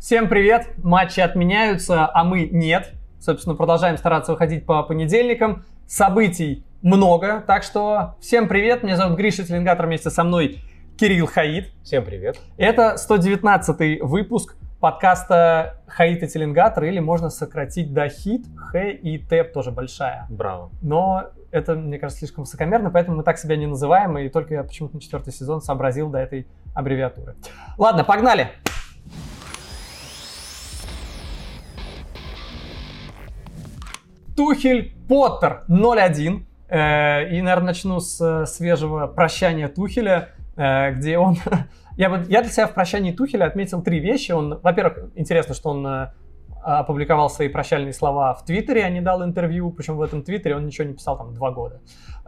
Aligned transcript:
Всем 0.00 0.30
привет! 0.30 0.66
Матчи 0.78 1.20
отменяются, 1.20 2.08
а 2.10 2.24
мы 2.24 2.48
нет. 2.50 2.94
Собственно, 3.20 3.54
продолжаем 3.54 3.98
стараться 3.98 4.32
выходить 4.32 4.64
по 4.64 4.82
понедельникам. 4.82 5.66
Событий 5.86 6.64
много, 6.80 7.44
так 7.46 7.62
что 7.62 8.14
всем 8.18 8.48
привет. 8.48 8.82
Меня 8.82 8.96
зовут 8.96 9.18
Гриша 9.18 9.44
Теленгатор, 9.44 9.84
вместе 9.84 10.08
со 10.08 10.24
мной 10.24 10.60
Кирилл 10.98 11.26
Хаид. 11.26 11.74
Всем 11.84 12.02
привет. 12.02 12.40
Это 12.56 12.96
119 12.96 14.00
выпуск 14.00 14.56
подкаста 14.80 15.82
Хаид 15.86 16.22
и 16.22 16.28
Теленгатор, 16.28 16.84
или 16.84 16.98
можно 16.98 17.28
сократить 17.28 17.92
до 17.92 18.08
хит, 18.08 18.46
Х 18.56 18.82
и 18.82 19.18
Т 19.18 19.44
тоже 19.44 19.70
большая. 19.70 20.26
Браво. 20.30 20.70
Но 20.80 21.26
это, 21.50 21.74
мне 21.74 21.98
кажется, 21.98 22.20
слишком 22.20 22.44
высокомерно, 22.44 22.90
поэтому 22.90 23.18
мы 23.18 23.22
так 23.22 23.36
себя 23.36 23.54
не 23.54 23.66
называем, 23.66 24.16
и 24.16 24.30
только 24.30 24.54
я 24.54 24.64
почему-то 24.64 24.94
на 24.94 25.02
четвертый 25.02 25.34
сезон 25.34 25.60
сообразил 25.60 26.08
до 26.08 26.20
этой 26.20 26.46
аббревиатуры. 26.72 27.36
Ладно, 27.76 28.02
погнали! 28.02 28.48
Тухель 34.40 34.94
Поттер 35.06 35.64
0-1. 35.68 36.44
Э, 36.70 37.28
и, 37.28 37.42
наверное, 37.42 37.66
начну 37.66 38.00
с 38.00 38.18
э, 38.22 38.46
свежего 38.46 39.06
прощания 39.06 39.68
Тухеля, 39.68 40.30
э, 40.56 40.92
где 40.94 41.18
он... 41.18 41.36
я, 41.98 42.08
бы, 42.08 42.24
я 42.26 42.40
для 42.40 42.50
себя 42.50 42.66
в 42.66 42.72
прощании 42.72 43.12
Тухеля 43.12 43.44
отметил 43.44 43.82
три 43.82 43.98
вещи. 43.98 44.32
Он, 44.32 44.58
во-первых, 44.62 45.10
интересно, 45.14 45.54
что 45.54 45.68
он 45.68 45.86
опубликовал 46.78 47.28
свои 47.28 47.48
прощальные 47.48 47.92
слова 47.92 48.34
в 48.34 48.44
Твиттере, 48.44 48.84
а 48.84 48.88
не 48.88 49.00
дал 49.00 49.24
интервью, 49.24 49.70
причем 49.70 49.96
в 49.96 50.02
этом 50.02 50.22
Твиттере 50.22 50.56
он 50.56 50.66
ничего 50.66 50.86
не 50.86 50.94
писал 50.94 51.18
там 51.18 51.34
два 51.34 51.50
года. 51.50 51.80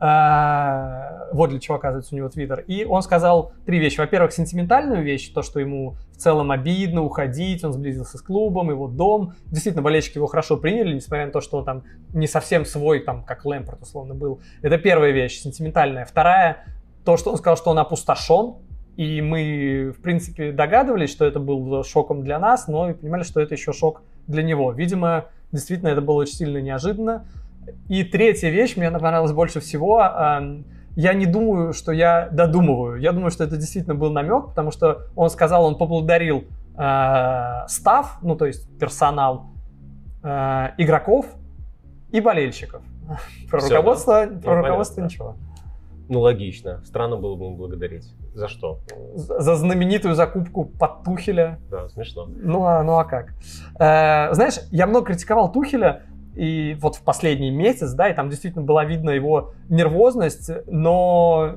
А, 0.04 1.28
вот 1.32 1.50
для 1.50 1.60
чего, 1.60 1.76
оказывается, 1.76 2.12
у 2.14 2.18
него 2.18 2.28
Твиттер. 2.28 2.64
И 2.66 2.84
он 2.84 3.02
сказал 3.02 3.52
три 3.64 3.78
вещи. 3.78 4.00
Во-первых, 4.00 4.32
сентиментальную 4.32 5.02
вещь, 5.02 5.32
то, 5.32 5.42
что 5.42 5.60
ему 5.60 5.94
в 6.10 6.16
целом 6.16 6.50
обидно 6.50 7.04
уходить, 7.04 7.62
он 7.62 7.72
сблизился 7.72 8.18
с 8.18 8.20
клубом, 8.20 8.70
его 8.70 8.88
дом. 8.88 9.34
Действительно, 9.46 9.82
болельщики 9.82 10.18
его 10.18 10.26
хорошо 10.26 10.56
приняли, 10.56 10.94
несмотря 10.94 11.26
на 11.26 11.30
то, 11.32 11.40
что 11.40 11.58
он 11.58 11.64
там 11.64 11.82
не 12.12 12.26
совсем 12.26 12.64
свой, 12.64 12.98
там, 12.98 13.22
как 13.22 13.44
Лэмпорт, 13.44 13.82
условно, 13.82 14.14
был. 14.14 14.40
Это 14.60 14.76
первая 14.76 15.12
вещь, 15.12 15.40
сентиментальная. 15.40 16.04
Вторая, 16.04 16.64
то, 17.04 17.16
что 17.16 17.30
он 17.30 17.36
сказал, 17.36 17.56
что 17.56 17.70
он 17.70 17.78
опустошен, 17.78 18.56
и 18.96 19.22
мы, 19.22 19.94
в 19.96 20.02
принципе, 20.02 20.52
догадывались, 20.52 21.10
что 21.10 21.24
это 21.24 21.38
был 21.38 21.82
шоком 21.84 22.22
для 22.22 22.38
нас, 22.38 22.66
но 22.66 22.90
и 22.90 22.94
понимали, 22.94 23.22
что 23.22 23.40
это 23.40 23.54
еще 23.54 23.72
шок 23.72 24.02
для 24.26 24.42
него. 24.42 24.72
Видимо, 24.72 25.26
действительно, 25.52 25.88
это 25.88 26.00
было 26.00 26.16
очень 26.16 26.34
сильно 26.34 26.58
неожиданно. 26.58 27.26
И 27.88 28.04
третья 28.04 28.50
вещь, 28.50 28.76
мне 28.76 28.90
понравилась 28.90 29.32
больше 29.32 29.60
всего. 29.60 30.00
Я 30.94 31.14
не 31.14 31.26
думаю, 31.26 31.72
что 31.72 31.92
я 31.92 32.28
додумываю. 32.30 33.00
Я 33.00 33.12
думаю, 33.12 33.30
что 33.30 33.44
это 33.44 33.56
действительно 33.56 33.94
был 33.94 34.10
намек, 34.10 34.48
потому 34.48 34.70
что 34.70 35.06
он 35.16 35.30
сказал, 35.30 35.64
он 35.64 35.78
поблагодарил 35.78 36.44
э, 36.76 37.66
став, 37.66 38.18
ну 38.20 38.36
то 38.36 38.44
есть 38.44 38.68
персонал, 38.78 39.46
э, 40.22 40.68
игроков 40.76 41.26
и 42.10 42.20
болельщиков. 42.20 42.82
Про 43.50 43.60
Все, 43.60 43.76
руководство, 43.76 44.26
да? 44.26 44.40
про 44.40 44.56
ну, 44.56 44.62
руководство 44.62 44.96
понятно. 44.96 45.12
ничего. 45.14 45.36
Ну, 46.12 46.20
логично. 46.20 46.82
Странно 46.84 47.16
было 47.16 47.36
бы 47.36 47.46
ему 47.46 47.56
благодарить. 47.56 48.04
За 48.34 48.46
что? 48.46 48.80
За 49.14 49.56
знаменитую 49.56 50.14
закупку 50.14 50.66
под 50.66 51.04
Тухеля. 51.04 51.58
Да, 51.70 51.88
смешно. 51.88 52.28
Ну, 52.28 52.66
а, 52.66 52.82
ну 52.82 52.98
а 52.98 53.04
как? 53.04 53.32
Э, 53.80 54.34
знаешь, 54.34 54.56
я 54.70 54.86
много 54.86 55.06
критиковал 55.06 55.50
Тухеля, 55.50 56.02
и 56.34 56.76
вот 56.80 56.96
в 56.96 57.02
последний 57.02 57.50
месяц, 57.50 57.92
да, 57.94 58.10
и 58.10 58.14
там 58.14 58.28
действительно 58.28 58.62
была 58.62 58.84
видна 58.84 59.14
его 59.14 59.54
нервозность, 59.70 60.50
но, 60.66 61.56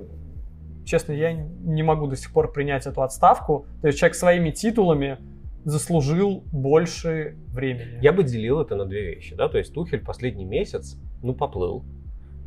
честно, 0.86 1.12
я 1.12 1.34
не 1.34 1.84
могу 1.84 2.08
до 2.08 2.16
сих 2.16 2.32
пор 2.32 2.54
принять 2.54 2.88
эту 2.88 3.02
отставку. 3.02 3.66
То 3.82 3.88
есть 3.88 4.00
человек 4.00 4.16
своими 4.16 4.52
титулами 4.52 5.18
заслужил 5.66 6.46
больше 6.54 7.36
времени. 7.50 8.00
Я 8.02 8.14
бы 8.14 8.24
делил 8.24 8.62
это 8.62 8.78
на 8.78 8.86
две 8.86 9.16
вещи, 9.16 9.36
да, 9.36 9.50
то 9.50 9.58
есть 9.58 9.74
Тухель 9.74 10.00
последний 10.00 10.46
месяц, 10.46 10.98
ну, 11.22 11.34
поплыл, 11.34 11.84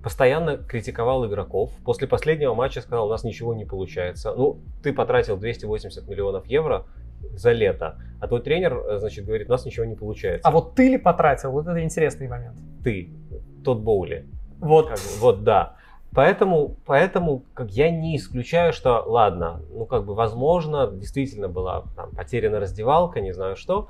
постоянно 0.02 0.56
критиковал 0.56 1.26
игроков. 1.26 1.70
После 1.84 2.06
последнего 2.06 2.54
матча 2.54 2.80
сказал, 2.80 3.06
у 3.06 3.10
нас 3.10 3.24
ничего 3.24 3.54
не 3.54 3.64
получается. 3.64 4.32
Ну, 4.34 4.60
ты 4.82 4.92
потратил 4.92 5.36
280 5.36 6.08
миллионов 6.08 6.46
евро 6.46 6.86
за 7.34 7.52
лето, 7.52 7.98
а 8.20 8.28
твой 8.28 8.40
тренер, 8.40 8.74
э, 8.76 8.98
значит, 8.98 9.24
говорит, 9.26 9.48
у 9.48 9.52
нас 9.52 9.64
ничего 9.64 9.84
не 9.84 9.96
получается. 9.96 10.46
А 10.46 10.50
вот 10.52 10.74
ты 10.74 10.88
ли 10.88 10.98
потратил? 10.98 11.50
Вот 11.50 11.66
это 11.66 11.82
интересный 11.82 12.28
момент. 12.28 12.56
Ты, 12.84 13.10
тот 13.64 13.80
Боули. 13.80 14.26
Вот. 14.60 14.88
Как 14.88 14.98
вот, 15.20 15.44
да. 15.44 15.74
Поэтому, 16.14 16.76
поэтому 16.86 17.44
как 17.54 17.70
я 17.70 17.90
не 17.90 18.16
исключаю, 18.16 18.72
что, 18.72 19.04
ладно, 19.06 19.60
ну, 19.72 19.84
как 19.84 20.04
бы, 20.04 20.14
возможно, 20.14 20.90
действительно 20.90 21.48
была 21.48 21.84
там, 21.96 22.10
потеряна 22.12 22.60
раздевалка, 22.60 23.20
не 23.20 23.32
знаю 23.32 23.56
что, 23.56 23.88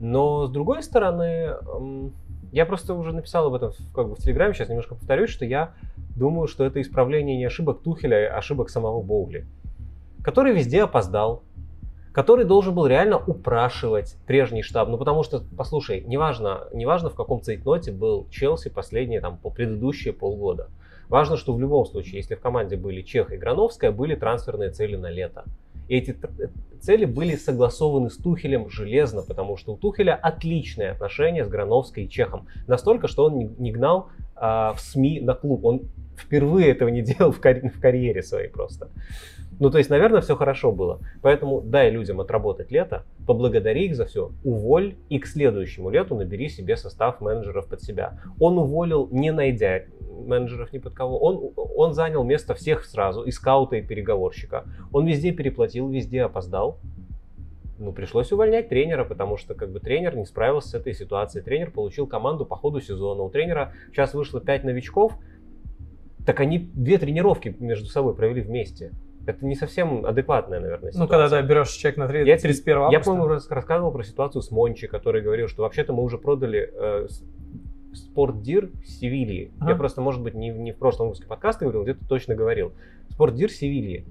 но, 0.00 0.46
с 0.46 0.50
другой 0.50 0.82
стороны, 0.82 1.56
я 2.52 2.66
просто 2.66 2.94
уже 2.94 3.12
написал 3.12 3.46
об 3.46 3.54
этом 3.54 3.72
как 3.94 4.08
бы 4.08 4.14
в 4.14 4.18
Телеграме, 4.18 4.54
сейчас 4.54 4.68
немножко 4.68 4.94
повторюсь, 4.94 5.30
что 5.30 5.44
я 5.44 5.74
думаю, 6.16 6.48
что 6.48 6.64
это 6.64 6.80
исправление 6.80 7.36
не 7.36 7.44
ошибок 7.44 7.82
Тухеля, 7.82 8.32
а 8.32 8.38
ошибок 8.38 8.70
самого 8.70 9.02
Боули, 9.02 9.46
который 10.22 10.52
везде 10.52 10.82
опоздал, 10.82 11.42
который 12.12 12.44
должен 12.44 12.74
был 12.74 12.86
реально 12.86 13.18
упрашивать 13.18 14.16
прежний 14.26 14.62
штаб. 14.62 14.88
Ну, 14.88 14.98
потому 14.98 15.22
что, 15.22 15.44
послушай, 15.56 16.02
неважно, 16.06 16.66
неважно 16.72 17.08
в 17.08 17.14
каком 17.14 17.40
цейтноте 17.40 17.92
был 17.92 18.26
Челси 18.30 18.68
последние, 18.70 19.20
там, 19.20 19.38
по 19.38 19.50
предыдущие 19.50 20.12
полгода. 20.12 20.68
Важно, 21.08 21.36
что 21.36 21.52
в 21.52 21.60
любом 21.60 21.86
случае, 21.86 22.18
если 22.18 22.34
в 22.34 22.40
команде 22.40 22.76
были 22.76 23.02
Чех 23.02 23.32
и 23.32 23.36
Грановская, 23.36 23.90
были 23.92 24.14
трансферные 24.14 24.70
цели 24.70 24.96
на 24.96 25.10
лето. 25.10 25.44
И 25.90 25.96
эти 25.96 26.16
цели 26.80 27.04
были 27.04 27.34
согласованы 27.34 28.10
с 28.10 28.16
Тухелем 28.16 28.70
железно, 28.70 29.22
потому 29.22 29.56
что 29.56 29.72
у 29.72 29.76
Тухеля 29.76 30.14
отличные 30.14 30.92
отношения 30.92 31.44
с 31.44 31.48
Грановской 31.48 32.04
и 32.04 32.08
Чехом. 32.08 32.46
Настолько, 32.68 33.08
что 33.08 33.24
он 33.24 33.56
не 33.58 33.72
гнал 33.72 34.06
а, 34.36 34.72
в 34.74 34.80
СМИ 34.80 35.20
на 35.20 35.34
клуб. 35.34 35.64
Он 35.64 35.82
впервые 36.16 36.70
этого 36.70 36.90
не 36.90 37.02
делал 37.02 37.32
в, 37.32 37.40
карь- 37.40 37.68
в 37.68 37.80
карьере 37.80 38.22
своей 38.22 38.46
просто. 38.46 38.88
Ну, 39.60 39.70
то 39.70 39.76
есть, 39.76 39.90
наверное, 39.90 40.22
все 40.22 40.36
хорошо 40.36 40.72
было. 40.72 41.00
Поэтому 41.20 41.60
дай 41.60 41.90
людям 41.90 42.18
отработать 42.18 42.72
лето, 42.72 43.04
поблагодари 43.26 43.84
их 43.84 43.94
за 43.94 44.06
все, 44.06 44.32
уволь 44.42 44.96
и 45.10 45.18
к 45.18 45.26
следующему 45.26 45.90
лету 45.90 46.14
набери 46.14 46.48
себе 46.48 46.78
состав 46.78 47.20
менеджеров 47.20 47.68
под 47.68 47.82
себя. 47.82 48.20
Он 48.40 48.56
уволил, 48.56 49.08
не 49.12 49.32
найдя 49.32 49.82
менеджеров 50.26 50.72
ни 50.72 50.78
под 50.78 50.94
кого. 50.94 51.18
Он, 51.18 51.52
он 51.56 51.92
занял 51.92 52.24
место 52.24 52.54
всех 52.54 52.86
сразу, 52.86 53.22
и 53.22 53.30
скаута, 53.30 53.76
и 53.76 53.82
переговорщика. 53.82 54.64
Он 54.92 55.06
везде 55.06 55.30
переплатил, 55.30 55.90
везде 55.90 56.22
опоздал. 56.22 56.78
Ну, 57.78 57.92
пришлось 57.92 58.32
увольнять 58.32 58.70
тренера, 58.70 59.04
потому 59.04 59.36
что 59.36 59.54
как 59.54 59.70
бы 59.72 59.80
тренер 59.80 60.16
не 60.16 60.24
справился 60.24 60.70
с 60.70 60.74
этой 60.74 60.94
ситуацией. 60.94 61.44
Тренер 61.44 61.70
получил 61.70 62.06
команду 62.06 62.46
по 62.46 62.56
ходу 62.56 62.80
сезона. 62.80 63.22
У 63.22 63.28
тренера 63.28 63.74
сейчас 63.90 64.14
вышло 64.14 64.40
5 64.40 64.64
новичков, 64.64 65.18
так 66.24 66.40
они 66.40 66.58
две 66.58 66.96
тренировки 66.96 67.54
между 67.58 67.88
собой 67.88 68.14
провели 68.14 68.40
вместе. 68.40 68.92
Это 69.30 69.46
не 69.46 69.54
совсем 69.54 70.04
адекватная, 70.04 70.60
наверное, 70.60 70.92
ситуация. 70.92 71.00
Ну, 71.00 71.08
когда 71.08 71.28
да, 71.28 71.42
берешь 71.42 71.70
чек 71.70 71.96
на 71.96 72.08
3, 72.08 72.26
я, 72.26 72.36
31 72.36 72.76
августа. 72.76 72.98
Я, 72.98 73.04
по-моему, 73.04 73.40
рассказывал 73.48 73.92
про 73.92 74.02
ситуацию 74.02 74.42
с 74.42 74.50
Мончи, 74.50 74.86
который 74.86 75.22
говорил, 75.22 75.48
что 75.48 75.62
вообще-то 75.62 75.92
мы 75.92 76.02
уже 76.02 76.18
продали 76.18 76.70
э, 76.72 77.06
Спортдир 77.92 78.70
Севильи. 78.84 79.52
Ага. 79.60 79.70
Я 79.70 79.76
просто, 79.76 80.00
может 80.00 80.22
быть, 80.22 80.34
не, 80.34 80.50
не 80.50 80.72
в 80.72 80.78
прошлом 80.78 81.08
выпуске 81.08 81.26
подкаста 81.26 81.64
говорил, 81.64 81.82
где-то 81.84 82.06
точно 82.08 82.34
говорил. 82.34 82.72
Спортдир 83.10 83.50
Севильи 83.50 84.06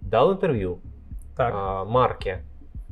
дал 0.00 0.32
интервью 0.32 0.80
так. 1.36 1.54
э, 1.54 1.90
Марке 1.90 2.42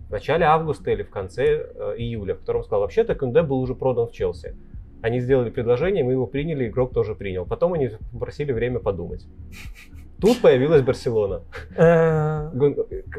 в 0.09 0.11
начале 0.11 0.45
августа 0.45 0.91
или 0.91 1.03
в 1.03 1.11
конце 1.11 1.45
э, 1.45 1.95
июля, 1.99 2.35
в 2.35 2.41
котором 2.41 2.63
сказал, 2.63 2.81
вообще-то 2.83 3.15
Кунде 3.15 3.43
был 3.43 3.61
уже 3.61 3.75
продан 3.75 4.07
в 4.07 4.13
Челси. 4.13 4.55
Они 5.03 5.21
сделали 5.21 5.51
предложение, 5.51 6.05
мы 6.05 6.13
его 6.13 6.27
приняли, 6.27 6.69
игрок 6.69 6.93
тоже 6.93 7.15
принял. 7.15 7.45
Потом 7.45 7.75
они 7.75 7.91
попросили 8.13 8.53
время 8.53 8.79
подумать. 8.79 9.27
Тут 10.21 10.41
появилась 10.41 10.83
Барселона. 10.83 11.43
Э. 11.77 12.51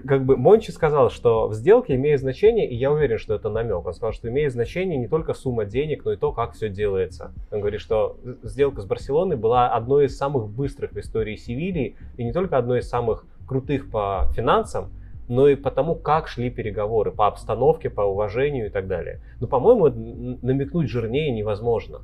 Как 0.08 0.26
бы 0.26 0.36
Мончи 0.36 0.72
сказал, 0.72 1.12
что 1.12 1.48
в 1.48 1.54
сделке 1.54 1.96
имеет 1.96 2.20
значение, 2.20 2.68
и 2.68 2.76
я 2.76 2.92
уверен, 2.92 3.20
что 3.20 3.36
это 3.36 3.50
намек. 3.50 3.86
Он 3.86 3.94
сказал, 3.94 4.14
что 4.14 4.30
имеет 4.30 4.52
значение 4.52 4.98
не 4.98 5.08
только 5.08 5.34
сумма 5.34 5.66
денег, 5.66 6.06
но 6.06 6.14
и 6.14 6.18
то, 6.18 6.32
как 6.32 6.54
все 6.54 6.70
делается. 6.70 7.34
Он 7.52 7.60
говорит, 7.60 7.82
что 7.82 8.18
сделка 8.42 8.82
с 8.82 8.86
Барселоной 8.86 9.36
была 9.36 9.70
одной 9.70 10.06
из 10.06 10.18
самых 10.18 10.50
быстрых 10.50 10.92
в 10.92 11.00
истории 11.00 11.36
Севильи, 11.36 11.96
и 12.18 12.24
не 12.24 12.34
только 12.34 12.58
одной 12.58 12.80
из 12.80 12.90
самых 12.90 13.26
крутых 13.48 13.92
по 13.92 14.28
финансам, 14.36 14.92
но 15.28 15.48
и 15.48 15.56
по 15.56 15.70
тому, 15.72 15.96
как 15.96 16.28
шли 16.28 16.50
переговоры, 16.50 17.12
по 17.12 17.28
обстановке, 17.28 17.90
по 17.90 18.02
уважению 18.02 18.68
и 18.68 18.70
так 18.70 18.88
далее. 18.88 19.22
Но, 19.40 19.48
по-моему, 19.48 20.38
намекнуть 20.42 20.90
жирнее 20.90 21.32
невозможно. 21.32 22.02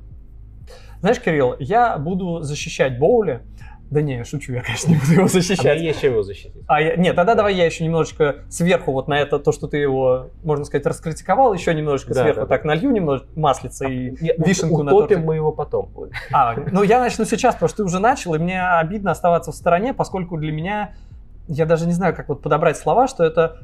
Знаешь, 1.00 1.20
Кирилл, 1.20 1.56
я 1.58 1.98
буду 1.98 2.40
защищать 2.40 2.98
Боули, 2.98 3.40
да 3.94 4.02
не, 4.02 4.16
я 4.16 4.24
шучу, 4.24 4.52
я, 4.52 4.60
конечно, 4.62 4.90
не 4.90 4.96
буду 4.96 5.12
его 5.12 5.28
защищать. 5.28 5.64
А 5.64 5.74
есть 5.74 6.00
чем 6.00 6.12
его 6.12 6.22
защитить. 6.22 6.64
А 6.66 6.80
я, 6.80 6.96
нет, 6.96 7.14
тогда 7.14 7.36
давай 7.36 7.54
я 7.54 7.64
еще 7.64 7.84
немножечко 7.84 8.44
сверху 8.50 8.90
вот 8.90 9.06
на 9.06 9.14
это, 9.14 9.38
то, 9.38 9.52
что 9.52 9.68
ты 9.68 9.76
его, 9.76 10.30
можно 10.42 10.64
сказать, 10.64 10.84
раскритиковал, 10.84 11.54
еще 11.54 11.72
немножечко 11.72 12.12
да, 12.12 12.22
сверху 12.22 12.40
да, 12.40 12.46
так 12.46 12.62
да. 12.62 12.68
налью 12.68 12.90
немножко 12.90 13.28
маслица 13.36 13.86
и 13.86 14.10
нет, 14.20 14.36
вишенку 14.44 14.82
на 14.82 14.90
тортик. 14.90 15.18
мы 15.18 15.36
его 15.36 15.52
потом. 15.52 15.92
А, 16.32 16.56
ну 16.72 16.82
я 16.82 16.98
начну 16.98 17.24
сейчас, 17.24 17.54
потому 17.54 17.68
что 17.68 17.78
ты 17.78 17.84
уже 17.84 18.00
начал, 18.00 18.34
и 18.34 18.38
мне 18.38 18.60
обидно 18.60 19.12
оставаться 19.12 19.52
в 19.52 19.54
стороне, 19.54 19.94
поскольку 19.94 20.36
для 20.36 20.50
меня, 20.50 20.94
я 21.46 21.64
даже 21.64 21.86
не 21.86 21.92
знаю, 21.92 22.16
как 22.16 22.28
вот 22.28 22.42
подобрать 22.42 22.76
слова, 22.76 23.06
что 23.06 23.22
это 23.22 23.60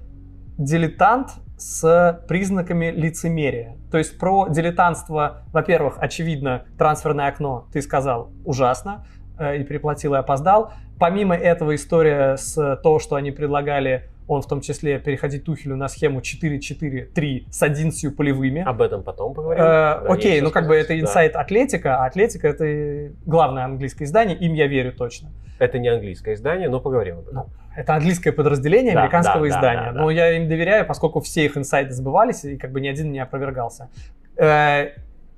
дилетант 0.58 1.30
с 1.56 2.24
признаками 2.28 2.90
лицемерия. 2.90 3.76
То 3.90 3.98
есть 3.98 4.18
про 4.18 4.48
дилетантство, 4.48 5.42
во-первых, 5.52 5.96
очевидно, 5.98 6.64
трансферное 6.78 7.28
окно, 7.28 7.66
ты 7.72 7.82
сказал, 7.82 8.30
ужасно, 8.44 9.04
и 9.40 9.64
переплатил, 9.64 10.14
и 10.14 10.18
опоздал. 10.18 10.72
Помимо 10.98 11.34
этого 11.34 11.74
история 11.74 12.36
с 12.36 12.76
то, 12.82 12.98
что 12.98 13.16
они 13.16 13.30
предлагали 13.30 14.08
он 14.30 14.42
в 14.42 14.46
том 14.46 14.60
числе 14.60 15.00
переходить 15.00 15.44
Тухелю 15.44 15.74
на 15.74 15.88
схему 15.88 16.20
4-4-3 16.20 17.46
с 17.50 17.62
11 17.64 18.16
полевыми. 18.16 18.62
Об 18.62 18.80
этом 18.80 19.02
потом 19.02 19.34
поговорим. 19.34 19.64
Э, 19.64 20.06
окей, 20.06 20.40
ну 20.40 20.52
как 20.52 20.68
бы 20.68 20.76
это 20.76 20.98
инсайт 20.98 21.32
да. 21.32 21.40
Атлетика, 21.40 21.96
а 21.96 22.06
Атлетика 22.06 22.46
это 22.46 23.12
главное 23.26 23.64
английское 23.64 24.04
издание, 24.04 24.36
им 24.36 24.54
я 24.54 24.68
верю 24.68 24.92
точно. 24.92 25.30
Это 25.58 25.80
не 25.80 25.88
английское 25.88 26.34
издание, 26.34 26.68
но 26.68 26.78
поговорим 26.78 27.18
об 27.18 27.28
этом. 27.28 27.34
Ну, 27.34 27.46
это 27.76 27.94
английское 27.94 28.30
подразделение 28.30 28.94
да, 28.94 29.00
американского 29.00 29.40
да, 29.40 29.48
издания. 29.48 29.86
Да, 29.86 29.92
да, 29.92 30.00
но 30.00 30.10
я 30.10 30.36
им 30.36 30.48
доверяю, 30.48 30.86
поскольку 30.86 31.20
все 31.20 31.44
их 31.44 31.56
инсайты 31.56 31.92
сбывались, 31.92 32.44
и 32.44 32.56
как 32.56 32.70
бы 32.70 32.80
ни 32.80 32.86
один 32.86 33.10
не 33.10 33.18
опровергался. 33.18 33.90
Э, 34.36 34.90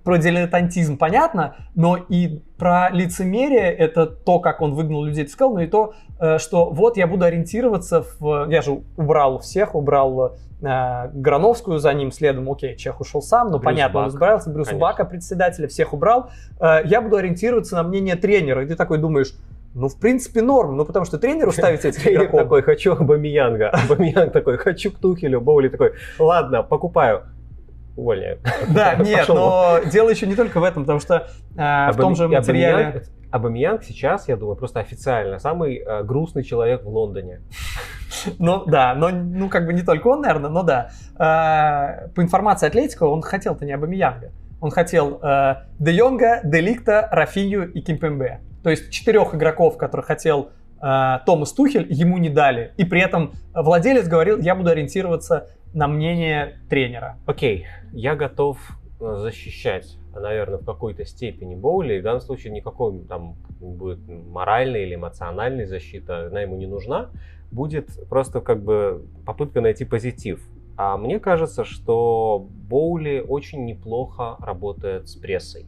про 0.05 0.19
дилетантизм 0.19 0.97
понятно, 0.99 1.57
но 1.75 1.97
и 1.97 2.43
про 2.59 2.91
лицемерие 2.91 3.73
это 3.73 4.07
то, 4.07 4.41
как 4.41 4.61
он 4.61 4.75
выгнал 4.75 5.05
людей, 5.05 5.27
сказал, 5.29 5.55
но 5.55 5.63
и 5.63 5.67
то, 5.67 5.95
э, 6.21 6.39
что 6.39 6.71
вот 6.71 6.97
я 6.97 7.07
буду 7.07 7.25
ориентироваться 7.25 8.05
в... 8.19 8.49
Я 8.51 8.63
же 8.63 8.83
убрал 8.97 9.39
всех, 9.39 9.75
убрал 9.75 10.37
э, 10.61 11.11
Грановскую 11.13 11.79
за 11.79 11.93
ним 11.93 12.11
следом, 12.11 12.51
окей, 12.51 12.77
Чех 12.77 13.01
ушел 13.01 13.23
сам, 13.23 13.51
но 13.51 13.59
Брюс 13.59 13.65
понятно, 13.65 13.95
Бак. 13.95 14.03
он 14.05 14.11
избрался, 14.11 14.51
Брюс 14.51 14.69
Конечно. 14.69 14.87
Бака, 14.87 15.05
председателя, 15.05 15.69
всех 15.69 15.93
убрал. 15.93 16.31
Э, 16.61 16.81
я 16.85 17.01
буду 17.01 17.17
ориентироваться 17.17 17.77
на 17.77 17.83
мнение 17.83 18.17
тренера, 18.17 18.65
и 18.65 18.67
ты 18.67 18.77
такой 18.77 18.99
думаешь, 18.99 19.35
ну, 19.75 19.89
в 19.89 19.99
принципе, 19.99 20.43
норм, 20.43 20.77
ну, 20.77 20.85
потому 20.85 21.07
что 21.07 21.19
тренеру 21.19 21.51
ставить 21.51 21.85
этих 21.85 22.03
Тренер 22.03 22.31
такой, 22.31 22.63
хочу 22.63 22.95
Бамиянга, 22.95 23.73
Бамиянг 23.89 24.33
такой, 24.33 24.59
хочу 24.59 24.93
к 24.93 24.99
Тухелю, 24.99 25.41
Боули 25.41 25.69
такой, 25.69 25.93
ладно, 26.19 26.63
покупаю 26.63 27.23
увольняю. 27.97 28.39
Да, 28.69 28.95
нет, 28.99 29.29
но 29.29 29.81
дело 29.91 30.11
еще 30.11 30.27
не 30.27 30.35
только 30.35 30.61
в 30.61 30.65
этом, 30.65 30.85
потому 30.85 31.01
что 31.01 31.29
э, 31.57 31.93
в 31.93 31.97
том 31.97 32.15
же 32.15 32.29
материале... 32.29 33.05
Абамиянг 33.33 33.83
сейчас, 33.83 34.29
я 34.29 34.37
думаю, 34.37 34.57
просто 34.57 34.81
официально 34.81 35.39
самый 35.39 35.79
э, 35.79 36.05
грустный 36.05 36.45
человек 36.45 36.85
в 36.85 36.89
Лондоне. 36.89 37.41
Ну 38.39 38.65
да, 38.67 38.95
но 38.95 39.09
ну 39.09 39.49
как 39.49 39.65
бы 39.67 39.73
не 39.73 39.83
только 39.83 40.07
он, 40.07 40.21
наверное, 40.21 40.51
но 40.51 40.63
да. 40.63 40.91
Э, 41.15 42.09
по 42.15 42.21
информации 42.21 42.69
Атлетика, 42.69 43.05
он 43.05 43.23
хотел-то 43.23 43.65
не 43.65 43.73
Абамиянга. 43.73 44.31
Он 44.61 44.71
хотел 44.71 45.19
э, 45.23 45.55
Де 45.81 45.93
Йонга, 45.93 46.41
Деликта, 46.45 47.09
Рафинью 47.11 47.73
и 47.73 47.81
Кимпембе. 47.81 48.41
То 48.63 48.71
есть 48.71 48.91
четырех 48.91 49.35
игроков, 49.35 49.77
которых 49.77 50.07
хотел 50.07 50.51
Томас 50.79 51.53
Тухель, 51.53 51.87
ему 51.91 52.19
не 52.19 52.29
дали. 52.29 52.73
И 52.77 52.85
при 52.85 53.01
этом 53.01 53.33
владелец 53.55 54.09
говорил, 54.09 54.39
я 54.39 54.57
буду 54.57 54.71
ориентироваться 54.71 55.49
на 55.75 55.89
мнение 55.89 56.59
тренера. 56.69 57.19
Окей, 57.27 57.67
я 57.93 58.15
готов 58.15 58.59
э, 59.01 59.17
защищать, 59.19 59.97
наверное, 60.15 60.59
в 60.59 60.65
какой-то 60.65 61.05
степени 61.05 61.55
Боули. 61.55 62.01
В 62.01 62.03
данном 62.03 62.21
случае 62.21 62.53
никакой 62.53 63.01
там 63.05 63.37
будет 63.61 64.01
моральной 64.07 64.85
или 64.85 64.95
эмоциональной 64.95 65.65
защиты, 65.65 66.13
она 66.13 66.43
ему 66.43 66.57
не 66.57 66.67
нужна. 66.67 67.11
Будет 67.51 67.91
просто 68.09 68.41
как 68.41 68.63
бы 68.63 69.07
попытка 69.27 69.61
найти 69.61 69.85
позитив. 69.85 70.47
А 70.77 70.97
мне 70.97 71.21
кажется, 71.21 71.65
что 71.65 72.47
Боули 72.51 73.25
очень 73.27 73.65
неплохо 73.67 74.37
работает 74.41 75.09
с 75.09 75.17
прессой. 75.17 75.67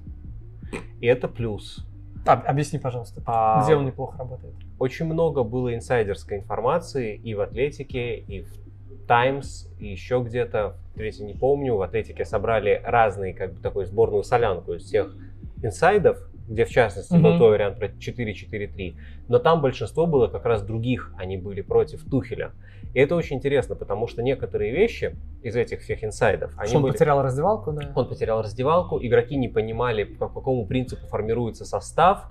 И 1.01 1.07
это 1.07 1.29
плюс. 1.29 1.87
А, 2.27 2.33
объясни, 2.33 2.79
пожалуйста, 2.79 3.23
а, 3.27 3.63
где 3.63 3.77
он 3.77 3.85
неплохо 3.85 4.17
работает? 4.19 4.55
Очень 4.79 5.07
много 5.07 5.43
было 5.43 5.75
инсайдерской 5.75 6.39
информации 6.39 7.17
и 7.17 7.35
в 7.35 7.43
Атлетике, 7.43 8.17
и 8.17 8.41
в 8.43 8.64
Times 9.07 9.69
и 9.79 9.87
еще 9.87 10.23
где-то, 10.25 10.77
третий 10.95 11.25
не 11.25 11.35
помню, 11.35 11.77
в 11.77 11.83
Атлетике 11.83 12.25
собрали 12.25 12.81
разные, 12.85 13.35
как 13.35 13.55
бы 13.55 13.61
такую 13.61 13.87
сборную 13.87 14.25
солянку 14.25 14.75
из 14.75 14.85
всех 14.85 15.15
инсайдов, 15.63 16.19
где 16.49 16.65
в 16.65 16.71
частности 16.71 17.15
mm-hmm. 17.15 17.23
был 17.23 17.37
твой 17.39 17.51
вариант 17.51 17.79
про 17.79 17.89
4-4-3, 17.89 18.97
но 19.29 19.39
там 19.39 19.61
большинство 19.61 20.07
было 20.07 20.29
как 20.29 20.45
раз 20.45 20.63
других, 20.63 21.13
они 21.17 21.37
были 21.37 21.63
против 21.63 22.05
Тухеля. 22.09 22.53
И 22.93 23.01
это 23.01 23.17
очень 23.17 23.37
интересно, 23.37 23.75
потому 23.75 24.07
что 24.07 24.23
некоторые 24.23 24.73
вещи 24.73 25.17
из 25.43 25.57
этих 25.57 25.81
всех 25.81 26.05
инсайдов... 26.05 26.53
Они 26.57 26.77
он 26.77 26.83
были... 26.83 26.93
потерял 26.93 27.23
раздевалку, 27.23 27.73
да? 27.73 27.91
Он 27.95 28.09
потерял 28.09 28.43
раздевалку, 28.43 28.99
игроки 29.03 29.37
не 29.37 29.49
понимали, 29.49 30.05
по 30.05 30.29
какому 30.29 30.67
принципу 30.67 31.07
формируется 31.07 31.65
состав. 31.65 32.29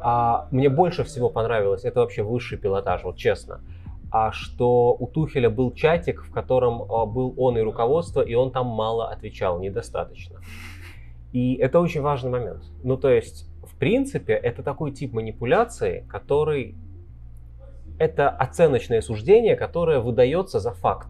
А 0.00 0.46
мне 0.50 0.68
больше 0.68 1.02
всего 1.04 1.30
понравилось, 1.30 1.84
это 1.84 2.00
вообще 2.00 2.22
высший 2.22 2.58
пилотаж, 2.58 3.02
вот 3.04 3.16
честно 3.16 3.60
а 4.10 4.32
что 4.32 4.94
у 4.98 5.06
Тухеля 5.06 5.50
был 5.50 5.72
чатик, 5.72 6.22
в 6.22 6.32
котором 6.32 6.82
а, 6.90 7.06
был 7.06 7.34
он 7.36 7.58
и 7.58 7.60
руководство, 7.60 8.20
и 8.20 8.34
он 8.34 8.50
там 8.50 8.66
мало 8.66 9.10
отвечал, 9.10 9.60
недостаточно. 9.60 10.40
И 11.32 11.54
это 11.56 11.80
очень 11.80 12.00
важный 12.00 12.30
момент. 12.30 12.64
Ну, 12.82 12.96
то 12.96 13.10
есть, 13.10 13.46
в 13.64 13.76
принципе, 13.76 14.32
это 14.32 14.62
такой 14.62 14.92
тип 14.92 15.12
манипуляции, 15.12 16.06
который... 16.08 16.74
Это 17.98 18.30
оценочное 18.30 19.00
суждение, 19.00 19.56
которое 19.56 19.98
выдается 19.98 20.60
за 20.60 20.70
факт 20.70 21.08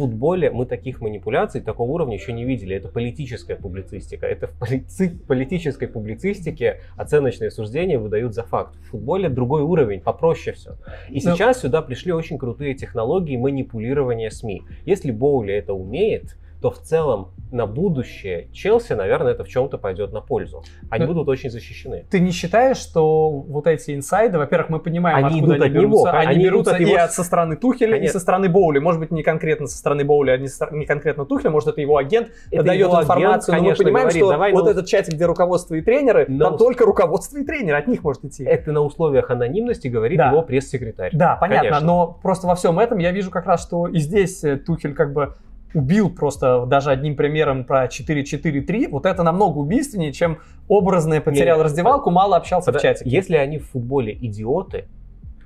футболе 0.00 0.50
мы 0.50 0.64
таких 0.64 1.02
манипуляций 1.02 1.60
такого 1.60 1.90
уровня 1.90 2.14
еще 2.14 2.32
не 2.32 2.44
видели. 2.44 2.74
Это 2.74 2.88
политическая 2.88 3.54
публицистика. 3.54 4.26
Это 4.26 4.46
в 4.46 4.58
полити- 4.58 5.18
политической 5.26 5.88
публицистике 5.88 6.80
оценочные 6.96 7.50
суждения 7.50 7.98
выдают 7.98 8.34
за 8.34 8.42
факт. 8.44 8.76
В 8.76 8.92
футболе 8.92 9.28
другой 9.28 9.62
уровень, 9.62 10.00
попроще 10.00 10.56
все. 10.56 10.76
И 11.10 11.20
Но... 11.22 11.36
сейчас 11.36 11.60
сюда 11.60 11.82
пришли 11.82 12.12
очень 12.12 12.38
крутые 12.38 12.74
технологии 12.74 13.36
манипулирования 13.36 14.30
СМИ. 14.30 14.62
Если 14.86 15.10
Боули 15.10 15.52
это 15.52 15.74
умеет, 15.74 16.36
то 16.60 16.70
в 16.70 16.78
целом 16.78 17.32
на 17.50 17.66
будущее 17.66 18.48
Челси, 18.52 18.92
наверное, 18.92 19.32
это 19.32 19.44
в 19.44 19.48
чем-то 19.48 19.78
пойдет 19.78 20.12
на 20.12 20.20
пользу. 20.20 20.62
Они 20.88 21.04
Но 21.04 21.12
будут 21.12 21.28
очень 21.28 21.50
защищены. 21.50 22.06
Ты 22.10 22.20
не 22.20 22.30
считаешь, 22.30 22.76
что 22.76 23.30
вот 23.30 23.66
эти 23.66 23.94
инсайды, 23.94 24.38
во-первых, 24.38 24.70
мы 24.70 24.78
понимаем, 24.78 25.24
они 25.24 25.40
откуда 25.40 25.54
идут 25.54 25.64
они 25.64 25.64
от 25.64 25.72
берутся, 25.72 26.06
него, 26.06 26.18
они, 26.18 26.26
они 26.26 26.44
берутся 26.44 26.74
от 26.74 26.80
и 26.80 26.94
от, 26.94 27.12
со 27.12 27.24
стороны 27.24 27.56
Тухеля, 27.56 27.92
Конечно. 27.92 28.10
и 28.10 28.12
со 28.12 28.20
стороны 28.20 28.48
Боули. 28.48 28.78
Может 28.78 29.00
быть, 29.00 29.10
не 29.10 29.22
конкретно 29.22 29.66
со 29.66 29.78
стороны 29.78 30.04
Боули, 30.04 30.30
а 30.30 30.36
не, 30.36 30.48
со, 30.48 30.68
не 30.70 30.86
конкретно 30.86 31.24
Тухеля, 31.24 31.50
может, 31.50 31.70
это 31.70 31.80
его 31.80 31.96
агент 31.96 32.28
это 32.50 32.62
дает 32.62 32.86
его 32.86 33.00
информацию, 33.00 33.54
агент, 33.54 33.66
но 33.66 33.70
мы 33.70 33.76
понимаем, 33.76 34.08
говорит, 34.08 34.22
что 34.22 34.30
давай, 34.30 34.52
вот 34.52 34.64
ну... 34.64 34.70
этот 34.70 34.86
чатик, 34.86 35.14
где 35.14 35.26
руководство 35.26 35.74
и 35.74 35.80
тренеры, 35.80 36.26
но... 36.28 36.44
там 36.44 36.58
только 36.58 36.84
руководство 36.84 37.38
и 37.38 37.44
тренеры, 37.44 37.78
от 37.78 37.88
них 37.88 38.04
может 38.04 38.24
идти. 38.24 38.44
Это 38.44 38.70
на 38.72 38.82
условиях 38.82 39.30
анонимности 39.30 39.88
говорит 39.88 40.18
да. 40.18 40.30
его 40.30 40.42
пресс-секретарь. 40.42 41.10
Да, 41.14 41.36
понятно, 41.40 41.70
Конечно. 41.70 41.86
но 41.86 42.18
просто 42.22 42.46
во 42.46 42.54
всем 42.54 42.78
этом 42.78 42.98
я 42.98 43.10
вижу 43.10 43.30
как 43.30 43.46
раз, 43.46 43.62
что 43.62 43.88
и 43.88 43.98
здесь 43.98 44.44
э, 44.44 44.56
Тухель 44.56 44.94
как 44.94 45.12
бы 45.12 45.34
убил 45.74 46.10
просто 46.10 46.66
даже 46.66 46.90
одним 46.90 47.16
примером 47.16 47.64
про 47.64 47.86
4-4-3, 47.86 48.88
вот 48.88 49.06
это 49.06 49.22
намного 49.22 49.58
убийственнее, 49.58 50.12
чем 50.12 50.38
образное 50.68 51.20
потерял 51.20 51.58
Нет, 51.58 51.64
раздевалку, 51.64 52.10
мало 52.10 52.36
общался 52.36 52.72
в 52.72 52.80
чате. 52.80 53.04
Если 53.06 53.36
они 53.36 53.58
в 53.58 53.70
футболе 53.70 54.12
идиоты, 54.12 54.86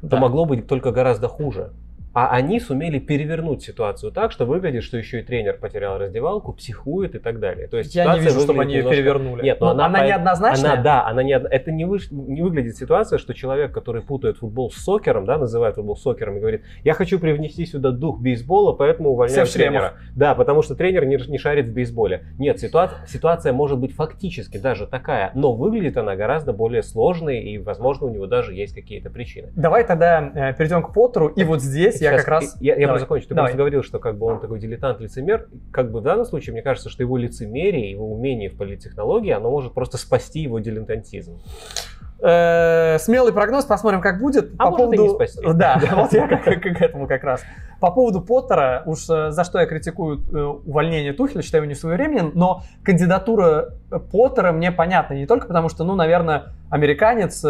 да. 0.02 0.08
то 0.08 0.16
могло 0.16 0.44
быть 0.44 0.66
только 0.66 0.92
гораздо 0.92 1.28
хуже. 1.28 1.72
А 2.14 2.28
они 2.28 2.60
сумели 2.60 3.00
перевернуть 3.00 3.62
ситуацию 3.62 4.12
так, 4.12 4.30
что 4.30 4.46
выглядит, 4.46 4.84
что 4.84 4.96
еще 4.96 5.20
и 5.20 5.22
тренер 5.22 5.58
потерял 5.58 5.98
раздевалку, 5.98 6.52
психует 6.52 7.16
и 7.16 7.18
так 7.18 7.40
далее. 7.40 7.66
То 7.66 7.76
есть 7.76 7.94
я 7.94 8.14
не 8.14 8.20
вижу, 8.20 8.40
чтобы 8.40 8.62
они 8.62 8.76
немножко... 8.76 8.94
ее 8.94 9.02
перевернули. 9.02 9.42
Нет, 9.42 9.60
но, 9.60 9.66
но 9.66 9.72
она, 9.72 9.86
она 9.86 9.98
по... 9.98 10.04
неоднозначная. 10.06 10.72
Она, 10.74 10.82
да, 10.82 11.06
она 11.06 11.22
не 11.24 11.32
это 11.32 11.72
не, 11.72 11.84
вы... 11.84 11.98
не 12.10 12.42
выглядит 12.42 12.76
ситуация, 12.76 13.18
что 13.18 13.34
человек, 13.34 13.72
который 13.72 14.02
путает 14.02 14.38
футбол 14.38 14.70
с 14.70 14.76
сокером, 14.76 15.26
да, 15.26 15.38
называет 15.38 15.74
футбол 15.74 15.96
сокером 15.96 16.36
и 16.36 16.40
говорит, 16.40 16.62
я 16.84 16.94
хочу 16.94 17.18
привнести 17.18 17.66
сюда 17.66 17.90
дух 17.90 18.20
бейсбола, 18.20 18.72
поэтому 18.72 19.10
увольняю 19.10 19.46
Все 19.46 19.58
тренера. 19.58 19.94
Да, 20.14 20.36
потому 20.36 20.62
что 20.62 20.76
тренер 20.76 21.06
не, 21.06 21.16
не 21.16 21.38
шарит 21.38 21.66
в 21.66 21.72
бейсболе. 21.72 22.26
Нет, 22.38 22.60
ситуация, 22.60 23.04
ситуация 23.08 23.52
может 23.52 23.78
быть 23.78 23.92
фактически 23.92 24.58
даже 24.58 24.86
такая, 24.86 25.32
но 25.34 25.52
выглядит 25.52 25.96
она 25.96 26.14
гораздо 26.14 26.52
более 26.52 26.84
сложной 26.84 27.40
и, 27.40 27.58
возможно, 27.58 28.06
у 28.06 28.10
него 28.10 28.26
даже 28.26 28.54
есть 28.54 28.74
какие-то 28.74 29.10
причины. 29.10 29.48
Давай 29.56 29.84
тогда 29.84 30.30
э, 30.34 30.54
перейдем 30.54 30.82
к 30.82 30.92
Поттеру, 30.92 31.28
и 31.28 31.42
вот 31.42 31.60
здесь 31.60 32.03
Сейчас, 32.04 32.12
я 32.12 32.18
как 32.18 32.28
раз 32.28 32.56
я, 32.60 32.76
я 32.76 32.92
бы 32.92 32.98
закончу. 32.98 33.28
Ты 33.28 33.34
Давай. 33.34 33.50
просто 33.50 33.58
говорил, 33.58 33.82
что 33.82 33.98
как 33.98 34.18
бы 34.18 34.26
он 34.26 34.40
такой 34.40 34.58
дилетант, 34.58 35.00
лицемер. 35.00 35.48
Как 35.72 35.90
бы 35.90 36.00
в 36.00 36.02
данном 36.02 36.24
случае, 36.24 36.52
мне 36.52 36.62
кажется, 36.62 36.90
что 36.90 37.02
его 37.02 37.16
лицемерие, 37.16 37.90
его 37.90 38.12
умение 38.12 38.50
в 38.50 38.56
политтехнологии, 38.56 39.30
оно 39.30 39.50
может 39.50 39.74
просто 39.74 39.98
спасти 39.98 40.40
его 40.40 40.58
дилетантизм. 40.58 41.40
Э, 42.20 42.96
смелый 43.00 43.32
прогноз, 43.32 43.66
посмотрим, 43.66 44.00
как 44.00 44.18
будет. 44.18 44.52
А 44.58 44.70
По 44.70 44.76
поводу... 44.76 44.92
и 44.94 44.98
не 44.98 45.08
спасти. 45.10 45.40
Да, 45.54 45.80
вот 45.94 46.12
я 46.12 46.26
к 46.26 46.82
этому 46.82 47.06
как 47.06 47.22
раз. 47.22 47.42
По 47.80 47.90
поводу 47.90 48.22
Поттера, 48.22 48.82
уж 48.86 49.08
э, 49.10 49.30
за 49.30 49.44
что 49.44 49.58
я 49.60 49.66
критикую 49.66 50.22
э, 50.32 50.42
увольнение 50.42 51.12
Тухеля, 51.12 51.42
считаю 51.42 51.66
не 51.66 51.74
своевременным, 51.74 52.32
но 52.34 52.62
кандидатура 52.82 53.74
Поттера 54.10 54.52
мне 54.52 54.72
понятна 54.72 55.14
не 55.14 55.26
только 55.26 55.46
потому, 55.48 55.68
что, 55.68 55.84
ну, 55.84 55.96
наверное, 55.96 56.54
американец 56.70 57.44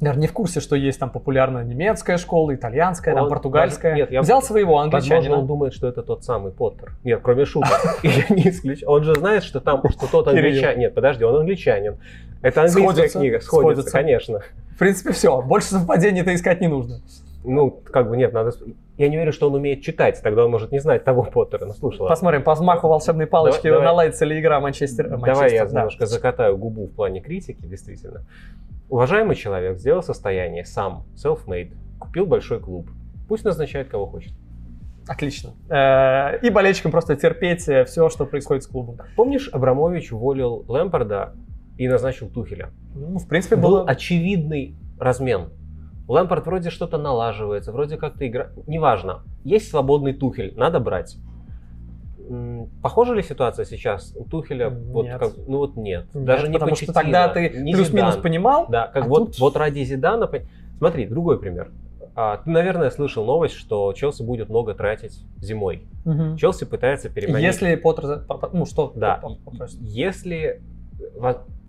наверное, 0.00 0.22
не 0.22 0.26
в 0.26 0.32
курсе, 0.32 0.60
что 0.60 0.76
есть 0.76 0.98
там 0.98 1.10
популярная 1.10 1.64
немецкая 1.64 2.18
школа, 2.18 2.54
итальянская, 2.54 3.14
он, 3.14 3.20
там 3.20 3.28
португальская. 3.28 3.94
Нет, 3.94 4.10
я 4.10 4.22
взял 4.22 4.42
своего 4.42 4.78
англичанина. 4.78 5.16
Возможно, 5.16 5.40
он 5.40 5.46
думает, 5.46 5.74
что 5.74 5.88
это 5.88 6.02
тот 6.02 6.24
самый 6.24 6.52
Поттер. 6.52 6.92
Нет, 7.04 7.20
кроме 7.22 7.44
шуток. 7.44 7.78
Я 8.02 8.34
не 8.34 8.48
исключаю. 8.48 8.90
Он 8.90 9.04
же 9.04 9.14
знает, 9.14 9.42
что 9.42 9.60
там, 9.60 9.82
что 9.90 10.06
тот 10.06 10.28
англичанин. 10.28 10.80
Нет, 10.80 10.94
подожди, 10.94 11.24
он 11.24 11.36
англичанин. 11.36 11.96
Это 12.42 12.62
английская 12.62 13.08
книга. 13.08 13.40
Сходится, 13.40 13.90
конечно. 13.90 14.40
В 14.74 14.78
принципе, 14.78 15.12
все. 15.12 15.40
Больше 15.40 15.68
совпадений-то 15.68 16.34
искать 16.34 16.60
не 16.60 16.68
нужно. 16.68 17.00
Ну, 17.46 17.70
как 17.70 18.08
бы 18.08 18.16
нет, 18.16 18.32
надо... 18.32 18.52
Я 18.98 19.08
не 19.08 19.16
уверен, 19.16 19.32
что 19.32 19.46
он 19.48 19.54
умеет 19.54 19.82
читать, 19.82 20.20
тогда 20.22 20.44
он 20.44 20.50
может 20.50 20.72
не 20.72 20.78
знать 20.80 21.04
того 21.04 21.22
Поттера. 21.22 21.64
Ну, 21.66 21.72
слушай, 21.72 22.00
ладно. 22.00 22.12
Посмотрим 22.14 22.42
по 22.42 22.54
взмаху 22.54 22.88
волшебной 22.88 23.26
палочки, 23.26 23.68
Давай- 23.68 23.84
наладится 23.84 24.24
ли 24.24 24.40
игра 24.40 24.58
Манчестер. 24.60 25.08
Давай 25.08 25.34
Манчестер, 25.34 25.54
я 25.54 25.64
да. 25.66 25.78
немножко 25.80 26.06
закатаю 26.06 26.56
губу 26.58 26.86
в 26.86 26.92
плане 26.94 27.20
критики, 27.20 27.64
действительно. 27.64 28.24
Уважаемый 28.88 29.36
человек 29.36 29.78
сделал 29.78 30.02
состояние 30.02 30.64
сам, 30.64 31.04
self-made, 31.16 31.72
купил 31.98 32.26
большой 32.26 32.60
клуб. 32.60 32.88
Пусть 33.28 33.44
назначает 33.44 33.88
кого 33.88 34.06
хочет. 34.06 34.32
Отлично. 35.08 35.50
Э, 35.68 36.38
И 36.40 36.50
болельщикам 36.50 36.90
просто 36.90 37.16
терпеть 37.16 37.62
все, 37.62 38.08
что 38.08 38.26
происходит 38.26 38.64
с 38.64 38.66
клубом. 38.66 38.98
Помнишь, 39.16 39.48
Абрамович 39.52 40.12
уволил 40.12 40.64
Лэмпорда 40.68 41.34
и 41.78 41.86
назначил 41.88 42.28
Тухеля? 42.28 42.70
Ну, 42.94 43.18
в 43.18 43.28
принципе, 43.28 43.56
Был 43.56 43.70
было... 43.70 43.84
очевидный 43.84 44.74
размен. 44.98 45.50
Лэмпорт 46.08 46.46
вроде 46.46 46.70
что-то 46.70 46.98
налаживается, 46.98 47.72
вроде 47.72 47.96
как-то 47.96 48.26
игра... 48.26 48.48
Неважно. 48.66 49.22
Есть 49.44 49.70
свободный 49.70 50.12
Тухель, 50.12 50.54
надо 50.56 50.78
брать. 50.78 51.16
Похожа 52.82 53.14
ли 53.14 53.22
ситуация 53.22 53.64
сейчас 53.64 54.12
у 54.16 54.24
Тухеля? 54.24 54.68
Вот 54.68 55.04
Нет. 55.04 55.20
как- 55.20 55.32
ну 55.46 55.58
вот 55.58 55.76
нет. 55.76 56.06
Нет, 56.12 56.24
Даже 56.24 56.48
не 56.48 56.54
потому 56.54 56.74
что 56.74 56.92
тогда 56.92 57.28
ты 57.28 57.50
плюс-минус 57.50 58.16
понимал. 58.16 58.66
Да, 58.68 58.88
как 58.88 59.04
а 59.04 59.08
вот, 59.08 59.26
тут- 59.26 59.38
вот 59.38 59.56
ради 59.56 59.84
Зидана... 59.84 60.28
Смотри, 60.78 61.06
другой 61.06 61.38
пример. 61.38 61.70
А, 62.14 62.38
ты, 62.38 62.50
наверное, 62.50 62.90
слышал 62.90 63.24
новость, 63.24 63.54
что 63.54 63.92
Челси 63.92 64.22
будет 64.22 64.48
много 64.48 64.74
тратить 64.74 65.22
зимой. 65.38 65.82
Мгм. 66.04 66.36
Челси 66.36 66.64
пытается 66.64 67.10
переманить... 67.10 67.44
Если 67.44 67.74
Поттер... 67.76 68.24
Ну, 68.52 68.64
что 68.64 68.92
Да, 68.94 69.20
Поттер 69.44 69.68
если... 69.80 70.62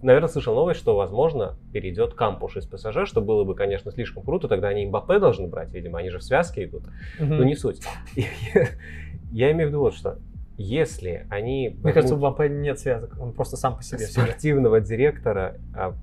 Наверное, 0.02 0.30
слышал 0.30 0.54
новость, 0.54 0.80
что, 0.80 0.96
возможно, 0.96 1.58
перейдет 1.74 2.14
Кампуш 2.14 2.58
из 2.58 2.68
ПСЖ, 2.68 3.06
что 3.06 3.22
было 3.22 3.44
бы, 3.44 3.56
конечно, 3.56 3.92
слишком 3.92 4.24
круто. 4.24 4.48
Тогда 4.48 4.68
они 4.68 4.86
Мбаппе 4.86 5.20
должны 5.20 5.48
брать, 5.48 5.74
видимо, 5.74 6.00
они 6.00 6.10
же 6.10 6.20
в 6.20 6.24
связке 6.24 6.66
идут. 6.66 6.84
Мгм. 7.20 7.38
Но 7.38 7.44
не 7.44 7.56
суть. 7.56 7.82
Я 9.32 9.52
имею 9.52 9.70
в 9.70 9.72
виду 9.72 9.80
вот 9.80 9.96
что. 9.96 10.20
Если 10.58 11.28
они 11.30 11.78
Мне 11.84 11.94
кажется, 11.94 12.16
у 12.16 12.18
Мбаппе 12.18 12.50
нет 12.50 12.80
связок, 12.80 13.16
он 13.20 13.34
просто 13.34 13.58
сам 13.58 13.76
по 13.76 13.84
себе 13.84 14.00
спортивного 14.00 14.82
директора 14.82 15.58
а, 15.76 15.96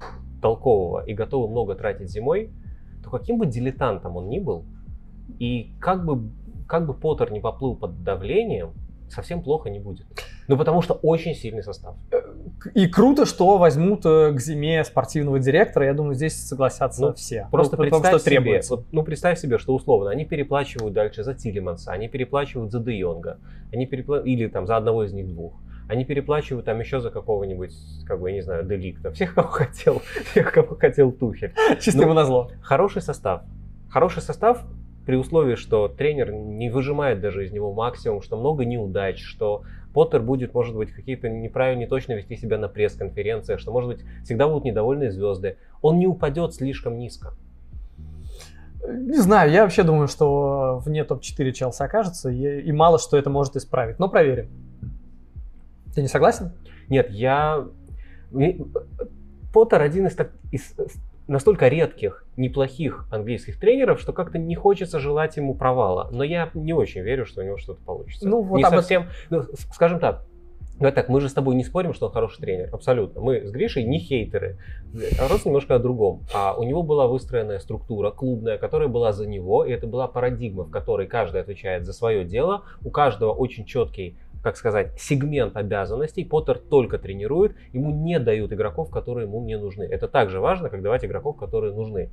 толкового 0.43 1.05
и 1.05 1.15
готовы 1.15 1.49
много 1.49 1.75
тратить 1.75 2.11
зимой, 2.11 2.51
то 3.03 3.11
каким 3.11 3.39
бы 3.39 3.47
дилетантом 3.47 4.17
он 4.17 4.29
ни 4.29 4.39
был, 4.39 4.65
и 5.39 5.73
как 5.81 6.05
бы, 6.05 6.31
как 6.67 6.87
бы 6.87 6.95
Поттер 6.95 7.33
не 7.33 7.41
поплыл 7.41 7.77
под 7.77 8.03
давлением, 8.03 8.73
совсем 9.09 9.43
плохо 9.43 9.71
не 9.71 9.79
будет. 9.79 10.07
Ну, 10.49 10.57
потому 10.57 10.83
что 10.83 10.95
очень 10.95 11.35
сильный 11.35 11.63
состав. 11.63 11.95
И 12.75 12.87
круто, 12.87 13.27
что 13.27 13.59
возьмут 13.59 14.05
э, 14.05 14.33
к 14.33 14.41
зиме 14.41 14.85
спортивного 14.85 15.39
директора. 15.39 15.87
Я 15.87 15.95
думаю, 15.95 16.15
здесь 16.15 16.35
согласятся 16.35 17.01
Ну, 17.03 17.15
все. 17.15 17.49
Просто 17.51 17.77
Ну, 17.77 17.85
потому 17.85 18.03
представь 18.03 18.21
что 18.21 18.31
себе, 18.31 18.41
требуется. 18.41 18.77
вот, 18.77 18.87
ну 18.93 19.03
представь 19.03 19.39
себе, 19.39 19.59
что 19.59 19.75
условно 19.75 20.11
они 20.11 20.25
переплачивают 20.25 20.95
дальше 20.95 21.25
за 21.25 21.35
Тилеманса, 21.35 21.93
они 21.93 22.09
переплачивают 22.09 22.73
за 22.73 22.81
Де 22.81 22.99
Йонга, 22.99 23.39
они 23.73 23.87
перепла... 23.87 24.21
или 24.21 24.47
там 24.49 24.67
за 24.67 24.77
одного 24.77 25.05
из 25.05 25.13
них 25.13 25.29
двух. 25.29 25.55
Они 25.89 26.05
переплачивают 26.05 26.65
там 26.65 26.81
еще 26.81 27.01
за 27.01 27.11
какого-нибудь, 27.11 27.73
как 28.07 28.21
бы, 28.21 28.31
я 28.31 28.37
не 28.37 28.43
знаю, 28.43 28.65
Деликта. 28.65 29.11
Всех, 29.13 29.35
кого 29.35 29.49
хотел, 29.49 30.01
всех, 30.31 30.53
кого 30.53 30.77
хотел 30.77 31.13
Тухель. 31.13 31.53
Чисто 31.81 31.99
ну, 31.99 32.05
ему 32.05 32.15
назло. 32.15 32.51
Хороший 32.63 33.03
состав. 33.03 33.43
Хороший 33.91 34.23
состав 34.23 34.65
при 35.05 35.17
условии, 35.17 35.57
что 35.57 35.89
тренер 35.89 36.33
не 36.33 36.71
выжимает 36.71 37.21
даже 37.21 37.45
из 37.45 37.53
него 37.53 37.75
максимум, 37.75 38.23
что 38.23 38.39
много 38.39 38.65
неудач, 38.65 39.23
что 39.23 39.65
Поттер 39.95 40.23
будет, 40.23 40.53
может 40.53 40.75
быть, 40.75 40.91
какие-то 40.91 41.29
неправильно, 41.29 41.81
не 41.81 41.87
точно 41.87 42.15
вести 42.15 42.37
себя 42.37 42.59
на 42.59 42.69
пресс-конференциях, 42.69 43.61
что, 43.61 43.71
может 43.71 43.89
быть, 43.89 44.05
всегда 44.25 44.49
будут 44.49 44.65
недовольные 44.65 45.13
звезды. 45.13 45.57
Он 45.81 46.01
не 46.01 46.09
упадет 46.09 46.53
слишком 46.53 46.99
низко. 46.99 47.35
Не 48.87 49.19
знаю, 49.19 49.53
я 49.53 49.63
вообще 49.63 49.85
думаю, 49.85 50.09
что 50.09 50.83
вне 50.85 51.05
топ-4 51.05 51.53
Челси 51.53 51.83
окажется, 51.85 52.29
и, 52.29 52.73
мало 52.73 52.99
что 52.99 53.17
это 53.17 53.31
может 53.31 53.55
исправить. 53.55 54.01
Но 54.01 54.09
проверим. 54.09 54.51
Ты 55.95 56.03
не 56.03 56.09
согласен? 56.09 56.53
Нет, 56.89 57.11
я... 57.11 57.65
Поттер 59.53 59.81
один 59.81 60.09
из, 60.09 60.17
так- 60.17 60.33
из 60.51 60.75
настолько 61.27 61.69
редких, 61.69 62.27
неплохих 62.37 63.07
английских 63.11 63.59
тренеров, 63.59 64.01
что 64.01 64.13
как-то 64.13 64.39
не 64.39 64.55
хочется 64.55 64.99
желать 64.99 65.37
ему 65.37 65.55
провала. 65.55 66.09
Но 66.13 66.25
я 66.25 66.51
не 66.55 66.73
очень 66.73 67.03
верю, 67.03 67.27
что 67.27 67.41
у 67.41 67.45
него 67.45 67.57
что-то 67.57 67.83
получится. 67.83 68.29
Ну, 68.29 68.43
вот 68.43 68.59
не 68.59 68.65
совсем... 68.65 69.09
ну, 69.31 69.43
скажем 69.73 70.01
так, 70.01 70.27
Давай 70.79 70.93
так, 70.93 71.09
мы 71.09 71.21
же 71.21 71.29
с 71.29 71.33
тобой 71.33 71.55
не 71.55 71.63
спорим, 71.63 71.95
что 71.95 72.07
он 72.07 72.13
хороший 72.13 72.41
тренер. 72.41 72.69
Абсолютно. 72.73 73.21
Мы 73.21 73.47
с 73.47 73.53
Гришей 73.53 73.85
не 73.85 74.01
хейтеры. 74.01 74.59
Вопрос 75.21 75.45
немножко 75.45 75.77
о 75.77 75.79
другом. 75.79 76.25
А 76.35 76.55
у 76.59 76.65
него 76.65 76.83
была 76.83 77.07
выстроенная 77.07 77.61
структура 77.61 78.11
клубная, 78.11 78.59
которая 78.59 78.89
была 78.89 79.13
за 79.13 79.25
него, 79.25 79.65
и 79.65 79.71
это 79.71 79.87
была 79.87 80.09
парадигма, 80.09 80.65
в 80.65 80.71
которой 80.71 81.07
каждый 81.07 81.41
отвечает 81.41 81.85
за 81.85 81.93
свое 81.93 82.25
дело. 82.25 82.65
У 82.83 82.91
каждого 82.91 83.33
очень 83.33 83.67
четкий 83.67 84.19
как 84.45 84.57
сказать, 84.59 84.93
сегмент 84.99 85.57
обязанностей. 85.57 86.23
Поттер 86.23 86.59
только 86.59 86.99
тренирует, 86.99 87.57
ему 87.73 87.91
не 87.91 88.21
дают 88.21 88.53
игроков, 88.53 88.91
которые 88.91 89.27
ему 89.27 89.43
не 89.43 89.57
нужны. 89.57 89.85
Это 89.85 90.07
так 90.07 90.29
же 90.29 90.39
важно, 90.39 90.69
как 90.69 90.83
давать 90.83 91.05
игроков, 91.05 91.39
которые 91.39 91.73
нужны. 91.73 92.11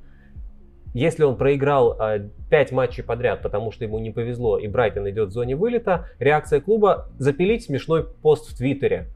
Если 0.94 1.24
он 1.24 1.36
проиграл 1.36 1.98
э, 2.00 2.30
5 2.50 2.72
матчей 2.72 3.04
подряд, 3.04 3.42
потому 3.42 3.70
что 3.70 3.84
ему 3.84 3.98
не 3.98 4.10
повезло, 4.10 4.58
и 4.58 4.66
Брайтон 4.66 5.08
идет 5.10 5.28
в 5.28 5.32
зоне 5.32 5.56
вылета, 5.56 6.06
реакция 6.18 6.60
клуба 6.60 7.08
запилить 7.18 7.64
смешной 7.64 8.04
пост 8.04 8.50
в 8.50 8.56
Твиттере. 8.56 9.08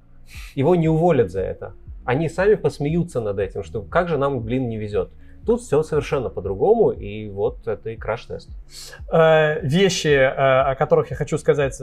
Его 0.54 0.75
не 0.75 0.88
уволят 0.88 1.30
за 1.30 1.40
это. 1.40 1.73
Они 2.04 2.28
сами 2.28 2.54
посмеются 2.54 3.20
над 3.20 3.38
этим, 3.38 3.62
что 3.62 3.80
как 3.82 4.08
же 4.08 4.18
нам, 4.18 4.40
блин, 4.40 4.68
не 4.68 4.76
везет. 4.76 5.11
Тут 5.46 5.62
все 5.62 5.82
совершенно 5.82 6.28
по-другому, 6.28 6.90
и 6.90 7.30
вот 7.30 7.66
это 7.66 7.90
и 7.90 7.96
краш-тест. 7.96 8.50
Э, 9.11 9.61
вещи, 9.62 10.08
э, 10.08 10.30
о 10.30 10.75
которых 10.75 11.11
я 11.11 11.16
хочу 11.16 11.38
сказать, 11.38 11.80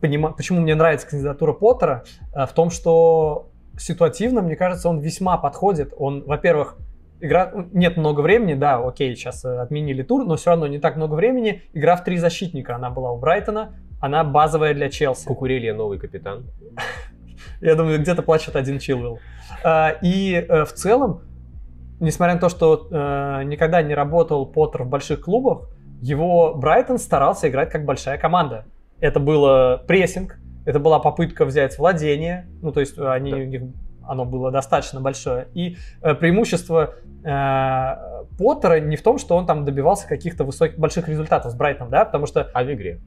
понима- 0.00 0.34
почему 0.34 0.60
мне 0.60 0.74
нравится 0.74 1.06
кандидатура 1.06 1.52
Поттера, 1.52 2.04
э, 2.34 2.46
в 2.46 2.52
том, 2.52 2.70
что 2.70 3.50
ситуативно, 3.78 4.42
мне 4.42 4.56
кажется, 4.56 4.88
он 4.88 4.98
весьма 5.00 5.38
подходит. 5.38 5.92
Он, 5.96 6.24
во-первых, 6.24 6.76
игра... 7.20 7.50
ну, 7.54 7.68
нет 7.72 7.96
много 7.96 8.20
времени, 8.20 8.54
да, 8.54 8.78
окей, 8.78 9.14
сейчас 9.14 9.44
э, 9.44 9.60
отменили 9.60 10.02
тур, 10.02 10.24
но 10.24 10.36
все 10.36 10.50
равно 10.50 10.66
не 10.66 10.78
так 10.78 10.96
много 10.96 11.14
времени. 11.14 11.62
Игра 11.72 11.96
в 11.96 12.04
три 12.04 12.18
защитника, 12.18 12.76
она 12.76 12.90
была 12.90 13.12
у 13.12 13.18
Брайтона, 13.18 13.74
она 14.00 14.24
базовая 14.24 14.74
для 14.74 14.90
Челси. 14.90 15.26
Кукурелья 15.26 15.74
новый 15.74 15.98
капитан. 15.98 16.46
Я 17.60 17.74
думаю, 17.74 17.98
где-то 17.98 18.22
плачет 18.22 18.56
один 18.56 18.78
Чилвелл. 18.78 19.18
А, 19.64 19.96
И 20.02 20.34
э, 20.34 20.64
в 20.64 20.72
целом, 20.72 21.22
несмотря 22.00 22.34
на 22.34 22.40
то, 22.40 22.48
что 22.48 22.88
никогда 23.44 23.82
не 23.82 23.94
работал 23.94 24.46
Поттер 24.46 24.84
в 24.84 24.88
больших 24.88 25.20
клубах, 25.20 25.68
его 26.00 26.54
Брайтон 26.54 26.98
старался 26.98 27.50
играть 27.50 27.70
как 27.70 27.84
большая 27.84 28.16
команда. 28.16 28.64
Это 29.00 29.20
было 29.20 29.82
прессинг, 29.86 30.38
это 30.66 30.78
была 30.78 30.98
попытка 30.98 31.44
взять 31.44 31.78
владение, 31.78 32.46
ну 32.62 32.72
то 32.72 32.80
есть 32.80 32.98
они, 32.98 33.30
Да. 33.30 33.36
у 33.38 33.44
них 33.44 33.62
оно 34.06 34.24
было 34.24 34.50
достаточно 34.50 35.00
большое. 35.00 35.48
И 35.54 35.76
э, 36.02 36.14
преимущество 36.14 36.94
э, 37.24 38.24
Поттера 38.38 38.80
не 38.80 38.96
в 38.96 39.02
том, 39.02 39.18
что 39.18 39.36
он 39.36 39.46
там 39.46 39.64
добивался 39.64 40.08
каких-то 40.08 40.44
высоких, 40.44 40.78
больших 40.78 41.08
результатов 41.08 41.52
с 41.52 41.54
Брайтоном, 41.54 41.90
да, 41.90 42.04
потому 42.04 42.26
что 42.26 42.48
А 42.52 42.64
в 42.64 42.72
игре? 42.72 43.00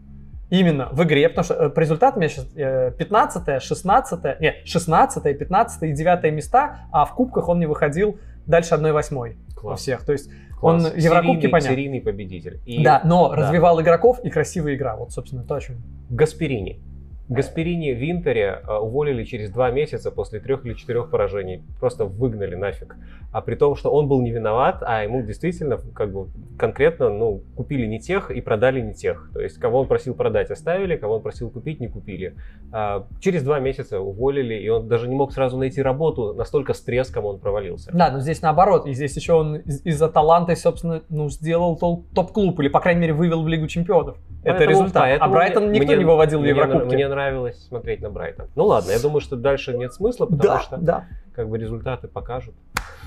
Именно, 0.49 0.89
в 0.91 1.03
игре, 1.03 1.29
потому 1.29 1.45
что 1.45 1.53
э, 1.55 1.69
по 1.69 1.79
результатам 1.79 2.21
я 2.21 2.29
сейчас 2.29 2.45
15 2.45 3.61
16 3.61 4.39
не, 4.39 4.53
16 4.65 5.37
15 5.39 5.83
и 5.83 5.91
9 5.91 6.33
места, 6.33 6.87
а 6.91 7.05
в 7.05 7.13
кубках 7.15 7.49
он 7.49 7.59
не 7.59 7.65
выходил 7.65 8.17
дальше 8.45 8.75
1-8 8.75 9.15
во 9.15 9.59
Класс. 9.59 9.79
всех. 9.81 10.05
То 10.05 10.11
есть, 10.13 10.29
Класс. 10.63 10.85
он 10.85 10.97
Еврокубки, 10.97 11.41
серийный, 11.41 11.51
понятно. 11.51 11.69
серийный 11.75 12.01
победитель. 12.01 12.61
И 12.65 12.83
да, 12.83 13.01
но 13.03 13.29
да. 13.29 13.35
развивал 13.35 13.81
игроков 13.81 14.19
и 14.23 14.29
красивая 14.29 14.75
игра. 14.75 14.95
Вот, 14.95 15.11
собственно, 15.11 15.43
то, 15.43 15.55
о 15.55 15.61
чем. 15.61 15.77
Гасперини. 16.09 16.81
Гасперини 17.29 17.93
в 17.93 18.03
Интере 18.11 18.61
э, 18.67 18.73
уволили 18.77 19.23
через 19.23 19.49
два 19.49 19.71
месяца 19.71 20.11
после 20.11 20.39
трех 20.41 20.65
или 20.65 20.73
четырех 20.73 21.09
поражений. 21.09 21.63
Просто 21.79 22.05
выгнали 22.05 22.55
нафиг. 22.55 22.95
А 23.31 23.41
при 23.41 23.55
том, 23.55 23.75
что 23.75 23.89
он 23.91 24.07
был 24.07 24.21
не 24.21 24.31
виноват, 24.31 24.83
а 24.85 25.03
ему 25.03 25.23
действительно 25.23 25.77
как 25.95 26.11
бы 26.11 26.27
конкретно 26.59 27.09
ну, 27.09 27.41
купили 27.55 27.85
не 27.85 27.99
тех 27.99 28.29
и 28.29 28.41
продали 28.41 28.81
не 28.81 28.93
тех. 28.93 29.29
То 29.33 29.39
есть 29.39 29.57
кого 29.57 29.79
он 29.81 29.87
просил 29.87 30.13
продать, 30.15 30.51
оставили, 30.51 30.97
кого 30.97 31.15
он 31.15 31.21
просил 31.21 31.49
купить, 31.49 31.79
не 31.79 31.87
купили. 31.87 32.35
А, 32.71 33.07
через 33.21 33.41
два 33.43 33.59
месяца 33.59 33.99
уволили, 34.01 34.55
и 34.55 34.67
он 34.69 34.87
даже 34.87 35.07
не 35.07 35.15
мог 35.15 35.31
сразу 35.31 35.57
найти 35.57 35.81
работу, 35.81 36.33
настолько 36.33 36.73
с 36.73 36.81
треском 36.81 37.25
он 37.25 37.39
провалился. 37.39 37.89
Да, 37.93 38.11
но 38.11 38.19
здесь 38.19 38.41
наоборот. 38.41 38.85
И 38.85 38.93
здесь 38.93 39.15
еще 39.15 39.33
он 39.33 39.55
из- 39.55 39.83
из-за 39.85 40.09
таланта, 40.09 40.55
собственно, 40.55 41.01
ну, 41.09 41.29
сделал 41.29 41.77
топ-клуб, 42.13 42.59
или, 42.59 42.67
по 42.67 42.81
крайней 42.81 43.01
мере, 43.01 43.13
вывел 43.13 43.43
в 43.43 43.47
Лигу 43.47 43.67
чемпионов. 43.67 44.17
Это 44.43 44.57
Поэтому- 44.57 44.69
результат. 44.69 45.03
А 45.03 45.07
поэтому 45.07 45.31
Брайтон 45.33 45.63
мне- 45.69 45.79
никто 45.79 45.91
мне- 45.93 45.99
не 45.99 46.05
выводил 46.05 46.39
в 46.39 46.41
мне, 46.41 46.49
Еврокубки. 46.49 46.93
Мне 46.93 47.07
нравилось 47.07 47.65
смотреть 47.67 48.01
на 48.01 48.09
Брайтон. 48.09 48.47
Ну 48.55 48.65
ладно, 48.65 48.91
я 48.91 48.99
думаю, 48.99 49.21
что 49.21 49.35
дальше 49.37 49.73
нет 49.73 49.93
смысла, 49.93 50.25
потому 50.25 50.43
да, 50.43 50.59
что 50.59 50.77
да. 50.77 51.05
как 51.33 51.47
бы 51.47 51.57
результаты 51.57 52.07
покажут. 52.09 52.53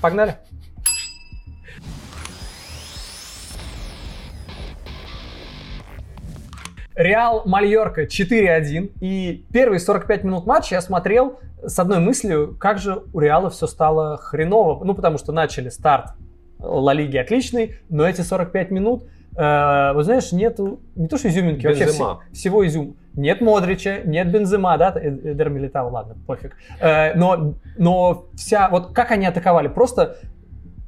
Погнали. 0.01 0.35
Реал 6.95 7.43
Мальорка 7.45 8.07
4-1. 8.07 8.91
И 8.99 9.45
первые 9.53 9.79
45 9.79 10.23
минут 10.23 10.45
матча 10.45 10.75
я 10.75 10.81
смотрел 10.81 11.39
с 11.63 11.77
одной 11.77 11.99
мыслью, 11.99 12.55
как 12.59 12.79
же 12.79 13.03
у 13.13 13.19
Реала 13.19 13.49
все 13.49 13.67
стало 13.67 14.17
хреново. 14.17 14.83
Ну, 14.83 14.95
потому 14.95 15.17
что 15.17 15.31
начали 15.31 15.69
старт 15.69 16.11
Ла 16.59 16.93
Лиги 16.93 17.17
отличный, 17.17 17.75
но 17.89 18.07
эти 18.07 18.21
45 18.21 18.71
минут 18.71 19.03
э, 19.37 19.93
вот 19.93 20.03
знаешь, 20.03 20.31
нету, 20.31 20.79
не 20.95 21.07
то 21.07 21.17
что 21.17 21.29
изюминки, 21.29 21.65
вообще 21.67 21.85
Бензема. 21.85 22.21
вс- 22.31 22.33
всего 22.33 22.65
изюм. 22.67 22.95
Нет 23.15 23.41
Модрича, 23.41 23.99
нет 24.05 24.31
Бензема, 24.31 24.77
да, 24.77 24.93
Э- 24.95 25.31
Эдер 25.31 25.49
Милитау, 25.49 25.91
ладно, 25.91 26.15
пофиг. 26.27 26.55
Э, 26.79 27.13
но, 27.15 27.53
но 27.77 28.25
вся, 28.35 28.69
вот 28.69 28.93
как 28.93 29.11
они 29.11 29.25
атаковали, 29.25 29.67
просто 29.67 30.17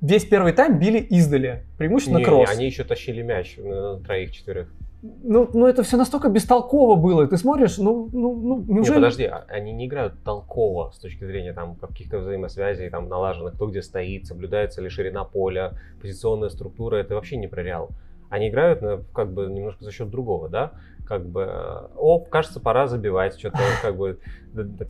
весь 0.02 0.26
первый 0.26 0.54
тайм 0.54 0.80
били 0.80 1.00
издали, 1.00 1.64
преимущественно 1.78 2.20
Не, 2.20 2.26
кросс. 2.26 2.50
они 2.50 2.66
еще 2.66 2.84
тащили 2.84 3.22
мяч 3.22 3.58
на 3.58 3.98
троих-четверых. 4.00 4.68
Ну, 5.02 5.50
ну, 5.54 5.66
это 5.66 5.82
все 5.84 5.96
настолько 5.96 6.28
бестолково 6.28 6.98
было. 6.98 7.26
Ты 7.26 7.38
смотришь, 7.38 7.78
ну, 7.78 8.10
ну, 8.12 8.36
ну 8.36 8.60
Не, 8.68 8.74
неужели... 8.74 8.96
подожди, 8.96 9.24
а- 9.24 9.46
они 9.48 9.72
не 9.72 9.86
играют 9.88 10.22
толково 10.26 10.92
с 10.94 11.00
точки 11.00 11.24
зрения 11.24 11.54
там 11.54 11.76
каких-то 11.76 12.20
взаимосвязей, 12.20 12.90
там 12.90 13.08
налаженных, 13.08 13.54
кто 13.54 13.68
где 13.68 13.82
стоит, 13.82 14.28
соблюдается 14.28 14.82
ли 14.82 14.90
ширина 14.90 15.24
поля, 15.24 15.72
позиционная 16.02 16.50
структура, 16.50 16.98
это 16.98 17.16
вообще 17.16 17.38
не 17.38 17.48
про 17.48 17.64
Реал. 17.64 17.90
Они 18.30 18.50
играют 18.50 18.82
на, 18.82 18.98
как 19.14 19.32
бы 19.32 19.48
немножко 19.48 19.84
за 19.84 19.92
счет 19.92 20.10
другого, 20.10 20.50
да? 20.50 20.74
Как 21.08 21.26
бы, 21.26 21.42
э, 21.42 21.88
о, 21.96 22.20
кажется, 22.20 22.60
пора 22.60 22.86
забивать, 22.86 23.40
что-то 23.40 23.58
как 23.82 23.98
бы, 23.98 24.20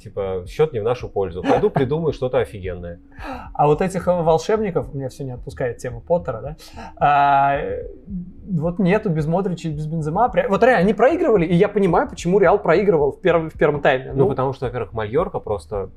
типа, 0.01 0.43
счет 0.47 0.73
не 0.73 0.79
в 0.79 0.83
нашу 0.83 1.07
пользу. 1.07 1.41
Пойду 1.41 1.69
придумаю 1.69 2.11
что-то 2.11 2.39
офигенное. 2.39 2.99
А 3.53 3.67
вот 3.67 3.81
этих 3.81 4.07
э, 4.07 4.11
волшебников, 4.11 4.93
меня 4.93 5.07
все 5.07 5.23
не 5.23 5.31
отпускает 5.31 5.77
тема 5.77 6.01
Поттера, 6.01 6.41
да? 6.41 6.55
А, 6.97 7.57
вот 8.49 8.79
нету 8.79 9.09
без 9.09 9.25
Модрича 9.25 9.69
и 9.69 9.73
без 9.73 9.87
Бензема. 9.87 10.31
Вот 10.49 10.63
реально, 10.63 10.79
они 10.79 10.93
проигрывали, 10.93 11.45
и 11.45 11.55
я 11.55 11.69
понимаю, 11.69 12.09
почему 12.09 12.39
Реал 12.39 12.59
проигрывал 12.59 13.13
в 13.13 13.21
первом, 13.21 13.49
в 13.49 13.57
первом 13.57 13.81
тайме. 13.81 14.11
Ну, 14.13 14.27
потому 14.27 14.51
что, 14.51 14.65
во-первых, 14.65 14.91
Мальорка 14.91 15.39
просто 15.39 15.89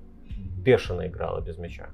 бешено 0.63 1.09
играла 1.09 1.41
без 1.41 1.59
мяча. 1.59 1.89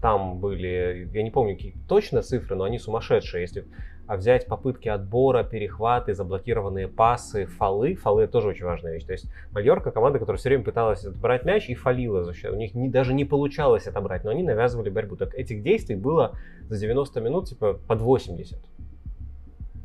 Там 0.00 0.38
были, 0.38 1.08
я 1.12 1.22
не 1.22 1.30
помню 1.30 1.54
какие 1.54 1.74
точно 1.86 2.22
цифры, 2.22 2.56
но 2.56 2.64
они 2.64 2.78
сумасшедшие. 2.78 3.42
Если 3.42 3.66
а, 4.10 4.16
взять 4.16 4.46
попытки 4.46 4.88
отбора, 4.88 5.44
перехваты, 5.44 6.14
заблокированные 6.14 6.88
пасы, 6.88 7.46
фолы, 7.46 7.94
фолы 7.94 8.26
тоже 8.26 8.48
очень 8.48 8.64
важная 8.64 8.94
вещь. 8.94 9.04
То 9.04 9.12
есть 9.12 9.26
Мальорка 9.52 9.92
команда, 9.92 10.18
которая 10.18 10.36
все 10.36 10.48
время 10.48 10.64
пыталась 10.64 11.04
отобрать 11.04 11.44
мяч 11.44 11.68
и 11.68 11.76
фалила 11.76 12.24
за 12.24 12.34
счет. 12.34 12.52
У 12.52 12.56
них 12.56 12.74
не, 12.74 12.88
даже 12.88 13.14
не 13.14 13.24
получалось 13.24 13.86
отобрать, 13.86 14.24
но 14.24 14.32
они 14.32 14.42
навязывали 14.42 14.90
борьбу. 14.90 15.14
Так 15.14 15.36
этих 15.36 15.62
действий 15.62 15.94
было 15.94 16.36
за 16.68 16.80
90 16.80 17.20
минут 17.20 17.48
типа 17.50 17.74
под 17.86 18.00
80. 18.00 18.58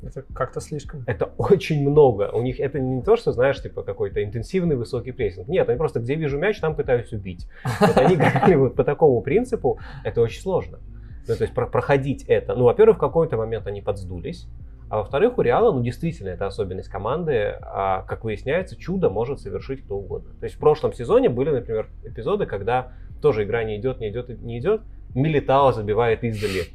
Это 0.02 0.24
как-то 0.34 0.60
слишком. 0.60 1.04
Это 1.06 1.26
очень 1.38 1.88
много. 1.88 2.32
У 2.34 2.42
них 2.42 2.60
это 2.60 2.80
не 2.80 3.04
то, 3.04 3.18
что, 3.18 3.32
знаешь, 3.32 3.62
типа 3.62 3.84
какой-то 3.84 4.24
интенсивный 4.24 4.76
высокий 4.76 5.12
прессинг. 5.12 5.48
Нет, 5.48 5.70
они 5.70 5.78
просто 5.78 6.00
где 6.00 6.16
вижу 6.16 6.40
мяч, 6.40 6.60
там 6.60 6.76
пытаюсь 6.76 7.14
убить. 7.14 7.48
Вот 7.80 7.96
они 7.98 8.16
играли 8.16 8.56
вот 8.56 8.76
по 8.76 8.84
такому 8.84 9.22
принципу, 9.22 9.78
это 10.04 10.22
очень 10.22 10.42
сложно. 10.42 10.80
Ну, 11.28 11.36
то 11.36 11.44
есть 11.44 11.54
про- 11.54 11.68
проходить 11.68 12.24
это. 12.28 12.56
Ну, 12.56 12.66
во-первых, 12.66 12.98
в 12.98 13.00
какой-то 13.00 13.38
момент 13.38 13.68
они 13.68 13.82
подсдулись. 13.82 14.48
А 14.90 14.98
во-вторых, 14.98 15.38
у 15.38 15.42
Реала, 15.42 15.72
ну, 15.72 15.82
действительно, 15.82 16.30
это 16.30 16.46
особенность 16.46 16.90
команды. 16.90 17.58
А, 17.62 18.04
как 18.04 18.24
выясняется, 18.24 18.76
чудо 18.76 19.10
может 19.10 19.40
совершить 19.40 19.84
кто 19.84 19.98
угодно. 19.98 20.32
То 20.40 20.44
есть 20.46 20.56
в 20.56 20.60
прошлом 20.60 20.94
сезоне 20.94 21.30
были, 21.30 21.50
например, 21.50 21.90
эпизоды, 22.04 22.46
когда 22.46 22.92
тоже 23.22 23.44
игра 23.44 23.64
не 23.64 23.78
идет, 23.78 24.00
не 24.00 24.10
идет, 24.10 24.30
не 24.42 24.60
идет. 24.60 24.82
Милитао 25.16 25.72
забивает 25.72 26.24
издали. 26.24 26.66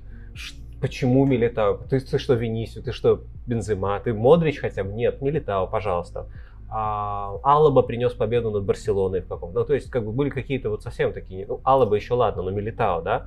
Почему 0.81 1.25
Милитао? 1.27 1.75
Ты, 1.89 2.01
ты 2.01 2.19
что, 2.19 2.35
Венисио? 2.35 2.83
Ты 2.83 2.93
что, 2.93 3.23
Бензема? 3.47 4.01
Ты 4.01 4.15
Модрич 4.15 4.59
хотя 4.59 4.83
бы? 4.83 4.93
Нет, 4.93 5.21
Милитао, 5.21 5.67
пожалуйста. 5.67 6.27
А, 6.69 7.37
Алаба 7.43 7.83
принес 7.83 8.13
победу 8.15 8.51
над 8.51 8.65
Барселоной 8.65 9.21
в 9.21 9.29
каком-то. 9.29 9.61
Ну, 9.61 9.65
то 9.67 9.75
есть, 9.75 9.91
как 9.91 10.05
бы 10.05 10.13
были 10.13 10.31
какие-то 10.31 10.71
вот 10.71 10.83
совсем 10.83 11.13
такие. 11.13 11.47
Ну, 11.47 11.61
Алаба 11.65 11.97
еще 11.97 12.15
ладно, 12.15 12.43
но 12.43 12.51
Милитао, 12.51 13.03
да? 13.03 13.27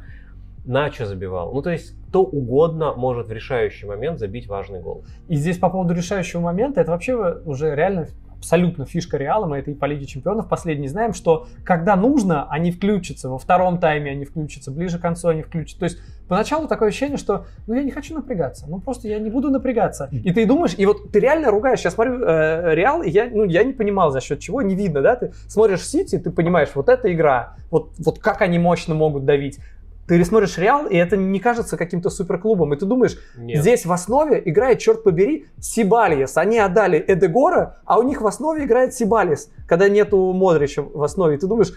Начо 0.65 1.05
забивал. 1.05 1.53
Ну, 1.53 1.61
то 1.61 1.71
есть, 1.71 1.93
кто 2.07 2.23
угодно 2.23 2.93
может 2.93 3.27
в 3.27 3.31
решающий 3.31 3.85
момент 3.85 4.19
забить 4.19 4.47
важный 4.47 4.79
гол. 4.79 5.03
И 5.27 5.35
здесь 5.35 5.57
по 5.57 5.69
поводу 5.69 5.93
решающего 5.93 6.41
момента, 6.41 6.79
это 6.79 6.91
вообще 6.91 7.15
уже 7.45 7.75
реально 7.75 8.07
абсолютно 8.43 8.85
фишка 8.85 9.15
Реала, 9.15 9.45
мы 9.45 9.59
это 9.59 9.71
и 9.71 9.73
по 9.73 9.85
Лиге 9.85 10.05
Чемпионов 10.05 10.49
последний 10.49 10.89
знаем, 10.89 11.13
что 11.13 11.47
когда 11.63 11.95
нужно, 11.95 12.45
они 12.49 12.71
включатся, 12.71 13.29
во 13.29 13.37
втором 13.37 13.79
тайме 13.79 14.11
они 14.11 14.25
включатся, 14.25 14.69
ближе 14.69 14.99
к 14.99 15.01
концу 15.01 15.29
они 15.29 15.43
включатся. 15.43 15.79
То 15.79 15.85
есть 15.85 15.99
поначалу 16.27 16.67
такое 16.67 16.89
ощущение, 16.89 17.17
что 17.17 17.45
ну 17.67 17.73
я 17.73 17.83
не 17.83 17.91
хочу 17.91 18.13
напрягаться, 18.13 18.65
ну 18.67 18.81
просто 18.81 19.07
я 19.07 19.17
не 19.19 19.29
буду 19.29 19.49
напрягаться. 19.49 20.09
И 20.11 20.33
ты 20.33 20.45
думаешь, 20.45 20.73
и 20.77 20.85
вот 20.85 21.09
ты 21.13 21.21
реально 21.21 21.51
ругаешь, 21.51 21.79
я 21.81 21.91
смотрю 21.91 22.21
э, 22.21 22.75
Реал, 22.75 23.01
и 23.01 23.09
я, 23.09 23.29
ну, 23.31 23.45
я 23.45 23.63
не 23.63 23.71
понимал 23.71 24.11
за 24.11 24.19
счет 24.19 24.39
чего, 24.39 24.61
не 24.61 24.75
видно, 24.75 25.01
да, 25.01 25.15
ты 25.15 25.31
смотришь 25.47 25.87
Сити, 25.87 26.19
ты 26.19 26.29
понимаешь, 26.29 26.69
вот 26.75 26.89
эта 26.89 27.13
игра, 27.13 27.55
вот, 27.71 27.93
вот 27.97 28.19
как 28.19 28.41
они 28.41 28.59
мощно 28.59 28.93
могут 28.93 29.23
давить. 29.23 29.59
Ты 30.07 30.23
смотришь 30.25 30.57
Реал, 30.57 30.85
и 30.85 30.97
это 30.97 31.15
не 31.15 31.39
кажется 31.39 31.77
каким-то 31.77 32.09
суперклубом, 32.09 32.73
и 32.73 32.77
ты 32.77 32.85
думаешь, 32.85 33.17
Нет. 33.37 33.61
Здесь 33.61 33.85
в 33.85 33.91
основе 33.91 34.41
играет, 34.43 34.79
черт 34.79 35.03
побери, 35.03 35.45
Сибальес. 35.59 36.37
Они 36.37 36.59
отдали 36.59 37.03
Эдегора, 37.07 37.77
а 37.85 37.99
у 37.99 38.03
них 38.03 38.21
в 38.21 38.27
основе 38.27 38.65
играет 38.65 38.93
Сибалис, 38.93 39.49
когда 39.67 39.87
нету 39.87 40.33
Модрича 40.33 40.81
в 40.81 41.03
основе. 41.03 41.35
И 41.35 41.39
ты 41.39 41.47
думаешь, 41.47 41.73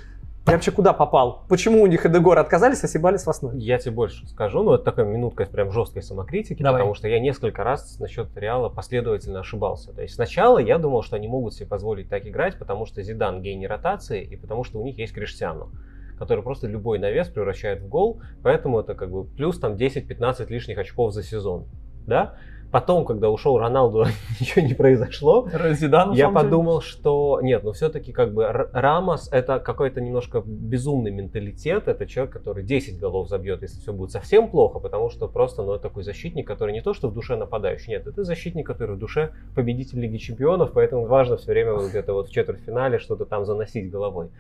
я 0.46 0.52
вообще 0.52 0.70
куда 0.70 0.92
попал? 0.92 1.44
Почему 1.48 1.82
у 1.82 1.86
них 1.86 2.06
Эдегора 2.06 2.40
отказались, 2.40 2.82
а 2.84 2.88
Сибалис 2.88 3.26
в 3.26 3.30
основе? 3.30 3.58
Я 3.58 3.78
тебе 3.78 3.92
больше 3.92 4.26
скажу, 4.28 4.62
но 4.62 4.76
это 4.76 4.84
такая 4.84 5.04
минутка 5.04 5.44
прям 5.46 5.72
жесткой 5.72 6.02
самокритики, 6.02 6.62
Давай. 6.62 6.80
потому 6.80 6.94
что 6.94 7.08
я 7.08 7.18
несколько 7.18 7.64
раз 7.64 7.98
насчет 7.98 8.28
Реала 8.36 8.68
последовательно 8.68 9.40
ошибался. 9.40 9.92
То 9.92 10.02
есть 10.02 10.14
сначала 10.14 10.58
я 10.58 10.78
думал, 10.78 11.02
что 11.02 11.16
они 11.16 11.26
могут 11.26 11.54
себе 11.54 11.66
позволить 11.66 12.08
так 12.08 12.26
играть, 12.26 12.58
потому 12.58 12.86
что 12.86 13.02
Зидан 13.02 13.42
гений 13.42 13.66
ротации 13.66 14.22
и 14.22 14.36
потому 14.36 14.62
что 14.62 14.78
у 14.78 14.84
них 14.84 14.98
есть 14.98 15.12
Криштиану 15.12 15.70
который 16.18 16.42
просто 16.42 16.66
любой 16.66 16.98
навес 16.98 17.29
превращает 17.29 17.83
в 17.83 17.88
гол, 17.88 18.20
поэтому 18.42 18.81
это 18.81 18.94
как 18.94 19.11
бы 19.11 19.24
плюс 19.24 19.59
там 19.59 19.74
10-15 19.74 20.46
лишних 20.48 20.79
очков 20.79 21.12
за 21.12 21.22
сезон, 21.22 21.66
да? 22.07 22.37
Потом, 22.72 23.05
когда 23.05 23.31
ушел 23.31 23.59
Роналду, 23.59 24.05
ничего 24.40 24.66
не 24.66 24.74
произошло, 24.74 25.48
Зидан, 25.72 26.12
я 26.12 26.26
самом 26.26 26.35
деле. 26.35 26.44
подумал, 26.44 26.81
что 26.81 27.40
нет, 27.42 27.62
но 27.62 27.72
все-таки 27.72 28.12
как 28.12 28.35
бы 28.35 28.46
Рамос 28.46 29.29
это 29.33 29.61
какой-то 29.61 30.00
немножко 30.00 30.42
безумный 30.44 31.11
менталитет. 31.11 31.88
Это 31.88 32.07
человек, 32.07 32.33
который 32.33 32.64
10 32.64 32.98
голов 32.98 33.29
забьет, 33.29 33.62
если 33.62 33.81
все 33.81 33.92
будет 33.92 34.11
совсем 34.11 34.50
плохо, 34.50 34.81
потому 34.81 35.11
что 35.11 35.29
просто, 35.29 35.62
ну, 35.62 35.74
это 35.74 35.85
такой 35.85 36.02
защитник, 36.02 36.46
который 36.46 36.72
не 36.72 36.83
то, 36.83 36.92
что 36.92 37.09
в 37.09 37.14
душе 37.14 37.37
нападающий, 37.37 37.92
нет, 37.92 38.07
это 38.07 38.24
защитник, 38.24 38.66
который 38.66 38.96
в 38.96 38.98
душе 38.98 39.33
победитель 39.55 40.00
Лиги 40.00 40.16
Чемпионов, 40.16 40.72
поэтому 40.72 41.07
важно 41.07 41.37
все 41.37 41.52
время 41.52 41.74
вот 41.74 41.88
где-то 41.88 42.12
вот 42.14 42.29
в 42.29 42.33
четвертьфинале 42.33 42.98
что-то 42.98 43.26
там 43.26 43.44
заносить 43.44 43.90
головой. 43.90 44.31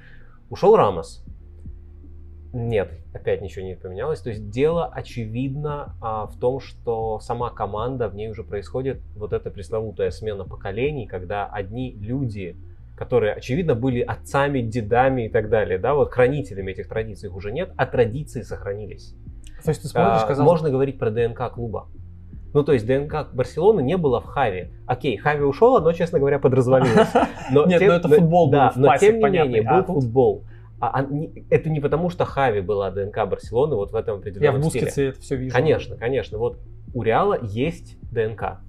Ушел 0.50 0.76
Рамос. 0.76 1.24
Нет, 2.56 2.90
опять 3.12 3.42
ничего 3.42 3.66
не 3.66 3.76
поменялось. 3.76 4.20
То 4.20 4.30
есть 4.30 4.48
дело 4.48 4.86
очевидно 4.86 5.94
а, 6.00 6.26
в 6.26 6.38
том, 6.38 6.58
что 6.60 7.20
сама 7.20 7.50
команда, 7.50 8.08
в 8.08 8.14
ней 8.14 8.30
уже 8.30 8.44
происходит 8.44 9.02
вот 9.14 9.34
эта 9.34 9.50
пресловутая 9.50 10.10
смена 10.10 10.44
поколений, 10.44 11.06
когда 11.06 11.46
одни 11.46 11.92
люди, 11.92 12.56
которые, 12.96 13.34
очевидно, 13.34 13.74
были 13.74 14.00
отцами, 14.00 14.60
дедами 14.60 15.26
и 15.26 15.28
так 15.28 15.50
далее, 15.50 15.78
да, 15.78 15.94
вот 15.94 16.10
хранителями 16.10 16.72
этих 16.72 16.88
традиций 16.88 17.28
их 17.28 17.36
уже 17.36 17.52
нет, 17.52 17.72
а 17.76 17.84
традиции 17.84 18.40
сохранились. 18.40 19.14
То 19.62 19.70
есть 19.70 19.82
ты 19.82 19.88
смотришь, 19.88 20.22
А, 20.22 20.26
казалось, 20.26 20.50
Можно 20.50 20.70
говорить 20.70 20.98
про 20.98 21.10
ДНК 21.10 21.52
клуба. 21.52 21.88
Ну, 22.54 22.64
то 22.64 22.72
есть 22.72 22.86
ДНК 22.86 23.28
Барселоны 23.34 23.82
не 23.82 23.98
было 23.98 24.22
в 24.22 24.24
Хави. 24.24 24.70
Окей, 24.86 25.18
Хави 25.18 25.42
ушел, 25.44 25.76
оно, 25.76 25.92
честно 25.92 26.18
говоря, 26.18 26.38
подразвалилось. 26.38 27.08
Но 27.50 27.66
Нет, 27.66 27.80
тем- 27.80 27.88
ну 27.88 27.94
это 27.94 28.08
футбол 28.08 28.46
был 28.46 28.52
да, 28.52 28.72
но 28.76 28.96
тем 28.96 29.18
не 29.18 29.28
менее, 29.28 29.62
а 29.62 29.82
был 29.82 29.94
футбол. 29.94 30.44
А, 30.80 31.00
а 31.00 31.06
это 31.50 31.70
не 31.70 31.80
потому, 31.80 32.10
что 32.10 32.24
Хави 32.24 32.60
была 32.60 32.90
ДНК 32.90 33.26
Барселоны 33.26 33.76
вот 33.76 33.92
в 33.92 33.96
этом 33.96 34.14
я 34.14 34.16
в 34.16 34.20
определенном 34.20 34.62
стиле. 34.64 34.84
Бускетсе 34.84 35.06
это 35.08 35.20
все 35.20 35.36
вижу. 35.36 35.54
Конечно, 35.54 35.96
конечно. 35.96 36.38
Вот 36.38 36.58
у 36.94 37.02
Реала 37.02 37.38
есть 37.42 37.96
ДНК. 38.12 38.60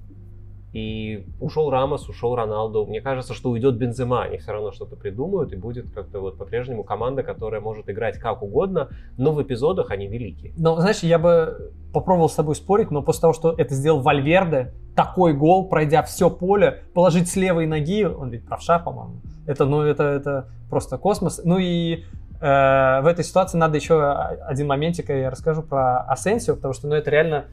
И 0.73 1.25
ушел 1.39 1.69
Рамос, 1.69 2.07
ушел 2.09 2.35
Роналду. 2.35 2.85
Мне 2.85 3.01
кажется, 3.01 3.33
что 3.33 3.49
уйдет 3.49 3.77
Бензема. 3.77 4.23
Они 4.23 4.37
все 4.37 4.51
равно 4.51 4.71
что-то 4.71 4.95
придумают, 4.95 5.53
и 5.53 5.55
будет 5.55 5.89
как-то 5.91 6.19
вот 6.19 6.37
по-прежнему 6.37 6.83
команда, 6.83 7.23
которая 7.23 7.61
может 7.61 7.89
играть 7.89 8.19
как 8.19 8.43
угодно, 8.43 8.89
но 9.17 9.31
в 9.31 9.41
эпизодах 9.41 9.91
они 9.91 10.07
велики. 10.07 10.53
Но, 10.57 10.75
знаешь, 10.75 10.99
я 10.99 11.19
бы 11.19 11.71
попробовал 11.93 12.29
с 12.29 12.35
тобой 12.35 12.55
спорить, 12.55 12.91
но 12.91 13.01
после 13.01 13.21
того, 13.21 13.33
что 13.33 13.55
это 13.57 13.73
сделал 13.73 14.01
Вальверде, 14.01 14.73
такой 14.95 15.33
гол, 15.33 15.67
пройдя 15.69 16.03
все 16.03 16.29
поле, 16.29 16.83
положить 16.93 17.29
с 17.29 17.35
левой 17.35 17.65
ноги, 17.65 18.03
он 18.03 18.29
ведь 18.29 18.45
правша, 18.45 18.77
по-моему, 18.77 19.21
это, 19.47 19.65
ну, 19.65 19.81
это, 19.81 20.03
это 20.03 20.47
просто 20.69 20.97
космос. 20.97 21.41
Ну 21.43 21.57
и 21.57 22.03
э, 22.39 23.01
в 23.01 23.07
этой 23.07 23.23
ситуации 23.23 23.57
надо 23.57 23.77
еще 23.77 24.11
один 24.11 24.67
моментик, 24.67 25.09
я 25.09 25.29
расскажу 25.29 25.63
про 25.63 26.01
Асенсио, 26.01 26.55
потому 26.55 26.73
что, 26.73 26.87
ну, 26.87 26.95
это 26.95 27.09
реально, 27.09 27.45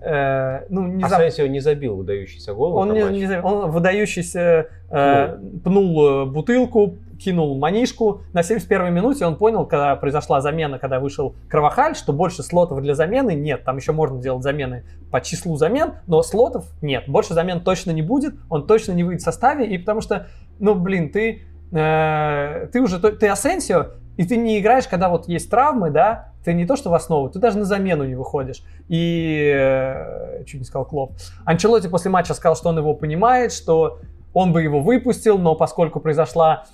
э, 0.00 0.66
ну, 0.70 0.86
не 0.86 1.04
Асенсио 1.04 1.46
не 1.46 1.60
забил 1.60 1.96
выдающийся 1.96 2.54
гол. 2.54 2.76
он, 2.76 2.92
не, 2.92 3.02
не 3.02 3.26
знаю, 3.26 3.44
он 3.44 3.70
выдающийся 3.70 4.68
э, 4.90 5.38
пнул 5.62 6.06
э, 6.06 6.24
бутылку, 6.26 6.96
кинул 7.20 7.58
манишку. 7.58 8.22
На 8.32 8.40
71-й 8.40 8.90
минуте 8.90 9.26
он 9.26 9.36
понял, 9.36 9.66
когда 9.66 9.94
произошла 9.96 10.40
замена, 10.40 10.78
когда 10.78 10.98
вышел 10.98 11.34
Кровахаль, 11.48 11.94
что 11.94 12.12
больше 12.12 12.42
слотов 12.42 12.80
для 12.80 12.94
замены 12.94 13.34
нет. 13.34 13.64
Там 13.64 13.76
еще 13.76 13.92
можно 13.92 14.20
делать 14.20 14.42
замены 14.42 14.84
по 15.10 15.20
числу 15.20 15.56
замен, 15.56 15.94
но 16.06 16.22
слотов 16.22 16.66
нет. 16.80 17.04
Больше 17.06 17.34
замен 17.34 17.60
точно 17.60 17.90
не 17.90 18.02
будет, 18.02 18.34
он 18.48 18.66
точно 18.66 18.92
не 18.92 19.04
выйдет 19.04 19.22
в 19.22 19.24
составе, 19.24 19.66
и 19.66 19.78
потому 19.78 20.00
что, 20.00 20.28
ну, 20.60 20.74
блин, 20.74 21.10
ты, 21.10 21.42
э, 21.72 22.68
ты 22.72 22.80
уже, 22.80 22.98
ты 22.98 23.28
Асенсио, 23.28 23.86
И 24.16 24.24
ты 24.24 24.36
не 24.36 24.58
играешь, 24.58 24.86
когда 24.86 25.08
вот 25.08 25.28
есть 25.28 25.50
травмы, 25.50 25.90
да, 25.90 26.32
ты 26.44 26.52
не 26.52 26.66
то 26.66 26.76
что 26.76 26.90
в 26.90 26.94
основу, 26.94 27.28
ты 27.30 27.38
даже 27.38 27.58
на 27.58 27.64
замену 27.64 28.04
не 28.04 28.14
выходишь. 28.14 28.62
И, 28.88 29.52
э, 29.54 30.44
чуть 30.44 30.60
не 30.60 30.64
сказал 30.64 30.84
Клоп, 30.84 31.12
Анчелоти 31.44 31.88
после 31.88 32.10
матча 32.10 32.34
сказал, 32.34 32.56
что 32.56 32.68
он 32.68 32.78
его 32.78 32.94
понимает, 32.94 33.52
что 33.52 33.98
он 34.32 34.52
бы 34.52 34.62
его 34.62 34.80
выпустил, 34.80 35.38
но 35.38 35.54
поскольку 35.54 36.00
произошла 36.00 36.66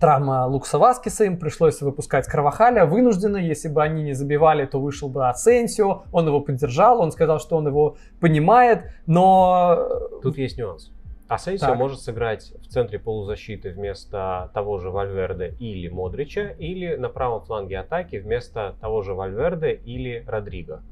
травма 0.00 0.46
Лукса 0.46 0.78
Васкиса, 0.78 1.24
им 1.24 1.38
пришлось 1.38 1.80
выпускать 1.80 2.26
Кровахаля 2.26 2.86
вынужденно. 2.86 3.36
Если 3.36 3.68
бы 3.68 3.82
они 3.82 4.02
не 4.02 4.12
забивали, 4.12 4.64
то 4.66 4.80
вышел 4.80 5.08
бы 5.08 5.28
Асенсио. 5.28 6.04
Он 6.12 6.26
его 6.26 6.40
поддержал, 6.40 7.00
он 7.00 7.12
сказал, 7.12 7.40
что 7.40 7.56
он 7.56 7.66
его 7.66 7.96
понимает, 8.20 8.84
но... 9.06 9.88
Тут 10.22 10.38
есть 10.38 10.58
нюанс. 10.58 10.90
Асенсио 11.34 11.68
так. 11.68 11.78
может 11.78 12.00
сыграть 12.00 12.52
в 12.60 12.66
центре 12.66 12.98
полузащиты 12.98 13.70
вместо 13.70 14.50
того 14.52 14.78
же 14.78 14.90
Вальверде 14.90 15.54
или 15.58 15.88
Модрича, 15.88 16.50
или 16.58 16.96
на 16.96 17.08
правом 17.08 17.40
фланге 17.40 17.78
атаки 17.78 18.16
вместо 18.16 18.76
того 18.80 19.00
же 19.02 19.14
Вальверде 19.14 19.72
или 19.72 20.24
Родриго. 20.26 20.82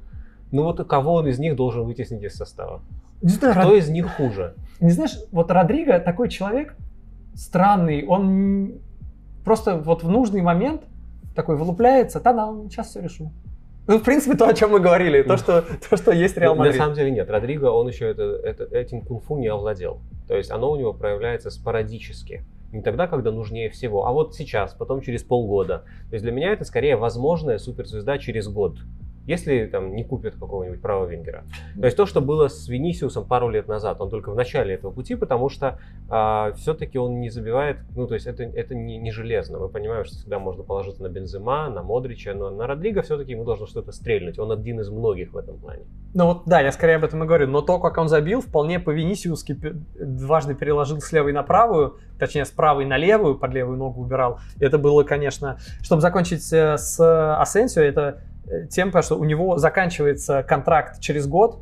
Ну 0.50 0.62
вот 0.62 0.82
кого 0.88 1.14
он 1.14 1.28
из 1.28 1.38
них 1.38 1.56
должен 1.56 1.84
вытеснить 1.84 2.22
из 2.22 2.36
состава? 2.36 2.80
Не 3.20 3.28
знаю, 3.28 3.54
Кто 3.54 3.68
Род... 3.68 3.78
из 3.78 3.90
них 3.90 4.10
хуже? 4.16 4.54
Не 4.80 4.90
знаешь, 4.90 5.18
вот 5.30 5.50
Родриго 5.50 5.98
такой 6.00 6.30
человек 6.30 6.74
странный, 7.34 8.06
он 8.06 8.80
просто 9.44 9.76
вот 9.76 10.02
в 10.02 10.08
нужный 10.08 10.40
момент 10.40 10.84
такой 11.34 11.56
вылупляется, 11.56 12.18
да-да, 12.18 12.50
сейчас 12.70 12.88
все 12.88 13.00
решу. 13.00 13.30
Ну, 13.86 13.98
в 13.98 14.02
принципе, 14.02 14.36
то, 14.36 14.46
о 14.46 14.54
чем 14.54 14.70
мы 14.70 14.80
говорили, 14.80 15.22
то, 15.22 15.36
что, 15.36 15.64
то, 15.88 15.96
что 15.96 16.12
есть 16.12 16.36
Реал 16.36 16.54
Мадрид. 16.54 16.76
На 16.76 16.84
самом 16.84 16.94
деле 16.94 17.10
нет, 17.10 17.28
Родриго, 17.28 17.66
он 17.66 17.88
еще 17.88 18.06
это, 18.06 18.22
это, 18.44 18.64
этим 18.76 19.00
кунг-фу 19.00 19.38
не 19.38 19.48
овладел. 19.48 20.00
То 20.28 20.36
есть 20.36 20.50
оно 20.50 20.70
у 20.70 20.76
него 20.76 20.92
проявляется 20.92 21.50
спорадически. 21.50 22.44
Не 22.72 22.82
тогда, 22.82 23.08
когда 23.08 23.32
нужнее 23.32 23.68
всего, 23.68 24.06
а 24.06 24.12
вот 24.12 24.36
сейчас, 24.36 24.74
потом 24.74 25.00
через 25.00 25.24
полгода. 25.24 25.84
То 26.08 26.14
есть 26.14 26.22
для 26.22 26.30
меня 26.30 26.52
это 26.52 26.64
скорее 26.64 26.94
возможная 26.96 27.58
суперзвезда 27.58 28.18
через 28.18 28.46
год 28.46 28.76
если 29.26 29.66
там 29.66 29.94
не 29.94 30.04
купят 30.04 30.34
какого-нибудь 30.34 30.80
правого 30.80 31.08
венгера. 31.08 31.44
То 31.78 31.84
есть 31.84 31.96
то, 31.96 32.06
что 32.06 32.20
было 32.20 32.48
с 32.48 32.68
Венисиусом 32.68 33.26
пару 33.26 33.48
лет 33.48 33.68
назад, 33.68 34.00
он 34.00 34.10
только 34.10 34.30
в 34.30 34.34
начале 34.34 34.74
этого 34.74 34.90
пути, 34.90 35.14
потому 35.14 35.48
что 35.48 35.78
а, 36.08 36.52
все-таки 36.52 36.98
он 36.98 37.20
не 37.20 37.30
забивает, 37.30 37.78
ну 37.94 38.06
то 38.06 38.14
есть 38.14 38.26
это, 38.26 38.42
это 38.42 38.74
не, 38.74 38.98
не 38.98 39.10
железно. 39.10 39.58
Мы 39.58 39.68
понимаем, 39.68 40.04
что 40.04 40.16
всегда 40.16 40.38
можно 40.38 40.62
положиться 40.62 41.02
на 41.02 41.08
Бензема, 41.08 41.68
на 41.70 41.82
Модрича, 41.82 42.34
но 42.34 42.50
на 42.50 42.66
Родриго 42.66 43.02
все-таки 43.02 43.32
ему 43.32 43.44
должно 43.44 43.66
что-то 43.66 43.92
стрельнуть. 43.92 44.38
Он 44.38 44.50
один 44.52 44.80
из 44.80 44.90
многих 44.90 45.32
в 45.32 45.36
этом 45.36 45.58
плане. 45.58 45.84
Ну 46.14 46.26
вот 46.26 46.42
да, 46.46 46.60
я 46.60 46.72
скорее 46.72 46.96
об 46.96 47.04
этом 47.04 47.22
и 47.22 47.26
говорю. 47.26 47.46
Но 47.46 47.60
то, 47.60 47.78
как 47.78 47.98
он 47.98 48.08
забил, 48.08 48.40
вполне 48.40 48.80
по 48.80 48.90
Венисиуски 48.90 49.52
дважды 49.52 50.54
переложил 50.54 51.00
с 51.00 51.12
левой 51.12 51.32
на 51.32 51.42
правую, 51.42 51.98
точнее 52.18 52.44
с 52.44 52.50
правой 52.50 52.84
на 52.84 52.96
левую, 52.96 53.38
под 53.38 53.52
левую 53.52 53.78
ногу 53.78 54.02
убирал. 54.02 54.40
Это 54.58 54.78
было, 54.78 55.04
конечно, 55.04 55.58
чтобы 55.82 56.02
закончить 56.02 56.52
э, 56.52 56.76
с 56.76 56.98
Асенсио, 57.40 57.82
это 57.82 58.22
тем, 58.70 58.90
что 59.02 59.16
у 59.16 59.24
него 59.24 59.58
заканчивается 59.58 60.42
контракт 60.42 61.00
через 61.00 61.26
год, 61.26 61.60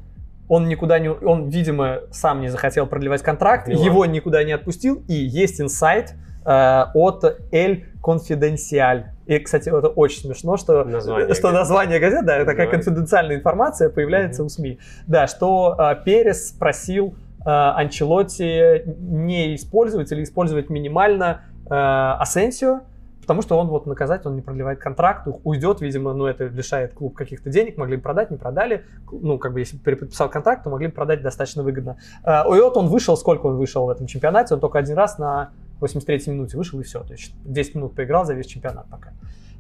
он 0.49 0.67
никуда 0.67 0.99
не, 0.99 1.11
он, 1.11 1.49
видимо, 1.49 2.01
сам 2.11 2.41
не 2.41 2.49
захотел 2.49 2.87
продлевать 2.87 3.23
контракт, 3.23 3.67
Поняла. 3.67 3.85
его 3.85 4.07
никуда 4.07 4.43
не 4.45 4.53
отпустил, 4.53 5.03
и 5.07 5.15
есть 5.15 5.61
инсайт 5.61 6.15
э, 6.45 6.85
от 6.95 7.25
El 7.53 7.85
Confidencial. 8.03 9.05
И, 9.27 9.39
кстати, 9.39 9.69
это 9.69 9.89
очень 9.89 10.23
смешно, 10.23 10.57
что 10.57 10.85
название, 10.85 11.35
что 11.35 11.51
название 11.51 12.01
газет, 12.01 12.25
да, 12.25 12.45
такая 12.47 12.67
конфиденциальная 12.67 13.37
информация 13.37 13.91
появляется 13.91 14.43
mm-hmm. 14.43 14.47
у 14.47 14.49
СМИ. 14.49 14.79
Да, 15.07 15.27
что 15.27 15.77
э, 15.79 16.03
Перес 16.03 16.49
спросил 16.49 17.15
э, 17.45 17.51
Анчелотти 17.51 18.85
не 18.99 19.55
использовать 19.55 20.11
или 20.13 20.23
использовать 20.23 20.71
минимально 20.71 21.43
э, 21.67 21.75
Асенсио, 21.75 22.81
Потому 23.29 23.43
что 23.43 23.59
он 23.59 23.67
вот 23.67 23.85
наказать, 23.85 24.25
он 24.25 24.37
не 24.37 24.41
продлевает 24.41 24.79
контракт, 24.79 25.29
уйдет, 25.45 25.83
видимо, 25.83 26.15
ну 26.15 26.25
это 26.25 26.47
лишает 26.47 26.95
клуб 26.95 27.15
каких-то 27.15 27.51
денег, 27.51 27.77
могли 27.77 27.97
бы 27.97 28.03
продать, 28.03 28.31
не 28.31 28.39
продали. 28.39 28.87
Ну, 29.13 29.37
как 29.37 29.53
бы 29.53 29.61
если 29.61 29.77
бы 29.77 29.83
переподписал 29.83 30.31
контракт, 30.31 30.65
то 30.65 30.71
могли 30.71 30.87
бы 30.87 30.95
продать 30.95 31.21
достаточно 31.21 31.63
выгодно. 31.63 31.99
И 32.27 32.59
вот 32.59 32.79
он 32.79 32.87
вышел, 32.87 33.19
сколько 33.19 33.45
он 33.45 33.59
вышел 33.59 33.85
в 33.85 33.91
этом 33.91 34.07
чемпионате, 34.07 34.55
он 34.55 34.61
только 34.61 34.79
один 34.79 34.97
раз 34.97 35.19
на 35.19 35.51
83-й 35.83 36.31
минуте 36.31 36.57
вышел 36.57 36.81
и 36.81 36.83
все. 36.83 37.03
То 37.05 37.13
есть 37.13 37.35
10 37.45 37.75
минут 37.75 37.95
поиграл 37.95 38.25
за 38.25 38.33
весь 38.33 38.47
чемпионат 38.47 38.87
пока. 38.89 39.11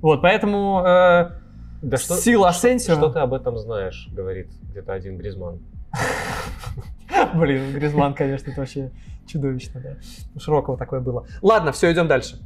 Вот, 0.00 0.22
поэтому 0.22 0.83
э, 0.87 1.31
да 1.83 1.96
что, 1.98 2.14
сила 2.14 2.48
Асенсио... 2.48 2.94
Что, 2.94 3.02
что 3.02 3.12
ты 3.12 3.18
об 3.18 3.35
этом 3.35 3.59
знаешь, 3.59 4.09
говорит 4.11 4.48
где-то 4.70 4.94
один 4.94 5.18
Гризман. 5.18 5.59
Блин, 7.35 7.74
Гризман, 7.74 8.14
конечно, 8.14 8.50
это 8.50 8.61
вообще 8.61 8.92
чудовищно, 9.26 9.78
да. 9.83 9.96
У 10.35 10.40
Широкого 10.40 10.78
такое 10.78 11.00
было. 11.00 11.26
Ладно, 11.42 11.72
все, 11.72 11.92
идем 11.92 12.09
дальше. 12.09 12.38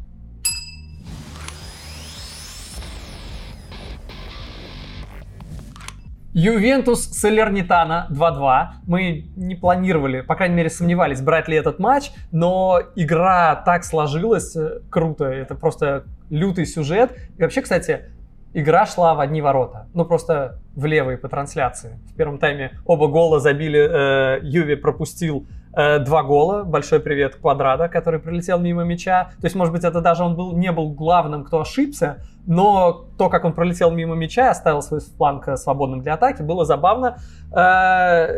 Ювентус 6.34 7.10
Салернитана 7.10 8.06
2-2. 8.10 8.66
Мы 8.86 9.26
не 9.36 9.54
планировали, 9.54 10.22
по 10.22 10.34
крайней 10.34 10.54
мере 10.54 10.70
сомневались, 10.70 11.20
брать 11.20 11.46
ли 11.46 11.56
этот 11.56 11.78
матч, 11.78 12.10
но 12.30 12.80
игра 12.96 13.56
так 13.56 13.84
сложилась, 13.84 14.56
э, 14.56 14.80
круто, 14.88 15.26
это 15.26 15.54
просто 15.54 16.04
лютый 16.30 16.64
сюжет. 16.64 17.14
И 17.36 17.42
вообще, 17.42 17.60
кстати, 17.60 18.06
игра 18.54 18.86
шла 18.86 19.14
в 19.14 19.20
одни 19.20 19.42
ворота, 19.42 19.88
ну 19.92 20.06
просто 20.06 20.58
в 20.74 20.86
левые 20.86 21.18
по 21.18 21.28
трансляции. 21.28 21.98
В 22.10 22.16
первом 22.16 22.38
тайме 22.38 22.80
оба 22.86 23.08
гола 23.08 23.38
забили, 23.38 23.80
э, 23.80 24.40
Юви 24.42 24.76
пропустил 24.76 25.46
два 25.74 26.22
гола. 26.22 26.64
Большой 26.64 27.00
привет 27.00 27.36
Квадрата, 27.36 27.88
который 27.88 28.20
прилетел 28.20 28.58
мимо 28.58 28.84
мяча. 28.84 29.30
То 29.40 29.46
есть, 29.46 29.56
может 29.56 29.72
быть, 29.72 29.84
это 29.84 30.00
даже 30.02 30.22
он 30.22 30.36
был, 30.36 30.52
не 30.52 30.70
был 30.70 30.90
главным, 30.90 31.44
кто 31.44 31.60
ошибся, 31.60 32.18
но 32.46 33.06
то, 33.16 33.30
как 33.30 33.44
он 33.44 33.54
пролетел 33.54 33.90
мимо 33.90 34.14
мяча, 34.14 34.50
оставил 34.50 34.82
свой 34.82 35.00
фланг 35.00 35.48
э, 35.48 35.56
свободным 35.56 36.02
для 36.02 36.14
атаки, 36.14 36.42
было 36.42 36.64
забавно. 36.64 37.18
Э, 37.54 38.28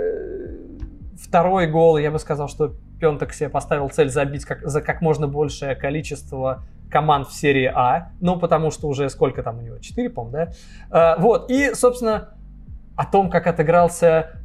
второй 1.21 1.67
гол, 1.67 1.97
я 1.99 2.11
бы 2.11 2.19
сказал, 2.19 2.49
что 2.49 2.75
Пентек 3.01 3.33
себе 3.33 3.49
поставил 3.49 3.89
цель 3.89 4.11
забить 4.11 4.45
как, 4.45 4.63
за 4.63 4.81
как 4.81 5.01
можно 5.01 5.27
большее 5.27 5.75
количество 5.75 6.63
команд 6.89 7.27
в 7.27 7.35
серии 7.35 7.67
А. 7.67 8.13
Ну, 8.21 8.39
потому 8.39 8.71
что 8.71 8.87
уже 8.87 9.11
сколько 9.11 9.43
там 9.43 9.59
у 9.59 9.63
него? 9.63 9.79
Четыре, 9.79 10.09
по-моему, 10.11 10.53
да? 10.91 11.15
Э, 11.17 11.21
вот. 11.21 11.51
И, 11.51 11.75
собственно, 11.75 12.29
о 12.95 13.07
том, 13.07 13.29
как 13.29 13.49
отыгрался 13.49 14.31
Э, 14.37 14.44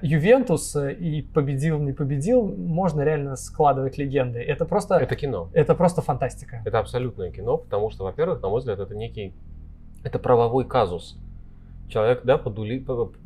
Ювентус 0.00 0.74
э, 0.76 0.94
и 0.94 1.20
победил, 1.20 1.78
не 1.78 1.92
победил, 1.92 2.42
можно 2.42 3.02
реально 3.02 3.36
складывать 3.36 3.98
легенды. 3.98 4.38
Это 4.38 4.64
просто... 4.64 4.96
Это 4.96 5.14
кино. 5.14 5.50
Это 5.52 5.74
просто 5.74 6.00
фантастика. 6.00 6.62
Это 6.64 6.78
абсолютное 6.78 7.30
кино, 7.30 7.58
потому 7.58 7.90
что, 7.90 8.04
во-первых, 8.04 8.40
на 8.40 8.48
мой 8.48 8.60
взгляд, 8.60 8.78
это 8.78 8.94
некий... 8.94 9.34
Это 10.04 10.18
правовой 10.18 10.66
казус. 10.66 11.18
Человек, 11.88 12.22
да, 12.24 12.38
подули, 12.38 12.82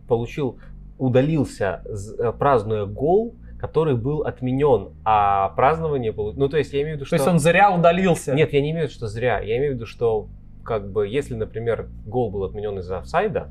получил, 0.09 0.59
удалился, 0.99 1.83
э, 2.19 2.33
празднуя 2.33 2.87
гол, 2.87 3.37
который 3.61 3.95
был 3.95 4.23
отменен, 4.23 4.95
а 5.05 5.51
празднование... 5.51 6.13
Ну, 6.13 6.49
то 6.49 6.57
есть 6.57 6.73
я 6.73 6.83
имею 6.83 6.97
в 6.97 6.97
виду, 6.97 7.07
что... 7.07 7.17
То 7.17 7.23
есть 7.23 7.29
он 7.29 7.39
зря 7.39 7.73
удалился? 7.73 8.35
Нет, 8.35 8.53
я 8.53 8.61
не 8.61 8.73
имею 8.73 8.87
в 8.87 8.91
виду, 8.91 8.97
что 8.97 9.07
зря. 9.07 9.39
Я 9.39 9.59
имею 9.59 9.73
в 9.73 9.75
виду, 9.77 9.87
что 9.87 10.27
как 10.65 10.91
бы, 10.91 11.07
если, 11.07 11.37
например, 11.37 11.89
гол 12.05 12.33
был 12.33 12.43
отменен 12.43 12.81
из-за 12.81 12.99
офсайда, 12.99 13.49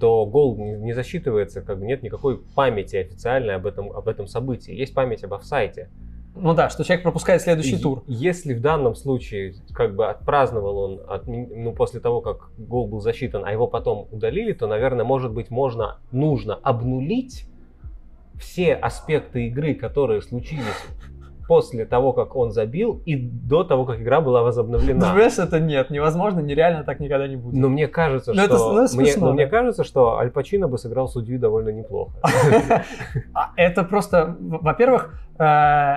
то 0.00 0.26
гол 0.26 0.56
не 0.56 0.92
засчитывается, 0.92 1.62
как 1.62 1.78
бы 1.78 1.86
нет 1.86 2.02
никакой 2.02 2.38
памяти 2.38 2.96
официальной 2.96 3.54
об 3.54 3.66
этом, 3.66 3.90
об 3.92 4.08
этом 4.08 4.26
событии. 4.26 4.74
Есть 4.74 4.94
память 4.94 5.24
об 5.24 5.34
офсайте. 5.34 5.88
Ну 6.36 6.52
да, 6.52 6.68
что 6.68 6.82
человек 6.82 7.04
пропускает 7.04 7.42
следующий 7.42 7.78
тур. 7.78 8.02
Если 8.08 8.54
в 8.54 8.60
данном 8.60 8.96
случае 8.96 9.54
как 9.72 9.94
бы 9.94 10.08
отпраздновал 10.08 10.78
он 10.78 11.00
от, 11.08 11.28
ну, 11.28 11.72
после 11.72 12.00
того, 12.00 12.20
как 12.20 12.50
гол 12.58 12.88
был 12.88 13.00
засчитан, 13.00 13.44
а 13.44 13.52
его 13.52 13.68
потом 13.68 14.08
удалили, 14.10 14.52
то, 14.52 14.66
наверное, 14.66 15.04
может 15.04 15.32
быть, 15.32 15.50
можно, 15.50 15.98
нужно 16.10 16.54
обнулить 16.54 17.46
все 18.34 18.74
аспекты 18.74 19.46
игры, 19.46 19.74
которые 19.74 20.22
случились 20.22 20.64
после 21.46 21.84
того, 21.84 22.12
как 22.12 22.36
он 22.36 22.50
забил, 22.50 23.02
и 23.04 23.16
до 23.16 23.64
того, 23.64 23.84
как 23.84 24.00
игра 24.00 24.20
была 24.20 24.42
возобновлена. 24.42 25.12
Знаешь, 25.12 25.38
это 25.38 25.60
нет, 25.60 25.90
невозможно, 25.90 26.40
нереально 26.40 26.84
так 26.84 27.00
никогда 27.00 27.28
не 27.28 27.36
будет. 27.36 27.54
Но 27.54 27.68
мне 27.68 27.88
кажется, 27.88 28.32
но 28.32 28.44
что... 28.44 28.54
Это, 28.54 28.56
ну, 28.56 28.84
это 28.84 28.96
мне, 28.96 29.12
но 29.16 29.32
мне 29.32 29.46
кажется, 29.46 29.84
что 29.84 30.18
Аль 30.18 30.30
Пачино 30.30 30.68
бы 30.68 30.78
сыграл 30.78 31.08
судью 31.08 31.38
довольно 31.38 31.70
неплохо. 31.70 32.12
А, 33.34 33.50
это 33.56 33.84
просто, 33.84 34.36
во-первых, 34.38 35.14
э, 35.38 35.96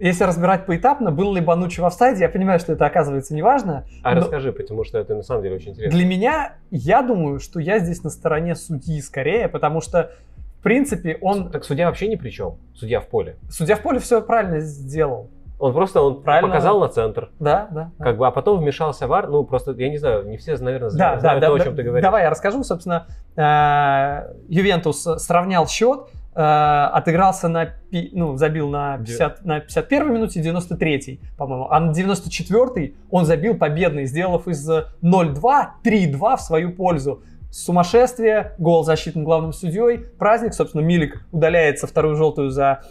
если 0.00 0.24
разбирать 0.24 0.66
поэтапно, 0.66 1.10
был 1.10 1.34
ли 1.34 1.40
Банучи 1.40 1.80
в 1.80 1.84
офсайде, 1.84 2.20
я 2.20 2.28
понимаю, 2.28 2.60
что 2.60 2.72
это 2.72 2.86
оказывается 2.86 3.34
неважно. 3.34 3.84
А 4.02 4.14
расскажи, 4.14 4.52
потому 4.52 4.84
что 4.84 4.98
это 4.98 5.14
на 5.14 5.22
самом 5.22 5.42
деле 5.42 5.56
очень 5.56 5.72
интересно. 5.72 5.98
Для 5.98 6.06
меня, 6.06 6.52
я 6.70 7.02
думаю, 7.02 7.40
что 7.40 7.58
я 7.58 7.78
здесь 7.78 8.04
на 8.04 8.10
стороне 8.10 8.54
судьи 8.54 9.00
скорее, 9.00 9.48
потому 9.48 9.80
что 9.80 10.12
в 10.58 10.62
принципе, 10.62 11.18
он... 11.20 11.50
Так 11.50 11.64
судья 11.64 11.86
вообще 11.86 12.08
ни 12.08 12.16
при 12.16 12.30
чем. 12.30 12.56
Судья 12.74 13.00
в 13.00 13.06
поле. 13.06 13.36
Судья 13.48 13.76
в 13.76 13.80
поле 13.80 14.00
все 14.00 14.20
правильно 14.20 14.60
сделал. 14.60 15.30
Он 15.60 15.72
просто 15.72 16.00
он 16.00 16.22
правильно 16.22 16.48
показал 16.48 16.80
на 16.80 16.88
центр. 16.88 17.30
Да, 17.40 17.68
да. 17.70 17.90
Как 17.98 18.14
да. 18.14 18.18
бы, 18.18 18.26
а 18.26 18.30
потом 18.30 18.60
вмешался 18.60 19.06
вар. 19.08 19.28
Ну, 19.28 19.44
просто, 19.44 19.72
я 19.72 19.88
не 19.88 19.98
знаю, 19.98 20.26
не 20.28 20.36
все, 20.36 20.56
наверное, 20.58 20.90
да, 20.90 21.18
знают 21.18 21.22
да, 21.22 21.46
то, 21.48 21.56
да, 21.56 21.62
о 21.62 21.64
чем 21.64 21.76
ты 21.76 21.82
говоришь. 21.82 22.02
Давай 22.02 22.24
я 22.24 22.30
расскажу. 22.30 22.62
Собственно, 22.62 23.06
э, 23.36 24.34
Ювентус 24.48 25.02
сравнял 25.02 25.66
счет. 25.66 26.08
э, 26.34 26.40
отыгрался 26.40 27.48
на, 27.48 27.70
ну, 27.90 28.36
забил 28.36 28.68
на, 28.68 28.98
50, 28.98 29.44
на 29.44 29.60
51 29.60 30.12
минуте 30.12 30.40
93 30.40 31.20
по-моему, 31.36 31.68
а 31.68 31.80
на 31.80 31.92
94 31.92 32.94
он 33.10 33.24
забил 33.24 33.56
победный, 33.56 34.06
сделав 34.06 34.46
из 34.46 34.68
0-2 34.70 35.66
3-2 35.84 36.36
в 36.36 36.40
свою 36.40 36.72
пользу. 36.72 37.22
Сумасшествие, 37.50 38.52
гол 38.58 38.84
защитным 38.84 39.24
главным 39.24 39.52
судьей, 39.52 39.98
праздник, 40.18 40.54
собственно, 40.54 40.82
Милик 40.82 41.24
удаляется 41.32 41.86
вторую 41.86 42.14
желтую 42.16 42.50
за 42.50 42.82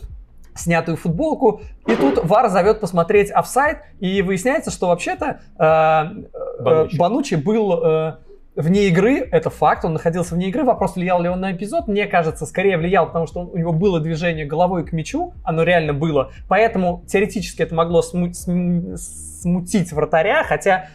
снятую 0.56 0.98
футболку, 0.98 1.62
и 1.86 1.96
тут 1.96 2.24
Вар 2.24 2.50
зовет 2.50 2.80
посмотреть 2.80 3.30
офсайд, 3.30 3.78
и 4.00 4.24
выясняется, 4.24 4.72
что 4.72 4.88
вообще-то 4.88 5.40
э, 5.60 5.64
э, 5.64 6.64
Банучи. 6.64 6.98
Банучи 6.98 7.36
был 7.36 7.80
э, 7.84 8.16
вне 8.56 8.88
игры, 8.88 9.20
это 9.20 9.52
факт, 9.52 9.86
он 9.86 9.94
находился 9.94 10.34
вне 10.34 10.48
игры, 10.50 10.64
вопрос, 10.64 10.96
влиял 10.96 11.22
ли 11.22 11.30
он 11.30 11.40
на 11.42 11.52
эпизод, 11.52 11.88
мне 11.88 12.08
кажется, 12.08 12.48
скорее 12.48 12.80
влиял, 12.80 13.06
потому 13.06 13.28
что 13.28 13.42
он- 13.42 13.50
у 13.54 13.58
него 13.58 13.72
было 13.72 14.00
движение 14.00 14.48
головой 14.48 14.84
к 14.84 14.92
мячу, 14.94 15.34
оно 15.44 15.62
реально 15.62 15.94
было, 15.94 16.32
поэтому 16.48 17.04
теоретически 17.06 17.62
это 17.62 17.76
могло 17.76 18.02
сму- 18.02 18.34
см- 18.34 18.98
смутить 18.98 19.92
вратаря, 19.94 20.44
хотя 20.44 20.88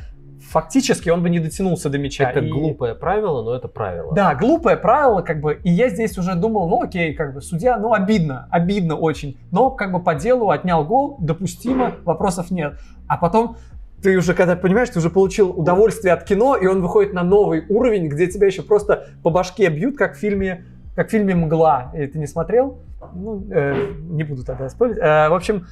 фактически 0.50 1.08
он 1.08 1.22
бы 1.22 1.30
не 1.30 1.38
дотянулся 1.38 1.88
до 1.88 1.98
мяча. 1.98 2.30
Это 2.30 2.40
И- 2.40 2.50
глупое 2.50 2.94
правило, 2.94 3.42
но 3.42 3.54
это 3.54 3.68
правило. 3.68 4.14
да, 4.14 4.34
глупое 4.34 4.76
правило, 4.76 5.22
как 5.22 5.40
бы, 5.40 5.58
и 5.62 5.70
я 5.70 5.88
здесь 5.88 6.18
уже 6.18 6.34
думал, 6.34 6.68
ну 6.68 6.82
окей, 6.82 7.14
как 7.14 7.34
бы, 7.34 7.40
судья, 7.40 7.78
ну 7.78 7.92
обидно, 7.92 8.48
обидно 8.50 8.96
очень, 8.96 9.38
но 9.50 9.70
как 9.70 9.92
бы 9.92 10.00
по 10.00 10.14
делу 10.14 10.50
отнял 10.50 10.84
гол, 10.84 11.16
допустимо, 11.20 11.92
вопросов 12.04 12.50
нет. 12.50 12.74
А 13.08 13.16
потом 13.16 13.56
ты 14.02 14.16
уже, 14.16 14.34
когда 14.34 14.56
понимаешь, 14.56 14.88
ты 14.90 14.98
уже 14.98 15.10
получил 15.10 15.50
удовольствие 15.50 16.12
от 16.12 16.24
кино, 16.24 16.56
и 16.56 16.66
он 16.66 16.82
выходит 16.82 17.12
на 17.12 17.22
новый 17.22 17.64
уровень, 17.68 18.08
где 18.08 18.26
тебя 18.26 18.48
еще 18.48 18.62
просто 18.62 19.06
по 19.22 19.30
башке 19.30 19.68
бьют, 19.68 19.96
как 19.96 20.14
в 20.14 20.18
фильме, 20.18 20.64
как 20.96 21.08
в 21.08 21.10
фильме 21.10 21.34
«Мгла». 21.34 21.92
И 21.94 22.06
ты 22.06 22.18
не 22.18 22.26
смотрел? 22.26 22.78
Ну, 23.14 23.46
э, 23.50 23.92
не 24.10 24.24
буду 24.24 24.44
тогда 24.44 24.68
спорить. 24.68 24.98
Э, 24.98 25.28
в 25.28 25.34
общем, 25.34 25.66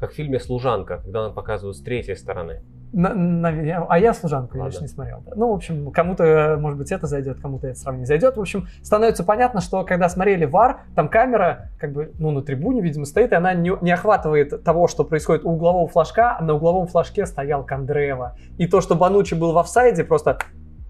Как 0.00 0.10
в 0.10 0.14
фильме 0.14 0.40
«Служанка», 0.40 0.98
когда 1.04 1.22
нам 1.22 1.34
показывают 1.34 1.76
с 1.76 1.80
третьей 1.82 2.16
стороны. 2.16 2.62
На- 2.92 3.14
на- 3.14 3.86
а 3.88 3.98
я 3.98 4.12
служанку, 4.12 4.56
я 4.58 4.64
Ладно. 4.64 4.74
еще 4.74 4.82
не 4.82 4.88
смотрел. 4.88 5.22
да. 5.24 5.32
Ну, 5.34 5.50
в 5.50 5.54
общем, 5.54 5.90
кому-то, 5.92 6.58
может 6.60 6.76
быть, 6.78 6.92
это 6.92 7.06
зайдет, 7.06 7.40
кому-то 7.40 7.68
это 7.68 7.78
сравнение 7.78 8.06
зайдет. 8.06 8.36
В 8.36 8.40
общем, 8.40 8.66
становится 8.82 9.24
понятно, 9.24 9.62
что 9.62 9.82
когда 9.84 10.10
смотрели 10.10 10.44
ВАР, 10.44 10.80
там 10.94 11.08
камера, 11.08 11.70
как 11.78 11.92
бы, 11.92 12.12
ну, 12.18 12.32
на 12.32 12.42
трибуне, 12.42 12.82
видимо, 12.82 13.06
стоит, 13.06 13.32
и 13.32 13.34
она 13.34 13.54
не, 13.54 13.72
не 13.80 13.92
охватывает 13.92 14.62
того, 14.62 14.88
что 14.88 15.04
происходит 15.04 15.44
у 15.44 15.52
углового 15.52 15.88
флажка, 15.88 16.36
а 16.38 16.42
на 16.44 16.52
угловом 16.54 16.86
флажке 16.86 17.24
стоял 17.24 17.64
Кондрева. 17.64 18.36
И 18.58 18.66
то, 18.66 18.82
что 18.82 18.94
Банучи 18.94 19.34
был 19.34 19.52
в 19.52 19.58
офсайде, 19.58 20.04
просто 20.04 20.38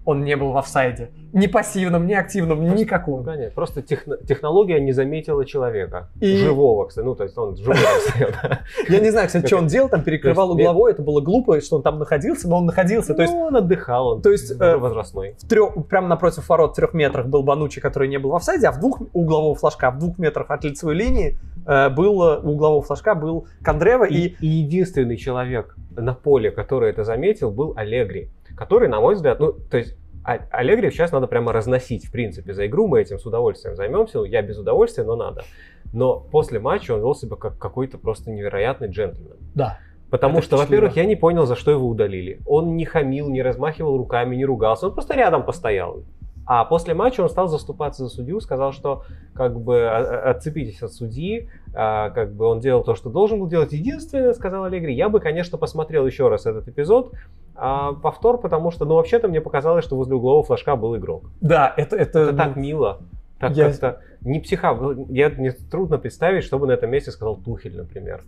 он 0.05 0.23
не 0.23 0.35
был 0.35 0.51
в 0.51 0.57
офсайде. 0.57 1.11
Ни 1.31 1.47
пассивном, 1.47 2.05
ни 2.05 2.13
активном, 2.13 2.65
Ну, 2.67 2.75
никаком. 2.75 3.23
конечно, 3.23 3.51
просто 3.55 3.81
техно- 3.81 4.17
технология 4.27 4.79
не 4.79 4.91
заметила 4.91 5.45
человека. 5.45 6.09
И- 6.19 6.35
Живого, 6.37 6.85
кстати. 6.87 7.05
Ну, 7.05 7.15
то 7.15 7.23
есть 7.23 7.37
он 7.37 7.55
живой 7.57 7.75
стоял. 8.09 8.29
Я 8.89 8.99
не 8.99 9.09
знаю, 9.11 9.27
кстати, 9.27 9.47
что 9.47 9.57
он 9.57 9.67
делал, 9.67 9.89
там 9.89 10.01
перекрывал 10.01 10.51
угловой, 10.51 10.91
это 10.91 11.01
было 11.01 11.21
глупо, 11.21 11.59
что 11.61 11.77
он 11.77 11.83
там 11.83 11.99
находился, 11.99 12.49
но 12.49 12.57
он 12.57 12.65
находился. 12.65 13.13
То 13.15 13.21
есть 13.21 13.33
Ну, 13.33 13.41
он 13.45 13.55
отдыхал, 13.55 14.07
он 14.07 14.21
то 14.21 14.29
есть, 14.31 14.51
э, 14.59 14.75
возрастной. 14.77 15.35
в 15.41 15.47
трех, 15.47 15.87
прямо 15.87 16.07
напротив 16.07 16.47
ворот 16.49 16.73
в 16.73 16.75
трех 16.75 16.93
метрах 16.93 17.27
был 17.27 17.43
Банучи, 17.43 17.79
который 17.81 18.07
не 18.09 18.19
был 18.19 18.31
в 18.31 18.35
офсайде, 18.35 18.67
а 18.67 18.71
в 18.71 18.79
двух 18.79 19.01
углового 19.13 19.55
флажка, 19.55 19.89
в 19.91 19.99
двух 19.99 20.17
метрах 20.19 20.49
от 20.51 20.63
лицевой 20.65 20.95
линии 20.95 21.37
э, 21.65 21.89
был, 21.89 22.21
э, 22.23 22.37
углового 22.39 22.81
флажка 22.83 23.15
был 23.15 23.47
Кондрева 23.63 24.03
И, 24.03 24.15
и... 24.17 24.35
и 24.41 24.47
единственный 24.47 25.15
человек 25.17 25.75
на 25.95 26.13
поле, 26.13 26.51
который 26.51 26.89
это 26.89 27.03
заметил, 27.03 27.51
был 27.51 27.73
Алегри, 27.75 28.29
который, 28.55 28.87
на 28.87 28.99
мой 28.99 29.15
взгляд, 29.15 29.39
ну, 29.39 29.53
то 29.53 29.77
есть 29.77 29.97
А- 30.25 30.39
Алегри 30.51 30.89
сейчас 30.89 31.11
надо 31.11 31.27
прямо 31.27 31.51
разносить, 31.51 32.05
в 32.05 32.11
принципе, 32.11 32.53
за 32.53 32.65
игру 32.67 32.87
мы 32.87 33.01
этим 33.01 33.19
с 33.19 33.25
удовольствием 33.25 33.75
займемся, 33.75 34.19
Ну, 34.19 34.23
я 34.23 34.41
без 34.41 34.57
удовольствия, 34.57 35.03
но 35.03 35.17
надо. 35.17 35.43
Но 35.91 36.17
после 36.19 36.59
матча 36.61 36.93
он 36.93 36.99
вел 37.01 37.13
себя 37.13 37.35
как 37.35 37.57
какой-то 37.57 37.97
просто 37.97 38.31
невероятный 38.31 38.87
джентльмен. 38.87 39.35
Да. 39.53 39.79
Потому 40.09 40.37
Это 40.37 40.45
что, 40.45 40.57
во-первых, 40.57 40.95
я 40.95 41.03
не 41.03 41.17
понял, 41.17 41.45
за 41.45 41.55
что 41.57 41.71
его 41.71 41.85
удалили. 41.87 42.39
Он 42.45 42.77
не 42.77 42.85
хамил, 42.85 43.29
не 43.29 43.41
размахивал 43.41 43.97
руками, 43.97 44.37
не 44.37 44.45
ругался, 44.45 44.87
он 44.87 44.93
просто 44.93 45.13
рядом 45.15 45.43
постоял. 45.43 46.03
А 46.45 46.65
после 46.65 46.93
матча 46.93 47.21
он 47.21 47.29
стал 47.29 47.47
заступаться 47.47 48.03
за 48.03 48.09
судью, 48.09 48.39
сказал, 48.41 48.73
что 48.73 49.03
как 49.33 49.59
бы 49.59 49.81
а- 49.81 49.97
а- 49.97 50.29
отцепитесь 50.31 50.81
от 50.83 50.91
судьи, 50.93 51.49
как 51.73 52.33
бы 52.33 52.45
он 52.45 52.59
делал 52.59 52.83
то, 52.83 52.95
что 52.95 53.09
должен 53.09 53.39
был 53.39 53.47
делать. 53.47 53.71
Единственное, 53.73 54.33
сказал 54.33 54.65
Аллегри, 54.65 54.93
я 54.93 55.09
бы, 55.09 55.19
конечно, 55.19 55.57
посмотрел 55.57 56.05
еще 56.05 56.27
раз 56.29 56.45
этот 56.45 56.67
эпизод, 56.67 57.13
а, 57.55 57.93
повтор, 57.93 58.39
потому 58.39 58.71
что, 58.71 58.85
ну, 58.85 58.95
вообще-то 58.95 59.27
мне 59.27 59.41
показалось, 59.41 59.85
что 59.85 59.95
возле 59.95 60.15
углового 60.15 60.43
флажка 60.43 60.75
был 60.75 60.95
игрок. 60.97 61.23
Да, 61.41 61.73
это... 61.77 61.95
Это, 61.95 62.19
Это 62.19 62.33
так 62.33 62.55
мило, 62.55 62.99
так 63.39 63.51
я- 63.55 63.69
как-то 63.69 63.99
не 64.21 64.39
психа. 64.39 64.77
Я, 65.09 65.29
мне 65.29 65.51
трудно 65.51 65.97
представить, 65.97 66.43
что 66.43 66.57
бы 66.59 66.67
на 66.67 66.71
этом 66.71 66.89
месте 66.89 67.11
сказал 67.11 67.35
Тухель, 67.35 67.75
например. 67.75 68.23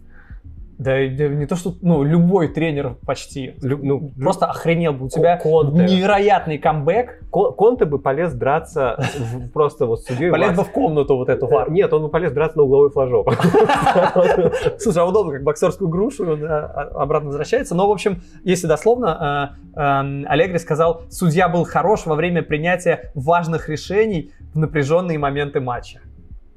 Да, 0.78 1.00
не 1.08 1.46
то, 1.46 1.56
что... 1.56 1.74
Ну, 1.82 2.04
любой 2.04 2.50
тренер 2.50 2.98
почти. 3.06 3.56
Лю- 3.62 3.80
ну, 3.82 4.12
Просто 4.20 4.46
охренел 4.46 4.94
бы. 4.94 5.06
У 5.06 5.10
тебя 5.10 5.38
Конте. 5.38 5.86
невероятный 5.86 6.58
камбэк. 6.58 7.24
Кон- 7.30 7.54
Конте 7.54 7.86
бы 7.86 8.00
полез 8.00 8.34
драться 8.34 9.00
просто 9.54 9.86
вот 9.86 10.02
с 10.02 10.06
судьей. 10.06 10.32
Полез 10.32 10.56
бы 10.56 10.64
в 10.64 10.72
комнату 10.72 11.16
вот 11.16 11.30
эту 11.30 11.48
вар. 11.48 11.72
Нет, 11.72 11.94
он 11.94 12.04
бы 12.04 12.10
полез 12.10 12.34
драться 12.34 12.58
на 12.58 12.64
угловой 12.64 12.90
флажок. 12.90 13.28
Слушай, 14.80 15.04
а 15.04 15.06
удобно, 15.06 15.34
как 15.34 15.44
боксерскую 15.44 15.90
грушу, 15.90 16.26
а, 16.44 16.92
а, 16.96 17.04
обратно 17.04 17.28
возвращается. 17.28 17.74
Но, 17.74 17.88
в 17.88 17.92
общем, 17.92 18.22
если 18.44 18.68
дословно, 18.68 19.54
э, 19.76 19.80
эм, 19.80 20.26
Аллегри 20.28 20.58
сказал, 20.60 21.04
судья 21.10 21.48
был 21.48 21.64
хорош 21.64 22.06
во 22.06 22.16
время 22.16 22.44
принятия 22.44 23.12
важных 23.16 23.70
решений 23.70 24.32
в 24.54 24.60
напряженные 24.60 25.18
моменты 25.18 25.62
матча. 25.62 26.00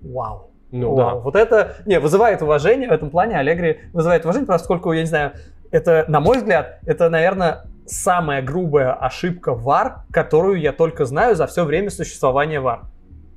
Вау. 0.01 0.48
Ну 0.71 0.97
да. 0.97 1.15
Вот 1.15 1.35
это, 1.35 1.77
не, 1.87 1.99
вызывает 1.99 2.43
уважение 2.43 2.89
в 2.89 2.93
этом 2.93 3.11
плане. 3.11 3.39
Аллегри 3.39 3.79
вызывает 3.93 4.25
уважение, 4.25 4.47
поскольку, 4.47 4.93
я 4.93 5.01
не 5.01 5.07
знаю, 5.07 5.33
это, 5.71 6.05
на 6.09 6.21
мой 6.21 6.39
взгляд, 6.39 6.81
это, 6.87 7.09
наверное, 7.09 7.65
самая 7.87 8.43
грубая 8.43 8.93
ошибка 8.93 9.55
ВАР, 9.55 10.05
которую 10.13 10.61
я 10.61 10.73
только 10.73 11.05
знаю 11.05 11.37
за 11.37 11.47
все 11.47 11.65
время 11.65 11.91
существования 11.91 12.61
ВАР. 12.61 12.83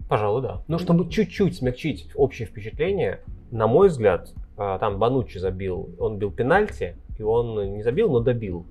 Пожалуй, 0.09 0.41
да. 0.41 0.61
Ну, 0.67 0.77
чтобы 0.77 1.09
чуть-чуть 1.09 1.57
смягчить 1.57 2.09
общее 2.15 2.47
впечатление, 2.47 3.21
на 3.49 3.67
мой 3.67 3.87
взгляд, 3.87 4.29
а, 4.57 4.77
там 4.77 4.99
Банучи 4.99 5.37
забил, 5.37 5.89
он 5.99 6.17
бил 6.17 6.31
пенальти, 6.31 6.97
и 7.17 7.23
он 7.23 7.73
не 7.73 7.81
забил, 7.81 8.11
но 8.11 8.19
добил. 8.19 8.65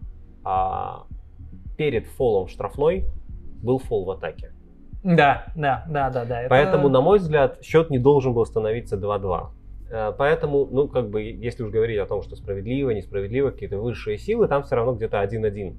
А 0.45 1.05
перед 1.79 2.07
фолом 2.07 2.49
штрафной 2.49 3.07
был 3.63 3.79
фол 3.79 4.05
в 4.05 4.11
атаке. 4.11 4.53
Да, 5.03 5.45
да, 5.57 5.85
да, 5.89 6.11
да, 6.11 6.25
да. 6.25 6.41
это- 6.41 6.49
Поэтому, 6.51 6.89
на 6.89 7.01
мой 7.01 7.19
взгляд, 7.19 7.59
счет 7.63 7.91
не 7.91 7.99
должен 7.99 8.33
был 8.35 8.45
становиться 8.47 8.97
2-2. 8.97 9.51
Э, 9.91 10.13
Поэтому, 10.17 10.69
ну, 10.71 10.89
как 10.89 11.09
бы, 11.09 11.23
если 11.23 11.63
уж 11.65 11.71
говорить 11.71 11.99
о 11.99 12.07
том, 12.07 12.23
что 12.23 12.37
справедливо, 12.37 12.91
несправедливо, 12.91 13.51
какие-то 13.51 13.79
высшие 13.79 14.19
силы, 14.19 14.47
там 14.47 14.63
все 14.63 14.77
равно 14.77 14.93
где-то 14.93 15.21
1-1. 15.21 15.75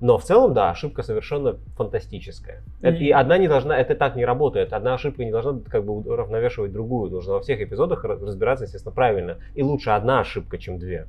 Но 0.00 0.18
в 0.18 0.24
целом, 0.24 0.52
да, 0.54 0.70
ошибка 0.70 1.02
совершенно 1.02 1.56
фантастическая. 1.76 2.62
Это- 2.82 2.96
И- 2.98 3.06
И 3.06 3.10
одна 3.12 3.38
не 3.38 3.46
должна, 3.48 3.78
это 3.78 3.94
так 3.94 4.16
не 4.16 4.24
работает. 4.24 4.72
Одна 4.72 4.94
ошибка 4.94 5.24
не 5.24 5.30
должна 5.30 5.60
как 5.70 5.84
бы 5.84 5.92
уравновешивать 5.94 6.72
другую. 6.72 7.10
Нужно 7.10 7.34
во 7.34 7.40
всех 7.40 7.60
эпизодах 7.62 8.04
ра- 8.04 8.20
разбираться, 8.22 8.64
естественно, 8.64 8.92
правильно. 8.94 9.38
И 9.54 9.62
лучше 9.62 9.90
одна 9.90 10.20
ошибка, 10.20 10.58
чем 10.58 10.78
две. 10.78 11.06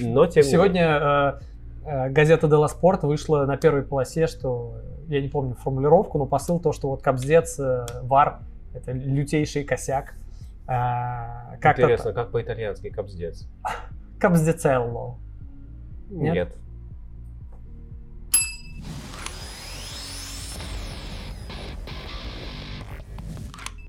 Но 0.00 0.26
тем 0.26 0.42
не 0.42 0.48
Сегодня 0.50 0.82
э, 0.82 1.00
э, 1.00 1.40
газета 2.10 2.48
Дела 2.48 2.68
Спорт 2.68 3.02
вышла 3.02 3.44
на 3.46 3.56
первой 3.56 3.82
полосе, 3.82 4.26
что 4.26 4.76
я 5.08 5.22
не 5.22 5.28
помню 5.28 5.54
формулировку, 5.54 6.18
но 6.18 6.26
посыл 6.26 6.60
то, 6.60 6.72
что 6.72 6.88
вот 6.88 7.02
Кобздец, 7.02 7.58
э, 7.58 7.86
ВАР 8.02 8.40
это 8.74 8.92
лютейший 8.92 9.64
косяк. 9.64 10.14
А, 10.66 11.56
как 11.60 11.78
Интересно, 11.78 12.12
как 12.12 12.30
по-итальянски 12.30 12.90
капздец? 12.90 13.48
Кобздецелло. 14.20 15.18
Нет? 16.10 16.34
Нет. 16.34 16.56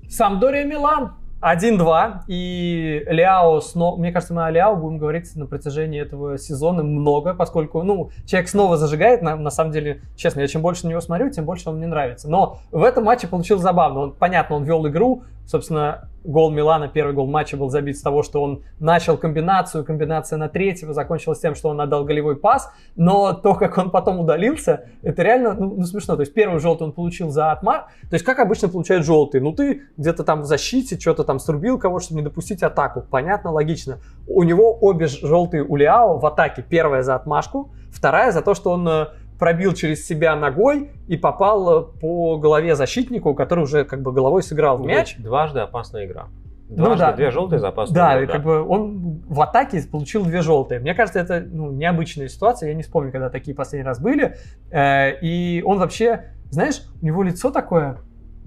Самдория 0.08 0.64
Милан 0.64 1.19
1-2. 1.40 2.22
И 2.28 3.04
Ляо 3.06 3.60
снова... 3.60 3.96
Мне 3.96 4.12
кажется, 4.12 4.34
мы 4.34 4.44
о 4.44 4.50
Ляо 4.50 4.76
будем 4.76 4.98
говорить 4.98 5.34
на 5.36 5.46
протяжении 5.46 6.00
этого 6.00 6.38
сезона 6.38 6.82
много, 6.82 7.34
поскольку, 7.34 7.82
ну, 7.82 8.10
человек 8.26 8.48
снова 8.48 8.76
зажигает. 8.76 9.22
На, 9.22 9.36
на 9.36 9.50
самом 9.50 9.72
деле, 9.72 10.02
честно, 10.16 10.40
я 10.40 10.48
чем 10.48 10.62
больше 10.62 10.86
на 10.86 10.90
него 10.90 11.00
смотрю, 11.00 11.30
тем 11.30 11.44
больше 11.44 11.68
он 11.68 11.78
мне 11.78 11.86
нравится. 11.86 12.28
Но 12.30 12.58
в 12.70 12.82
этом 12.82 13.04
матче 13.04 13.26
получилось 13.26 13.62
забавно. 13.62 14.00
Он, 14.00 14.12
понятно, 14.12 14.56
он 14.56 14.64
вел 14.64 14.86
игру. 14.86 15.24
Собственно, 15.50 16.08
гол 16.22 16.52
Милана, 16.52 16.86
первый 16.86 17.12
гол 17.12 17.26
матча 17.26 17.56
был 17.56 17.70
забит 17.70 17.98
с 17.98 18.02
того, 18.02 18.22
что 18.22 18.40
он 18.40 18.62
начал 18.78 19.16
комбинацию. 19.16 19.84
Комбинация 19.84 20.36
на 20.36 20.48
третьего 20.48 20.92
закончилась 20.92 21.40
тем, 21.40 21.56
что 21.56 21.70
он 21.70 21.80
отдал 21.80 22.04
голевой 22.04 22.36
пас. 22.36 22.70
Но 22.94 23.32
то, 23.32 23.54
как 23.54 23.76
он 23.76 23.90
потом 23.90 24.20
удалился, 24.20 24.84
это 25.02 25.24
реально 25.24 25.54
ну, 25.54 25.74
ну, 25.76 25.82
смешно. 25.82 26.14
То 26.14 26.20
есть 26.20 26.34
первый 26.34 26.60
желтый 26.60 26.86
он 26.86 26.92
получил 26.92 27.30
за 27.30 27.50
отмар. 27.50 27.86
То 28.08 28.14
есть 28.14 28.24
как 28.24 28.38
обычно 28.38 28.68
получают 28.68 29.04
желтые? 29.04 29.42
Ну 29.42 29.52
ты 29.52 29.82
где-то 29.96 30.22
там 30.22 30.42
в 30.42 30.44
защите 30.44 30.96
что-то 31.00 31.24
там 31.24 31.40
срубил 31.40 31.80
кого, 31.80 31.98
чтобы 31.98 32.20
не 32.20 32.24
допустить 32.24 32.62
атаку. 32.62 33.04
Понятно, 33.10 33.50
логично. 33.50 33.98
У 34.28 34.44
него 34.44 34.78
обе 34.80 35.08
желтые 35.08 35.64
у 35.64 35.74
Лиао 35.74 36.18
в 36.18 36.26
атаке. 36.26 36.62
Первая 36.62 37.02
за 37.02 37.16
отмашку, 37.16 37.72
вторая 37.90 38.30
за 38.30 38.42
то, 38.42 38.54
что 38.54 38.70
он 38.70 38.86
э, 38.86 39.06
пробил 39.40 39.72
через 39.72 40.06
себя 40.06 40.36
ногой 40.36 40.90
и 41.08 41.16
попал 41.16 41.86
по 42.00 42.36
голове 42.36 42.76
защитнику, 42.76 43.34
который 43.34 43.64
уже 43.64 43.84
как 43.84 44.02
бы 44.02 44.12
головой 44.12 44.42
сыграл 44.42 44.76
в 44.76 44.86
мяч. 44.86 45.16
Дважды 45.18 45.60
опасная 45.60 46.06
игра. 46.06 46.28
Ну 46.68 46.84
Дважды 46.84 47.06
да. 47.06 47.12
две 47.14 47.30
желтые 47.32 47.58
за 47.58 47.68
опасную 47.68 47.96
Да, 47.96 48.14
игру, 48.16 48.24
и 48.24 48.26
как 48.28 48.44
бы 48.44 48.62
он 48.62 49.22
в 49.26 49.40
атаке 49.40 49.82
получил 49.90 50.24
две 50.24 50.42
желтые. 50.42 50.78
Мне 50.78 50.94
кажется, 50.94 51.18
это 51.18 51.44
ну, 51.44 51.72
необычная 51.72 52.28
ситуация. 52.28 52.68
Я 52.68 52.74
не 52.74 52.82
вспомню, 52.82 53.10
когда 53.10 53.28
такие 53.28 53.56
последний 53.56 53.84
раз 53.84 53.98
были. 53.98 54.36
Э, 54.70 55.18
И 55.20 55.64
он 55.66 55.78
вообще, 55.78 56.26
знаешь, 56.50 56.82
у 57.00 57.04
него 57.04 57.24
лицо 57.24 57.50
такое, 57.50 57.98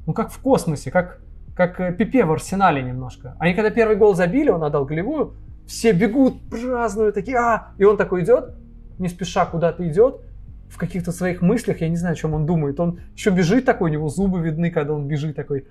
ну 0.06 0.14
как 0.14 0.32
в 0.32 0.40
космосе, 0.40 0.90
как, 0.92 1.20
как 1.56 1.82
э, 1.82 1.92
Пипе 1.92 2.24
в 2.24 2.32
Арсенале 2.32 2.82
немножко. 2.84 3.36
Они 3.40 3.56
когда 3.56 3.72
первый 3.72 3.98
гол 3.98 4.14
забили, 4.14 4.52
он 4.52 4.64
отдал 4.64 4.86
голевую, 4.86 5.34
все 5.66 5.92
бегут, 5.92 6.36
празднуют, 6.50 7.16
такие, 7.16 7.38
а, 7.38 7.74
и 7.78 7.84
он 7.84 7.98
такой 7.98 8.24
идет, 8.24 8.54
не 9.00 9.10
спеша 9.10 9.46
куда-то 9.46 9.86
идет, 9.88 10.22
в 10.74 10.78
каких-то 10.78 11.12
своих 11.12 11.42
мыслях, 11.44 11.82
я 11.82 11.90
не 11.90 11.98
знаю, 11.98 12.14
о 12.14 12.16
чем 12.16 12.34
он 12.34 12.48
думает. 12.48 12.80
Он 12.80 13.00
еще 13.16 13.30
бежит 13.30 13.64
такой, 13.64 13.92
у 13.92 13.94
него 13.94 14.10
зубы 14.10 14.42
видны, 14.42 14.72
когда 14.72 14.94
он 14.94 15.08
бежит 15.08 15.36
такой. 15.36 15.68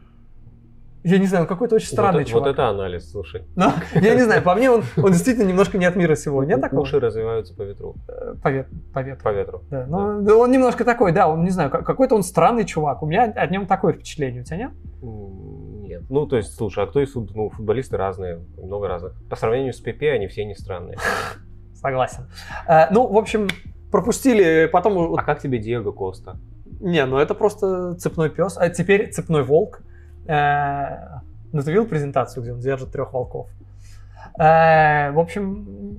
Я 1.03 1.19
не 1.19 1.27
знаю, 1.27 1.43
он 1.43 1.49
какой-то 1.49 1.75
очень 1.75 1.89
странный 1.89 2.21
вот, 2.21 2.29
чувак. 2.29 2.45
Вот 2.45 2.51
это 2.53 2.69
анализ, 2.69 3.11
слушай. 3.11 3.43
Ну, 3.57 3.73
я 3.95 4.15
не 4.15 4.23
знаю, 4.23 4.41
по 4.43 4.55
мне 4.55 4.71
он, 4.71 4.85
он 4.97 5.11
действительно 5.11 5.49
немножко 5.49 5.77
не 5.77 5.85
от 5.87 5.97
мира 5.97 6.15
сего. 6.15 6.45
Нет 6.45 6.61
такого? 6.61 6.83
Уши 6.83 7.01
развиваются 7.01 7.53
по 7.57 7.63
ветру. 7.63 7.97
Э, 8.07 8.35
По, 8.41 8.53
вет- 8.53 8.69
по 8.95 9.01
ветру. 9.03 9.23
По 9.25 9.33
ветру. 9.33 9.63
Да, 9.69 9.87
ну, 9.89 10.23
да 10.23 10.37
он 10.37 10.53
немножко 10.53 10.85
такой, 10.85 11.11
да, 11.11 11.27
он, 11.27 11.43
не 11.43 11.51
знаю, 11.51 11.71
ка- 11.71 11.83
какой-то 11.83 12.15
он 12.15 12.23
странный 12.23 12.65
чувак. 12.65 13.03
У 13.03 13.07
меня 13.07 13.25
от 13.25 13.51
нем 13.51 13.67
такое 13.67 13.95
впечатление, 13.95 14.43
у 14.43 14.45
тебя 14.45 14.57
нет? 14.59 14.71
Нет. 15.03 16.03
Ну, 16.09 16.27
то 16.27 16.37
есть, 16.37 16.55
слушай, 16.55 16.85
а 16.85 16.87
кто 16.87 17.01
из 17.01 17.13
ну, 17.17 17.51
футболисты 17.51 17.97
разные, 17.97 18.39
много 18.57 18.87
разных. 18.87 19.15
По 19.29 19.35
сравнению 19.35 19.73
с 19.73 19.81
Пепе, 19.81 20.13
они 20.13 20.29
все 20.29 20.45
не 20.45 20.55
странные. 20.55 20.99
Согласен. 21.75 22.29
Э, 22.69 22.87
ну, 22.93 23.09
в 23.09 23.17
общем, 23.19 23.49
пропустили, 23.93 24.67
потом... 24.73 24.95
вот- 24.95 25.19
А 25.21 25.23
как 25.23 25.41
тебе 25.41 25.59
Диего 25.59 25.93
Коста? 25.93 26.37
Не, 26.81 27.07
ну 27.07 27.19
это 27.19 27.35
просто 27.35 27.95
цепной 27.95 28.29
пес, 28.31 28.57
а 28.59 28.69
теперь 28.71 29.13
цепной 29.13 29.45
волк. 29.45 29.83
Э, 30.27 31.21
Ну, 31.53 31.61
ты 31.63 31.71
видел 31.71 31.87
презентацию, 31.87 32.43
где 32.43 32.53
он 32.53 32.59
держит 32.61 32.91
трех 32.91 33.13
волков? 33.13 33.49
Э, 34.39 35.13
В 35.13 35.19
общем, 35.21 35.97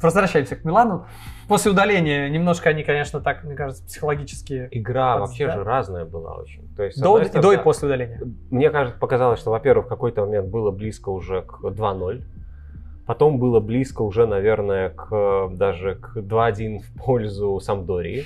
возвращаемся 0.00 0.56
к 0.56 0.64
Милану. 0.64 1.06
После 1.48 1.70
удаления 1.72 2.28
немножко 2.28 2.68
они, 2.70 2.84
конечно, 2.84 3.20
так, 3.20 3.42
мне 3.44 3.54
кажется, 3.56 3.84
психологически... 3.84 4.68
Игра 4.70 5.14
Под- 5.14 5.20
вообще 5.22 5.46
да. 5.46 5.54
же 5.54 5.64
разная 5.64 6.04
была 6.04 6.34
очень. 6.36 6.68
То 6.76 6.84
есть, 6.84 7.00
До, 7.02 7.16
и 7.18 7.22
до 7.22 7.26
и 7.26 7.28
стороны, 7.30 7.58
после 7.58 7.88
удаления. 7.88 8.20
Мне 8.50 8.70
кажется, 8.70 8.98
показалось, 9.00 9.40
что, 9.40 9.50
во-первых, 9.50 9.86
в 9.86 9.88
какой-то 9.88 10.20
момент 10.26 10.48
было 10.48 10.70
близко 10.70 11.08
уже 11.08 11.42
к 11.42 11.60
2-0. 11.64 12.22
Потом 13.10 13.40
было 13.40 13.58
близко 13.58 14.02
уже, 14.02 14.24
наверное, 14.24 14.90
к 14.90 15.48
даже 15.54 15.96
к 15.96 16.18
2-1 16.18 16.78
в 16.78 16.94
пользу 16.96 17.58
Самдории. 17.58 18.22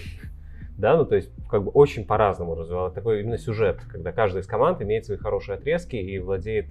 Да, 0.77 0.99
ну 0.99 1.07
то 1.07 1.17
есть 1.17 1.31
как 1.49 1.65
бы 1.65 1.71
очень 1.71 2.05
по-разному 2.05 2.55
развивал 2.55 2.93
такой 2.93 3.23
именно 3.23 3.39
сюжет, 3.39 3.81
когда 3.89 4.13
каждая 4.13 4.43
из 4.43 4.47
команд 4.47 4.83
имеет 4.83 5.07
свои 5.07 5.17
хорошие 5.17 5.57
отрезки 5.57 5.97
и 5.97 6.19
владеет 6.19 6.67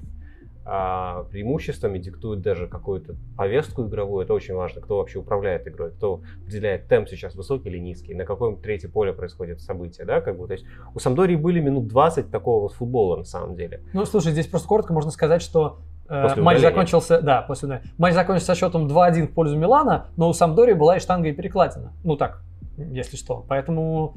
а, 0.63 1.23
преимуществами, 1.31 1.97
диктует 1.97 2.41
даже 2.41 2.67
какую-то 2.67 3.15
повестку 3.35 3.87
игровую. 3.87 4.23
Это 4.23 4.35
очень 4.35 4.53
важно, 4.53 4.79
кто 4.81 4.99
вообще 4.99 5.17
управляет 5.17 5.67
игрой, 5.67 5.89
кто 5.89 6.21
определяет 6.43 6.87
темп 6.87 7.09
сейчас 7.09 7.33
высокий 7.33 7.69
или 7.69 7.79
низкий, 7.79 8.13
на 8.13 8.25
каком 8.25 8.61
третьем 8.61 8.91
поле 8.91 9.11
происходит 9.13 9.59
событие, 9.59 10.05
да, 10.05 10.21
как 10.21 10.37
бы. 10.37 10.45
То 10.45 10.53
есть 10.53 10.67
у 10.93 10.99
Самдории 10.99 11.35
были 11.35 11.59
минут 11.59 11.87
20 11.87 12.29
такого 12.29 12.69
футбола 12.69 13.17
на 13.17 13.23
самом 13.23 13.55
деле. 13.55 13.81
Ну, 13.91 14.05
слушай, 14.05 14.31
здесь 14.33 14.45
просто 14.45 14.67
коротко 14.67 14.93
можно 14.93 15.09
сказать, 15.09 15.41
что 15.41 15.79
После 16.07 16.41
матч 16.43 16.57
удаления. 16.57 16.59
закончился, 16.59 17.21
да, 17.21 17.41
после 17.41 17.67
удаления. 17.67 17.91
Матч 17.97 18.13
закончился 18.13 18.47
со 18.47 18.55
счетом 18.55 18.87
2-1 18.87 19.27
в 19.27 19.33
пользу 19.33 19.57
Милана, 19.57 20.07
но 20.17 20.29
у 20.29 20.33
Самдори 20.33 20.73
была 20.73 20.97
и 20.97 20.99
штанга, 20.99 21.29
и 21.29 21.31
перекладина. 21.31 21.93
Ну 22.03 22.17
так, 22.17 22.41
если 22.77 23.15
что. 23.15 23.45
Поэтому 23.47 24.15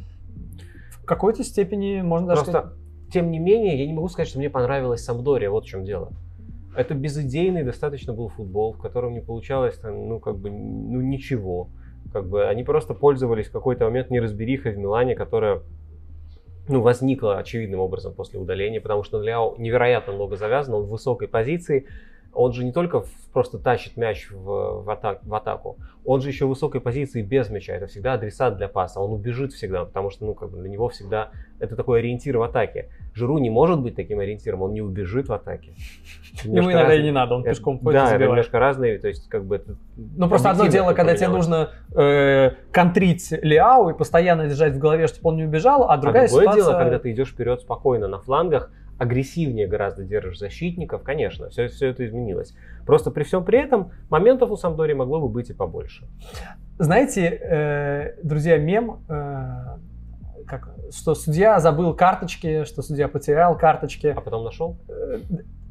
в 0.91 1.05
какой-то 1.05 1.45
степени 1.45 2.01
можно 2.03 2.29
даже 2.29 2.43
Просто, 2.43 2.73
тем 3.13 3.31
не 3.31 3.39
менее, 3.39 3.79
я 3.79 3.87
не 3.87 3.93
могу 3.93 4.09
сказать, 4.09 4.29
что 4.29 4.39
мне 4.39 4.51
понравилась 4.51 5.05
Самдория, 5.05 5.49
вот 5.51 5.65
в 5.65 5.69
чем 5.69 5.85
дело. 5.85 6.11
Это 6.77 6.95
безыдейный 6.95 7.63
достаточно 7.63 8.13
был 8.13 8.29
футбол, 8.29 8.73
в 8.73 8.79
котором 8.79 9.15
не 9.15 9.21
получалось, 9.21 9.79
там, 9.79 10.09
ну, 10.09 10.21
как 10.21 10.37
бы, 10.37 10.51
ну, 10.51 11.01
ничего. 11.01 11.69
Как 12.13 12.29
бы 12.29 12.47
они 12.47 12.65
просто 12.65 12.95
пользовались 12.95 13.47
в 13.47 13.53
какой-то 13.53 13.85
момент 13.87 14.11
неразберихой 14.11 14.73
в 14.73 14.79
Милане, 14.79 15.15
которая 15.15 15.63
ну, 16.69 16.81
возникла 16.81 17.39
очевидным 17.39 17.81
образом 17.81 18.15
после 18.15 18.39
удаления, 18.39 18.81
потому 18.81 19.05
что 19.05 19.21
Ляо 19.21 19.57
невероятно 19.59 20.13
много 20.13 20.37
завязан, 20.37 20.75
он 20.75 20.85
в 20.85 20.91
высокой 20.91 21.29
позиции, 21.29 21.87
он 22.37 22.53
же 22.53 22.65
не 22.65 22.73
только 22.73 23.05
просто 23.33 23.59
тащит 23.59 23.97
мяч 23.97 24.31
в, 24.31 24.83
в, 24.83 24.91
атак- 24.91 25.21
в 25.23 25.35
атаку, 25.35 25.79
он 26.05 26.21
же 26.21 26.29
еще 26.29 26.47
в 26.47 26.51
высокой 26.51 26.81
позиции 26.81 27.23
без 27.23 27.51
мяча. 27.51 27.75
Это 27.75 27.87
всегда 27.87 28.15
адресат 28.15 28.57
для 28.57 28.69
паса. 28.69 29.01
Он 29.01 29.13
убежит 29.13 29.53
всегда, 29.53 29.85
потому 29.85 30.11
что 30.11 30.27
ну, 30.27 30.35
как 30.35 30.51
бы 30.51 30.59
для 30.59 30.69
него 30.69 30.89
всегда 30.89 31.31
это 31.59 31.77
такой 31.77 32.01
ориентир 32.01 32.37
в 32.39 32.43
атаке. 32.43 32.91
Жиру 33.15 33.39
не 33.39 33.51
может 33.51 33.81
быть 33.81 33.97
таким 33.97 34.21
ориентиром, 34.21 34.63
он 34.63 34.73
не 34.73 34.83
убежит 34.83 35.29
в 35.29 35.33
атаке. 35.33 35.73
Ему 36.45 36.71
иногда 36.71 36.95
и 36.95 37.03
не 37.03 37.11
надо, 37.11 37.35
он 37.35 37.43
пешком 37.43 37.79
ходит 37.79 38.01
Да, 38.01 38.15
это 38.15 38.25
немножко 38.25 38.59
разные, 38.59 38.99
то 38.99 39.09
есть 39.09 39.29
как 39.29 39.45
бы 39.45 39.63
Ну, 39.97 40.29
просто 40.29 40.51
одно 40.51 40.67
дело, 40.67 40.93
когда 40.93 41.17
тебе 41.17 41.29
нужно 41.29 41.71
э, 41.95 42.51
контрить 42.71 43.33
Лиау 43.43 43.91
и 43.91 43.95
постоянно 43.95 44.47
держать 44.47 44.75
в 44.75 44.79
голове, 44.79 45.07
чтобы 45.07 45.31
он 45.31 45.37
не 45.37 45.45
убежал, 45.45 45.91
а 45.91 45.97
другая 45.97 46.27
а 46.27 46.29
другое 46.29 46.43
ситуация... 46.45 46.65
дело, 46.65 46.79
когда 46.79 46.99
ты 46.99 47.13
идешь 47.13 47.31
вперед 47.31 47.61
спокойно 47.61 48.09
на 48.09 48.19
флангах, 48.19 48.71
агрессивнее 48.99 49.67
гораздо 49.67 50.05
держишь 50.05 50.39
защитников, 50.39 51.03
конечно, 51.03 51.49
все, 51.51 51.69
все 51.69 51.89
это 51.89 52.07
изменилось. 52.07 52.55
Просто 52.87 53.11
при 53.11 53.25
всем 53.25 53.45
при 53.45 53.59
этом 53.59 53.93
моментов 54.09 54.51
у 54.51 54.57
Самдори 54.57 54.95
могло 54.95 55.21
бы 55.21 55.29
быть 55.29 55.51
и 55.51 55.53
побольше. 55.53 56.07
Знаете, 56.79 57.27
э, 57.27 58.23
друзья, 58.23 58.59
мем, 58.59 59.03
э, 59.09 59.79
как, 60.47 60.75
что 60.91 61.15
судья 61.15 61.59
забыл 61.61 61.95
карточки, 61.95 62.65
что 62.65 62.83
судья 62.83 63.09
потерял 63.09 63.57
карточки. 63.59 64.07
А 64.07 64.21
потом 64.21 64.45
нашел? 64.45 64.79
Э, 64.89 65.19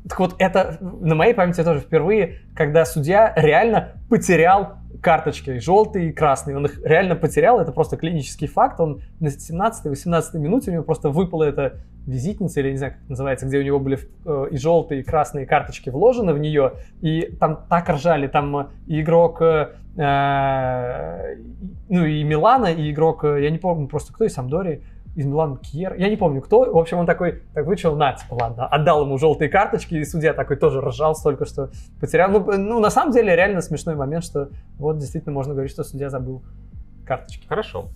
Так 0.08 0.20
вот, 0.20 0.36
это 0.38 0.78
на 0.82 1.16
моей 1.16 1.34
памяти 1.34 1.64
тоже 1.64 1.80
впервые, 1.80 2.42
когда 2.56 2.86
судья 2.86 3.34
реально 3.36 3.94
потерял 4.10 4.78
карточки, 5.02 5.60
желтые 5.60 6.10
и 6.10 6.12
красные. 6.12 6.58
Он 6.58 6.66
их 6.66 6.80
реально 6.84 7.16
потерял, 7.16 7.60
это 7.60 7.72
просто 7.72 7.98
клинический 7.98 8.48
факт. 8.48 8.80
Он 8.80 9.02
на 9.20 9.28
17-18 9.28 10.38
минуте 10.38 10.72
у 10.72 10.74
него 10.74 10.84
просто 10.84 11.10
выпала 11.10 11.44
эта 11.44 11.80
визитница, 12.06 12.60
или 12.60 12.72
не 12.72 12.78
знаю, 12.78 12.94
как 12.94 13.02
это 13.02 13.12
называется, 13.12 13.46
где 13.48 13.58
у 13.58 13.64
него 13.64 13.80
были 13.80 14.00
э, 14.26 14.48
и 14.52 14.58
желтые, 14.58 15.02
и 15.02 15.04
красные 15.04 15.46
карточки 15.46 15.90
вложены 15.90 16.34
в 16.34 16.40
нее, 16.40 16.74
и 17.02 17.36
там 17.40 17.66
так 17.68 17.90
ржали, 17.90 18.28
там 18.28 18.58
э, 18.58 18.66
и 18.86 19.02
игрок, 19.02 19.42
э, 19.42 19.74
э, 19.98 21.36
ну 21.90 22.06
и 22.06 22.24
Милана, 22.24 22.68
и 22.68 22.92
игрок, 22.92 23.24
э, 23.24 23.44
я 23.44 23.50
не 23.50 23.58
помню 23.58 23.88
просто 23.88 24.14
кто 24.14 24.26
из 24.26 24.34
Самдори, 24.34 24.84
из 25.16 25.26
Милана 25.26 25.58
Кьер, 25.58 25.96
я 25.96 26.10
не 26.10 26.18
помню 26.18 26.42
кто, 26.42 26.72
в 26.72 26.78
общем, 26.78 26.98
он 26.98 27.06
такой, 27.06 27.44
так 27.54 27.66
вычел, 27.66 27.96
на, 27.96 28.14
типа, 28.14 28.34
ладно, 28.34 28.68
отдал 28.68 29.04
ему 29.04 29.18
желтые 29.18 29.50
карточки, 29.50 29.96
и 29.96 30.04
судья 30.04 30.34
такой 30.34 30.58
тоже 30.58 30.82
ржал 30.82 31.16
столько, 31.16 31.46
что 31.46 31.70
потерял. 32.00 32.30
Ну, 32.30 32.46
ну, 32.58 32.80
на 32.80 32.90
самом 32.90 33.12
деле, 33.12 33.36
реально 33.36 33.62
смешной 33.62 33.96
момент, 33.96 34.26
что 34.26 34.50
вот 34.78 34.98
действительно 34.98 35.34
можно 35.34 35.54
говорить, 35.54 35.72
что 35.72 35.84
судья 35.84 36.10
забыл 36.10 36.44
карточки. 37.06 37.46
Хорошо. 37.48 37.90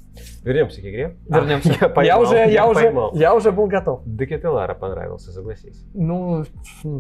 Вернемся 0.44 0.82
к 0.82 0.86
игре. 0.86 1.16
Вернемся. 1.28 1.74
А, 1.82 1.84
Я, 1.86 1.90
поймал, 1.90 2.22
уже, 2.22 2.36
я, 2.50 2.68
уже, 2.68 2.82
поймал. 2.82 3.12
я 3.14 3.36
уже 3.36 3.52
был 3.52 3.68
готов. 3.68 4.02
Декетелара 4.06 4.74
понравился, 4.76 5.32
согласись. 5.32 5.86
Ну, 5.94 6.46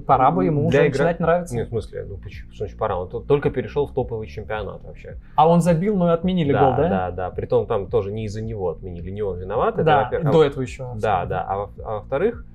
пора 0.07 0.31
бы 0.31 0.45
ему 0.45 0.69
Для 0.69 0.81
уже 0.81 0.87
игра- 0.89 0.91
начинать 1.05 1.19
нравиться. 1.19 1.55
Нет, 1.55 1.67
в 1.67 1.69
смысле, 1.69 2.05
ну 2.05 2.17
почему? 2.17 2.51
Значит 2.53 2.77
пора? 2.77 2.97
Он 2.97 3.09
то- 3.09 3.19
только 3.19 3.49
перешел 3.51 3.85
в 3.87 3.93
топовый 3.93 4.27
чемпионат 4.27 4.83
вообще. 4.83 5.17
А 5.35 5.47
он 5.47 5.61
забил, 5.61 5.95
но 5.97 6.09
и 6.09 6.13
отменили 6.13 6.51
да, 6.51 6.59
гол, 6.59 6.71
да? 6.77 6.89
да, 6.89 7.11
да. 7.11 7.29
Притом 7.29 7.67
там 7.67 7.87
тоже 7.87 8.11
не 8.11 8.25
из-за 8.25 8.41
него 8.41 8.69
отменили, 8.71 9.11
не 9.11 9.21
он 9.21 9.39
виноват. 9.39 9.75
это, 9.75 9.83
Да, 9.83 10.03
во-первых. 10.05 10.31
до 10.31 10.43
этого 10.43 10.61
еще. 10.63 10.87
Да, 10.95 11.25
да. 11.25 11.45
А, 11.47 11.57
во- 11.57 11.69
а 11.85 11.93
во-вторых, 11.99 12.45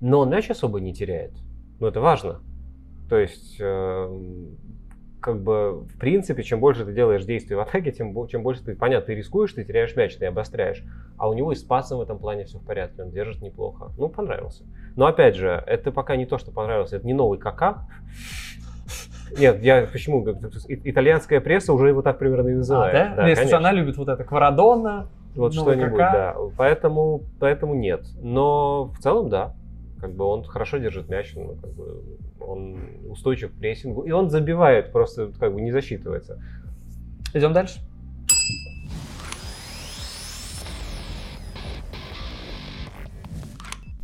но 0.00 0.20
он 0.20 0.30
мяч 0.30 0.50
особо 0.50 0.80
не 0.80 0.92
теряет. 0.94 1.32
Ну, 1.80 1.86
это 1.88 2.00
важно. 2.00 2.40
То 3.08 3.18
есть, 3.18 3.56
эм, 3.60 4.56
как 5.22 5.40
бы, 5.40 5.84
в 5.84 5.98
принципе, 5.98 6.42
чем 6.42 6.58
больше 6.58 6.84
ты 6.84 6.92
делаешь 6.92 7.24
действий 7.24 7.54
в 7.54 7.60
атаке, 7.60 7.92
тем, 7.92 8.12
чем 8.26 8.42
больше 8.42 8.64
ты, 8.64 8.74
понятно, 8.74 9.06
ты 9.06 9.14
рискуешь, 9.14 9.52
ты 9.52 9.64
теряешь 9.64 9.94
мяч, 9.94 10.16
ты 10.16 10.26
обостряешь. 10.26 10.82
А 11.16 11.30
у 11.30 11.32
него 11.34 11.52
и 11.52 11.54
с 11.54 11.62
пасом 11.62 11.98
в 11.98 12.02
этом 12.02 12.18
плане 12.18 12.44
все 12.44 12.58
в 12.58 12.64
порядке, 12.64 13.02
он 13.04 13.10
держит 13.10 13.40
неплохо. 13.40 13.92
Ну, 13.96 14.08
понравился. 14.08 14.64
Но, 14.96 15.06
опять 15.06 15.36
же, 15.36 15.62
это 15.66 15.92
пока 15.92 16.16
не 16.16 16.26
то, 16.26 16.38
что 16.38 16.50
понравился, 16.50 16.96
это 16.96 17.06
не 17.06 17.14
новый 17.14 17.38
КК. 17.38 17.86
Нет, 19.38 19.62
я 19.62 19.86
почему? 19.90 20.26
Итальянская 20.68 21.40
пресса 21.40 21.72
уже 21.72 21.88
его 21.88 22.02
так 22.02 22.18
примерно 22.18 22.48
и 22.48 22.52
А, 22.52 22.56
называет. 22.56 22.92
да? 22.92 23.14
Да, 23.14 23.28
Если 23.28 23.42
конечно. 23.42 23.58
она 23.58 23.72
любит 23.72 23.96
вот 23.96 24.08
это 24.08 24.24
Кварадонна, 24.24 25.06
Вот 25.36 25.54
что-нибудь, 25.54 25.96
да. 25.96 26.36
Поэтому, 26.58 27.22
поэтому 27.38 27.74
нет. 27.74 28.04
Но 28.20 28.86
в 28.86 28.98
целом, 28.98 29.30
да. 29.30 29.54
Как 30.02 30.16
бы 30.16 30.24
он 30.24 30.42
хорошо 30.42 30.78
держит 30.78 31.08
мяч, 31.08 31.32
ну, 31.36 31.54
как 31.62 31.72
бы 31.74 32.02
он 32.40 32.76
устойчив 33.08 33.52
к 33.52 33.54
прессингу, 33.54 34.02
и 34.02 34.10
он 34.10 34.30
забивает, 34.30 34.90
просто 34.90 35.30
как 35.38 35.54
бы 35.54 35.60
не 35.60 35.70
засчитывается. 35.70 36.42
идем 37.32 37.52
дальше. 37.52 37.78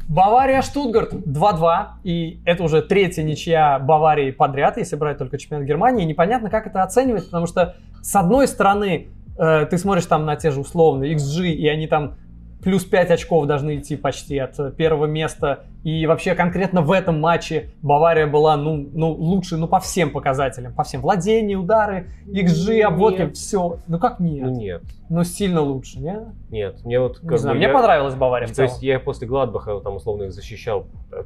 Бавария 0.06 0.62
Штутгарт 0.62 1.12
2-2. 1.12 1.86
И 2.04 2.40
это 2.44 2.62
уже 2.62 2.80
третья 2.80 3.24
ничья 3.24 3.80
Баварии 3.80 4.30
подряд, 4.30 4.76
если 4.76 4.94
брать 4.94 5.18
только 5.18 5.36
чемпионат 5.36 5.66
Германии. 5.66 6.04
И 6.04 6.06
непонятно, 6.06 6.48
как 6.48 6.68
это 6.68 6.84
оценивать, 6.84 7.26
потому 7.26 7.48
что, 7.48 7.74
с 8.02 8.14
одной 8.14 8.46
стороны, 8.46 9.08
э, 9.36 9.66
ты 9.68 9.76
смотришь 9.76 10.06
там 10.06 10.24
на 10.24 10.36
те 10.36 10.52
же 10.52 10.60
условные 10.60 11.14
XG, 11.14 11.48
и 11.48 11.66
они 11.66 11.88
там 11.88 12.14
плюс 12.62 12.84
5 12.84 13.10
очков 13.10 13.46
должны 13.46 13.76
идти 13.76 13.96
почти 13.96 14.38
от 14.38 14.58
э, 14.58 14.72
первого 14.72 15.06
места. 15.06 15.64
И 15.84 16.06
вообще 16.06 16.34
конкретно 16.34 16.82
в 16.82 16.90
этом 16.90 17.20
матче 17.20 17.70
Бавария 17.82 18.26
была 18.26 18.56
ну, 18.56 18.88
ну 18.92 19.10
лучше 19.12 19.56
ну, 19.56 19.68
по 19.68 19.78
всем 19.80 20.10
показателям. 20.10 20.74
По 20.74 20.82
всем. 20.84 21.00
Владения, 21.00 21.56
удары, 21.56 22.08
XG, 22.26 22.80
обводки, 22.82 23.20
Нет. 23.22 23.36
все. 23.36 23.78
Ну 23.86 23.98
как 23.98 24.18
нет? 24.20 24.42
Ну 24.44 24.50
нет, 24.50 24.82
Ну 25.08 25.24
сильно 25.24 25.60
лучше, 25.60 26.00
не? 26.00 26.18
нет. 26.50 26.84
Мне 26.84 27.00
вот 27.00 27.22
Не 27.22 27.28
как 27.28 27.38
знаю, 27.38 27.54
бы 27.54 27.58
мне 27.58 27.68
я- 27.68 27.72
понравилась 27.74 28.14
Бавария 28.14 28.46
в 28.46 28.50
То 28.50 28.56
целом. 28.56 28.70
есть 28.70 28.82
я 28.82 28.98
после 29.00 29.28
Гладбаха 29.28 29.78
там 29.80 29.96
условно 29.96 30.24
их 30.24 30.32
защищал 30.32 30.86
э, 31.12 31.22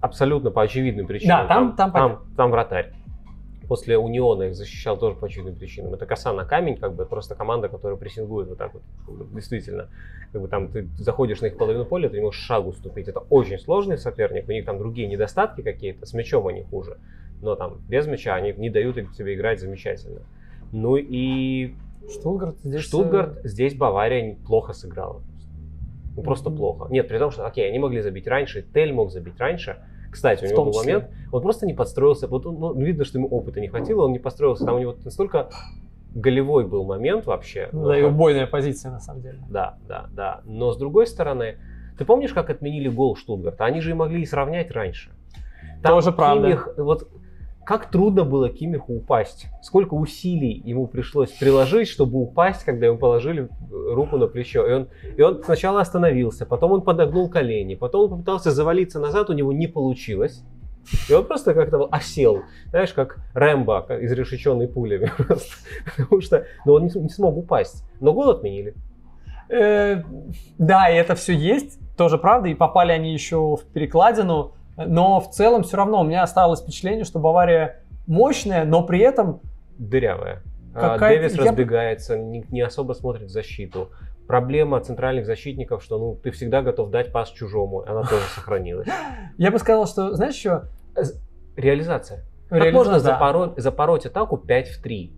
абсолютно 0.00 0.50
по 0.50 0.62
очевидным 0.62 1.06
причинам. 1.06 1.42
Да, 1.42 1.46
там- 1.48 1.76
там 1.76 1.92
там, 1.92 2.18
там 2.36 2.50
вратарь. 2.50 2.92
После 3.72 3.96
Униона 3.96 4.42
их 4.42 4.54
защищал 4.54 4.98
тоже 4.98 5.16
по 5.16 5.24
очевидным 5.24 5.54
причинам. 5.54 5.94
Это 5.94 6.04
коса 6.04 6.30
на 6.34 6.44
камень, 6.44 6.76
как 6.76 6.94
бы 6.94 7.06
просто 7.06 7.34
команда, 7.34 7.70
которая 7.70 7.96
прессингует 7.96 8.46
вот 8.46 8.58
так 8.58 8.74
вот. 8.74 8.82
Действительно. 9.32 9.88
Как 10.30 10.42
бы 10.42 10.48
там 10.48 10.68
ты 10.68 10.86
заходишь 10.98 11.40
на 11.40 11.46
их 11.46 11.56
половину 11.56 11.86
поля, 11.86 12.10
ты 12.10 12.16
не 12.16 12.22
можешь 12.22 12.42
шагу 12.42 12.74
ступить. 12.74 13.08
Это 13.08 13.20
очень 13.30 13.58
сложный 13.58 13.96
соперник. 13.96 14.46
У 14.46 14.52
них 14.52 14.66
там 14.66 14.76
другие 14.76 15.08
недостатки 15.08 15.62
какие-то. 15.62 16.04
С 16.04 16.12
мячом 16.12 16.46
они 16.48 16.64
хуже. 16.64 16.98
Но 17.40 17.54
там 17.54 17.78
без 17.88 18.06
мяча 18.06 18.34
они 18.34 18.52
не 18.52 18.68
дают 18.68 18.96
тебе 19.16 19.32
играть 19.36 19.58
замечательно. 19.58 20.20
Ну 20.70 20.96
и 20.96 21.72
Штутгарт 22.10 22.58
здесь... 22.64 22.82
Штутгарт, 22.82 23.38
здесь 23.42 23.74
Бавария 23.74 24.36
плохо 24.46 24.74
сыграла. 24.74 25.22
Ну, 26.14 26.22
просто 26.22 26.50
Мгм. 26.50 26.58
плохо. 26.58 26.88
Нет, 26.90 27.08
при 27.08 27.16
том, 27.16 27.30
что, 27.30 27.46
окей, 27.46 27.66
они 27.66 27.78
могли 27.78 28.02
забить 28.02 28.26
раньше, 28.26 28.66
Тель 28.74 28.92
мог 28.92 29.10
забить 29.10 29.38
раньше. 29.38 29.78
Кстати, 30.12 30.44
у 30.44 30.48
него 30.48 30.64
был 30.66 30.74
момент, 30.74 31.10
он 31.32 31.42
просто 31.42 31.66
не 31.66 31.72
подстроился. 31.72 32.28
Вот, 32.28 32.46
он, 32.46 32.60
ну, 32.60 32.74
видно, 32.74 33.04
что 33.04 33.18
ему 33.18 33.28
опыта 33.28 33.60
не 33.60 33.68
хватило, 33.68 34.04
он 34.04 34.12
не 34.12 34.18
подстроился. 34.18 34.64
Там 34.64 34.76
у 34.76 34.78
него 34.78 34.94
настолько 35.04 35.48
голевой 36.14 36.66
был 36.66 36.84
момент 36.84 37.24
вообще. 37.26 37.70
Ну, 37.72 37.80
Ну, 37.80 37.88
да, 37.88 37.98
и 37.98 38.02
убойная 38.02 38.46
позиция, 38.46 38.92
на 38.92 39.00
самом 39.00 39.22
деле. 39.22 39.38
да, 39.48 39.78
да, 39.88 40.08
да. 40.12 40.40
Но 40.44 40.70
с 40.72 40.76
другой 40.76 41.06
стороны, 41.06 41.56
ты 41.98 42.04
помнишь, 42.04 42.34
как 42.34 42.50
отменили 42.50 42.88
гол 42.88 43.16
Штутгарта? 43.16 43.64
Они 43.64 43.80
же 43.80 43.90
и 43.90 43.94
могли 43.94 44.20
и 44.20 44.26
сравнять 44.26 44.70
раньше. 44.70 45.10
Тоже 45.82 46.12
правда. 46.12 46.48
Кимих, 46.48 46.68
вот 46.76 47.08
как 47.64 47.90
трудно 47.90 48.24
было 48.24 48.48
Кимиху 48.48 48.94
упасть. 48.94 49.46
Сколько 49.62 49.94
усилий 49.94 50.60
ему 50.64 50.86
пришлось 50.86 51.30
приложить, 51.30 51.88
чтобы 51.88 52.18
упасть, 52.20 52.64
когда 52.64 52.86
ему 52.86 52.98
положили 52.98 53.48
руку 53.70 54.16
на 54.16 54.26
плечо. 54.26 54.66
И 54.66 54.72
он, 54.72 54.88
и 55.16 55.22
он 55.22 55.42
сначала 55.44 55.80
остановился, 55.80 56.44
потом 56.44 56.72
он 56.72 56.82
подогнул 56.82 57.28
колени, 57.28 57.74
потом 57.74 58.04
он 58.04 58.10
попытался 58.10 58.50
завалиться 58.50 58.98
назад, 58.98 59.30
у 59.30 59.32
него 59.32 59.52
не 59.52 59.68
получилось. 59.68 60.42
И 61.08 61.12
он 61.12 61.24
просто 61.24 61.54
как-то 61.54 61.86
осел, 61.92 62.42
знаешь, 62.70 62.92
как 62.92 63.18
Рэмбо, 63.34 63.86
изрешеченный 64.00 64.66
пулями. 64.66 65.12
Потому 65.96 66.20
что 66.20 66.46
ну, 66.64 66.74
он 66.74 66.86
не, 66.86 67.00
не 67.00 67.08
смог 67.08 67.36
упасть. 67.36 67.84
Но 68.00 68.12
гол 68.12 68.30
отменили. 68.30 68.74
Э, 69.48 70.02
Да, 70.58 70.88
и 70.90 70.96
это 70.96 71.14
все 71.14 71.34
есть, 71.34 71.78
тоже 71.96 72.18
правда, 72.18 72.48
и 72.48 72.54
попали 72.54 72.90
они 72.90 73.12
еще 73.12 73.56
в 73.56 73.64
перекладину, 73.72 74.54
но 74.76 75.20
в 75.20 75.30
целом 75.30 75.62
все 75.62 75.76
равно 75.76 76.00
у 76.00 76.04
меня 76.04 76.22
осталось 76.22 76.60
впечатление, 76.62 77.04
что 77.04 77.18
Бавария 77.18 77.80
мощная, 78.06 78.64
но 78.64 78.82
при 78.84 79.00
этом 79.00 79.40
Дырявая. 79.78 80.42
А, 80.74 80.94
Какая-то- 80.94 81.22
Дэвис 81.22 81.34
я- 81.34 81.50
разбегается, 81.50 82.18
не, 82.18 82.44
не 82.50 82.60
особо 82.60 82.92
смотрит 82.92 83.28
в 83.28 83.30
защиту. 83.30 83.90
Проблема 84.26 84.80
центральных 84.80 85.26
защитников, 85.26 85.82
что 85.82 85.98
ну, 85.98 86.14
ты 86.14 86.30
всегда 86.30 86.62
готов 86.62 86.90
дать 86.90 87.12
пас 87.12 87.30
чужому, 87.30 87.80
она 87.82 88.02
тоже 88.02 88.22
сохранилась. 88.34 88.88
я 89.38 89.50
бы 89.50 89.58
сказал, 89.58 89.86
что, 89.86 90.14
знаешь, 90.14 90.34
еще 90.34 90.64
Реализация. 91.56 92.24
Как 92.48 92.72
можно 92.72 92.96
запоро- 92.96 93.54
запороть 93.58 94.06
атаку 94.06 94.36
5 94.38 94.68
в 94.68 94.82
3? 94.82 95.12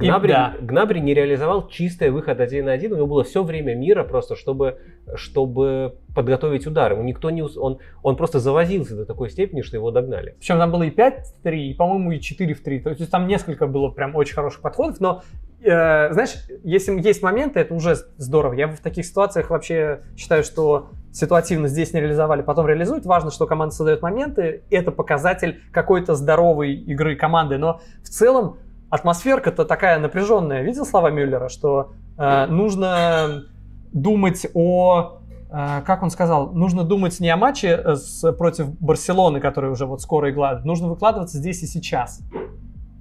Гнабри, 0.00 0.32
да. 0.32 0.54
Гнабри 0.60 1.00
не 1.00 1.14
реализовал 1.14 1.68
чистый 1.68 2.10
выход 2.10 2.40
один 2.40 2.66
на 2.66 2.72
один. 2.72 2.92
У 2.92 2.96
него 2.96 3.06
было 3.06 3.24
все 3.24 3.42
время 3.42 3.74
мира 3.74 4.04
просто, 4.04 4.34
чтобы, 4.36 4.78
чтобы 5.14 5.96
подготовить 6.14 6.66
удар. 6.66 6.92
Ему 6.92 7.02
никто 7.02 7.30
не... 7.30 7.42
Он, 7.42 7.78
он 8.02 8.16
просто 8.16 8.40
завозился 8.40 8.96
до 8.96 9.04
такой 9.04 9.30
степени, 9.30 9.62
что 9.62 9.76
его 9.76 9.90
догнали. 9.90 10.34
Причем 10.38 10.58
там 10.58 10.70
было 10.70 10.82
и 10.84 10.90
5 10.90 11.26
в 11.26 11.42
3, 11.42 11.70
и, 11.70 11.74
по-моему, 11.74 12.12
и 12.12 12.20
4 12.20 12.54
в 12.54 12.62
3. 12.62 12.80
То 12.80 12.90
есть 12.90 13.10
там 13.10 13.26
несколько 13.26 13.66
было 13.66 13.88
прям 13.90 14.16
очень 14.16 14.34
хороших 14.34 14.60
подходов. 14.60 15.00
Но, 15.00 15.22
э, 15.62 16.12
знаешь, 16.12 16.34
если 16.64 17.00
есть 17.00 17.22
моменты, 17.22 17.60
это 17.60 17.74
уже 17.74 17.96
здорово. 18.16 18.54
Я 18.54 18.68
в 18.68 18.80
таких 18.80 19.04
ситуациях 19.04 19.50
вообще 19.50 20.00
считаю, 20.16 20.42
что 20.42 20.88
ситуативно 21.12 21.68
здесь 21.68 21.92
не 21.92 22.00
реализовали, 22.00 22.42
потом 22.42 22.66
реализуют. 22.66 23.04
Важно, 23.04 23.30
что 23.30 23.46
команда 23.46 23.74
создает 23.74 24.02
моменты. 24.02 24.62
Это 24.70 24.92
показатель 24.92 25.60
какой-то 25.72 26.14
здоровой 26.14 26.74
игры 26.74 27.16
команды. 27.16 27.58
Но 27.58 27.80
в 28.02 28.08
целом 28.08 28.58
атмосферка-то 28.90 29.64
такая 29.64 29.98
напряженная. 29.98 30.62
Видел 30.62 30.84
слова 30.84 31.10
Мюллера, 31.10 31.48
что 31.48 31.92
э, 32.18 32.46
нужно 32.46 33.44
думать 33.92 34.46
о 34.52 35.20
э, 35.50 35.82
как 35.86 36.02
он 36.02 36.10
сказал, 36.10 36.52
нужно 36.52 36.84
думать 36.84 37.18
не 37.20 37.28
о 37.30 37.36
матче 37.36 37.68
э, 37.68 37.94
с, 37.94 38.32
против 38.32 38.78
Барселоны, 38.80 39.40
который 39.40 39.70
уже 39.70 39.86
вот 39.86 40.02
скоро 40.02 40.30
играет, 40.30 40.64
нужно 40.64 40.88
выкладываться 40.88 41.38
здесь 41.38 41.62
и 41.62 41.66
сейчас. 41.66 42.20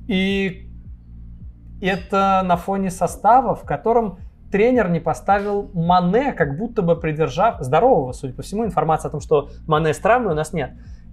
И 0.08 0.70
это 1.82 2.42
на 2.46 2.56
фоне 2.56 2.92
состава, 2.92 3.56
в 3.56 3.64
котором 3.64 4.20
тренер 4.52 4.90
не 4.90 5.00
поставил 5.00 5.70
Мане, 5.74 6.34
как 6.34 6.58
будто 6.58 6.82
бы 6.82 6.96
придержав 6.96 7.62
здорового, 7.62 8.14
судя 8.14 8.34
по 8.34 8.42
всему, 8.42 8.66
информация 8.66 9.10
о 9.10 9.12
том, 9.12 9.22
что 9.22 9.50
Мане 9.68 9.94
с 9.94 9.98
травмой 9.98 10.34
у 10.34 10.36
нас 10.36 10.54
нет. 10.54 10.72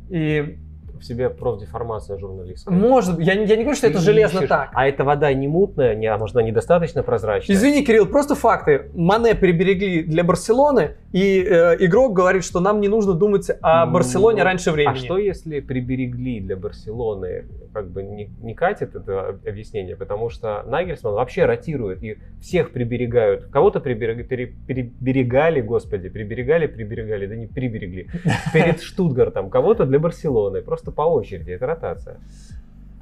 И 0.09 0.59
В 0.99 1.05
себе 1.05 1.29
профдеформация 1.31 2.19
журналистская. 2.19 2.75
может, 2.77 3.19
я, 3.21 3.33
я 3.35 3.57
не 3.57 3.63
говорю, 3.63 3.77
что 3.77 3.87
это 3.87 3.99
Ты 3.99 4.05
железно 4.05 4.39
ищешь, 4.39 4.49
так. 4.49 4.71
А 4.73 4.87
эта 4.89 5.05
вода 5.05 5.33
не 5.33 5.49
мутная, 5.49 5.95
не, 5.95 6.07
а 6.07 6.17
может, 6.19 6.37
она 6.37 6.45
недостаточно 6.47 7.03
прозрачная. 7.03 7.55
Извини, 7.57 7.85
Кирилл, 7.85 8.07
просто 8.07 8.35
факты. 8.35 8.91
Мане 8.95 9.35
приберегли 9.35 10.03
для 10.03 10.25
Барселоны, 10.25 10.97
и 11.13 11.43
э, 11.43 11.77
игрок 11.81 12.13
говорит, 12.15 12.45
что 12.45 12.61
нам 12.61 12.81
не 12.81 12.89
нужно 12.89 13.15
думать 13.15 13.51
о 13.63 13.87
Ну, 13.87 13.93
Барселоне 13.93 14.43
раньше 14.43 14.71
времени. 14.73 14.93
А 14.95 14.97
что 14.97 15.19
если 15.19 15.61
приберегли 15.61 16.41
для 16.41 16.57
Барселоны? 16.57 17.45
Как 17.73 17.91
бы 17.91 18.03
не, 18.03 18.31
не 18.41 18.55
катит 18.55 18.95
это 18.95 19.29
об- 19.29 19.47
объяснение, 19.47 19.97
потому 19.97 20.31
что 20.31 20.63
Нагельсман 20.67 21.13
вообще 21.15 21.45
ротирует 21.45 22.03
и 22.03 22.17
всех 22.41 22.71
приберегают. 22.71 23.47
Кого-то 23.47 23.81
приберег- 23.81 24.25
пере- 24.25 24.47
переберегали, 24.67 25.61
господи, 25.61 26.09
приберегали, 26.09 26.67
приберегали, 26.67 27.27
да 27.27 27.37
не 27.37 27.47
приберегли. 27.47 28.09
Перед 28.53 28.81
Штутгартом, 28.81 29.51
кого-то 29.51 29.85
для 29.85 29.99
Барселоны. 29.99 30.63
Просто 30.63 30.86
по 30.93 31.03
очереди, 31.03 31.51
это 31.51 31.67
ротация. 31.67 32.17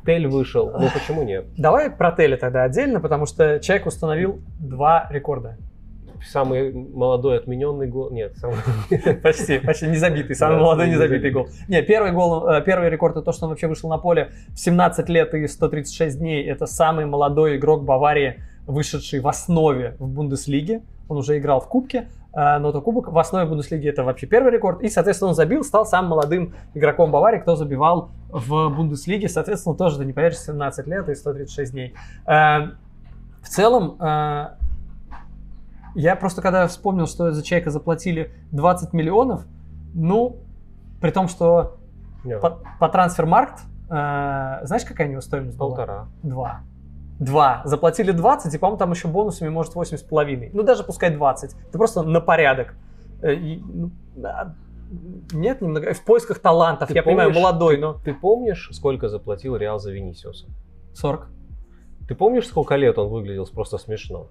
Тель 0.04 0.26
вышел, 0.26 0.70
ну 0.78 0.88
почему 0.92 1.22
нет? 1.22 1.46
Давай 1.56 1.90
про 1.90 2.12
Теле 2.12 2.36
тогда 2.36 2.64
отдельно, 2.64 3.00
потому 3.00 3.26
что 3.26 3.58
человек 3.60 3.86
установил 3.86 4.40
два 4.58 5.06
рекорда. 5.10 5.56
Самый 6.26 6.72
молодой 6.72 7.38
отмененный 7.38 7.86
гол. 7.86 8.10
Нет, 8.10 8.36
самый... 8.36 8.56
Почти, 9.22 9.58
почти 9.58 9.86
не 9.88 9.96
забитый, 9.96 10.34
самый 10.34 10.56
Да, 10.56 10.62
молодой 10.62 10.88
не 10.88 10.96
забитый 10.96 11.30
гол. 11.30 11.48
Не, 11.68 11.82
первый 11.82 12.12
гол, 12.12 12.48
э, 12.48 12.62
первый 12.62 12.88
рекорд 12.88 13.16
это 13.16 13.26
то, 13.26 13.32
что 13.32 13.44
он 13.44 13.50
вообще 13.50 13.66
вышел 13.66 13.90
на 13.90 13.98
поле 13.98 14.30
в 14.48 14.58
17 14.58 15.08
лет 15.10 15.34
и 15.34 15.46
136 15.46 16.18
дней. 16.18 16.44
Это 16.46 16.66
самый 16.66 17.04
молодой 17.04 17.56
игрок 17.56 17.84
Баварии, 17.84 18.40
вышедший 18.66 19.20
в 19.20 19.28
основе 19.28 19.96
в 19.98 20.08
Бундеслиге. 20.08 20.82
Он 21.08 21.18
уже 21.18 21.38
играл 21.38 21.60
в 21.60 21.68
Кубке, 21.68 22.08
но 22.34 22.70
это 22.70 22.80
Кубок 22.80 23.08
в 23.12 23.18
основе 23.18 23.46
Бундеслиги 23.46 23.88
это 23.88 24.02
вообще 24.02 24.26
первый 24.26 24.50
рекорд. 24.52 24.82
И, 24.82 24.88
соответственно, 24.88 25.30
он 25.30 25.34
забил, 25.34 25.62
стал 25.62 25.86
самым 25.86 26.10
молодым 26.10 26.54
игроком 26.74 27.10
Баварии, 27.12 27.38
кто 27.38 27.54
забивал 27.56 28.10
в 28.28 28.68
Бундеслиге. 28.70 29.28
Соответственно, 29.28 29.76
тоже, 29.76 29.98
ты 29.98 30.04
не 30.04 30.12
поверишь, 30.12 30.38
17 30.38 30.86
лет 30.86 31.08
и 31.08 31.14
136 31.14 31.72
дней. 31.72 31.94
Э, 32.26 32.70
В 33.42 33.48
целом, 33.48 33.96
э, 34.00 34.48
я 35.94 36.16
просто 36.16 36.42
когда 36.42 36.66
вспомнил, 36.66 37.06
что 37.06 37.30
за 37.30 37.42
человека 37.44 37.70
заплатили 37.70 38.32
20 38.50 38.92
миллионов, 38.92 39.44
ну, 39.94 40.38
при 41.00 41.10
том, 41.10 41.28
что 41.28 41.76
по, 42.40 42.58
по 42.80 42.88
трансфермаркт, 42.88 43.60
э, 43.90 44.60
знаешь, 44.64 44.84
какая 44.84 45.06
у 45.06 45.10
него 45.10 45.20
стоимость 45.20 45.56
была? 45.56 45.68
Полтора. 45.76 46.06
Два. 46.22 46.60
Два. 47.24 47.62
Заплатили 47.64 48.12
20, 48.12 48.54
и, 48.54 48.58
по-моему, 48.58 48.78
там 48.78 48.90
еще 48.92 49.08
бонусами 49.08 49.48
может 49.48 49.74
8 49.74 49.96
с 49.96 50.02
половиной. 50.02 50.50
Ну, 50.52 50.62
даже 50.62 50.84
пускай 50.84 51.10
20. 51.10 51.56
Это 51.68 51.78
просто 51.78 52.02
на 52.02 52.20
порядок. 52.20 52.74
Э, 53.22 53.34
и, 53.34 53.60
ну, 53.60 53.90
а, 54.22 54.54
нет, 55.32 55.60
немного. 55.60 55.94
В 55.94 56.04
поисках 56.04 56.38
талантов. 56.38 56.88
Ты 56.88 56.94
я 56.94 57.02
понимаю, 57.02 57.30
помнишь, 57.30 57.42
молодой, 57.42 57.78
но... 57.78 57.94
Ты 58.04 58.14
помнишь, 58.14 58.68
сколько 58.72 59.08
заплатил 59.08 59.56
Реал 59.56 59.78
за 59.78 59.92
Винисиуса? 59.92 60.46
40. 60.94 61.28
Ты 62.08 62.14
помнишь, 62.14 62.46
сколько 62.46 62.76
лет 62.76 62.98
он 62.98 63.08
выглядел 63.08 63.46
просто 63.46 63.78
смешно? 63.78 64.28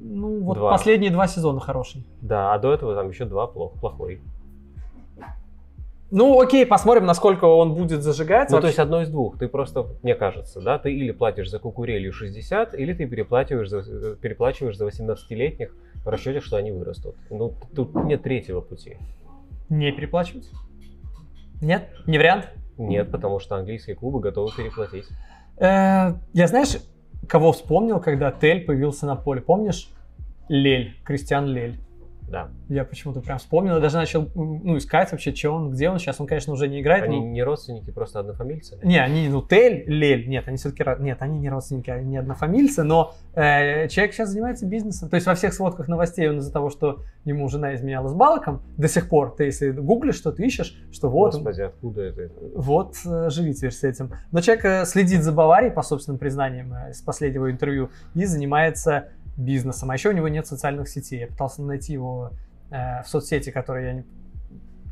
Ну, 0.00 0.40
вот 0.42 0.58
Два. 0.58 0.70
последние 0.70 1.10
два 1.10 1.26
сезона 1.26 1.60
хорошие. 1.60 2.04
Да, 2.20 2.54
а 2.54 2.58
до 2.58 2.72
этого 2.72 2.94
там 2.94 3.08
еще 3.08 3.24
два 3.24 3.46
плох, 3.46 3.72
плохой. 3.80 4.20
Ну, 6.10 6.40
окей, 6.40 6.64
посмотрим, 6.64 7.04
насколько 7.04 7.46
он 7.46 7.74
будет 7.74 8.02
зажигать. 8.02 8.48
Ну, 8.50 8.56
то 8.58 8.62
Вообще- 8.62 8.68
есть 8.68 8.78
одно 8.78 9.02
из 9.02 9.08
двух. 9.10 9.38
Ты 9.38 9.48
просто, 9.48 9.86
мне 10.02 10.14
кажется, 10.14 10.60
да, 10.60 10.78
ты 10.78 10.92
или 10.92 11.10
платишь 11.10 11.50
за 11.50 11.58
кукурелью 11.58 12.12
60, 12.12 12.74
или 12.74 12.92
ты 12.92 13.06
переплачиваешь 13.06 13.68
за, 13.68 13.78
э, 13.78 14.16
переплачиваешь 14.20 14.76
за 14.76 14.84
18-летних 14.86 15.74
в 16.04 16.08
расчете, 16.08 16.40
что 16.40 16.56
они 16.56 16.70
вырастут. 16.70 17.16
Ну, 17.28 17.54
тут 17.74 17.94
нет 18.04 18.22
третьего 18.22 18.60
пути. 18.60 18.98
Не 19.68 19.90
переплачивать? 19.90 20.48
Нет? 21.60 21.88
Не 22.06 22.18
вариант? 22.18 22.50
Нет, 22.78 23.10
потому 23.10 23.40
что 23.40 23.56
английские 23.56 23.96
клубы 23.96 24.20
готовы 24.20 24.50
переплатить. 24.56 25.06
Э, 25.58 26.12
Я, 26.34 26.46
знаешь, 26.46 26.76
кого 27.28 27.50
вспомнил, 27.50 27.98
когда 27.98 28.30
Тель 28.30 28.64
появился 28.64 29.06
на 29.06 29.16
поле? 29.16 29.40
Помнишь? 29.40 29.90
Лель, 30.48 30.94
Кристиан 31.04 31.46
Лель. 31.46 31.80
Да. 32.28 32.50
Я 32.68 32.84
почему-то 32.84 33.20
прям 33.20 33.38
вспомнил, 33.38 33.80
даже 33.80 33.96
начал 33.96 34.28
ну, 34.34 34.76
искать 34.76 35.12
вообще, 35.12 35.34
что 35.34 35.52
он, 35.52 35.70
где 35.70 35.88
он. 35.88 35.98
Сейчас 35.98 36.20
он, 36.20 36.26
конечно, 36.26 36.52
уже 36.52 36.68
не 36.68 36.80
играет. 36.80 37.04
Они 37.04 37.20
но- 37.20 37.26
не 37.26 37.42
родственники, 37.42 37.90
просто 37.90 38.20
однофамильцы? 38.20 38.78
Не, 38.82 38.98
они, 38.98 39.28
ну, 39.28 39.42
Тель, 39.42 39.84
Лель, 39.86 40.28
нет, 40.28 40.48
они 40.48 40.56
все-таки, 40.56 40.84
нет, 41.00 41.18
они 41.20 41.38
не 41.38 41.48
родственники, 41.48 41.90
они 41.90 42.10
не 42.10 42.16
однофамильцы, 42.16 42.82
но 42.82 43.14
э, 43.34 43.88
человек 43.88 44.14
сейчас 44.14 44.30
занимается 44.30 44.66
бизнесом. 44.66 45.08
То 45.08 45.16
есть 45.16 45.26
во 45.26 45.34
всех 45.34 45.52
сводках 45.52 45.88
новостей 45.88 46.28
он 46.28 46.38
из-за 46.38 46.52
того, 46.52 46.70
что 46.70 47.02
ему 47.24 47.48
жена 47.48 47.74
изменяла 47.74 48.08
с 48.08 48.14
Балком, 48.14 48.62
до 48.76 48.88
сих 48.88 49.08
пор, 49.08 49.34
ты 49.36 49.44
если 49.44 49.70
гуглишь, 49.70 50.16
что 50.16 50.32
ты 50.32 50.44
ищешь, 50.46 50.76
что 50.92 51.08
вот, 51.08 51.34
Господи, 51.34 51.62
откуда 51.62 52.02
это? 52.02 52.30
вот, 52.54 52.96
э, 53.06 53.30
живите 53.30 53.70
с 53.70 53.84
этим. 53.84 54.12
Но 54.32 54.40
человек 54.40 54.64
э, 54.64 54.84
следит 54.84 55.22
за 55.22 55.32
Баварией, 55.32 55.72
по 55.72 55.82
собственным 55.82 56.18
признаниям, 56.18 56.72
э, 56.74 56.90
из 56.90 57.00
последнего 57.02 57.50
интервью, 57.50 57.90
и 58.14 58.24
занимается 58.24 59.08
бизнесом. 59.36 59.90
А 59.90 59.94
еще 59.94 60.08
у 60.10 60.12
него 60.12 60.28
нет 60.28 60.46
социальных 60.46 60.88
сетей. 60.88 61.20
Я 61.20 61.26
пытался 61.28 61.62
найти 61.62 61.92
его 61.92 62.30
э, 62.70 63.02
в 63.02 63.08
соцсети, 63.08 63.50
которые 63.50 63.86
я 63.86 63.92
не, 63.94 64.04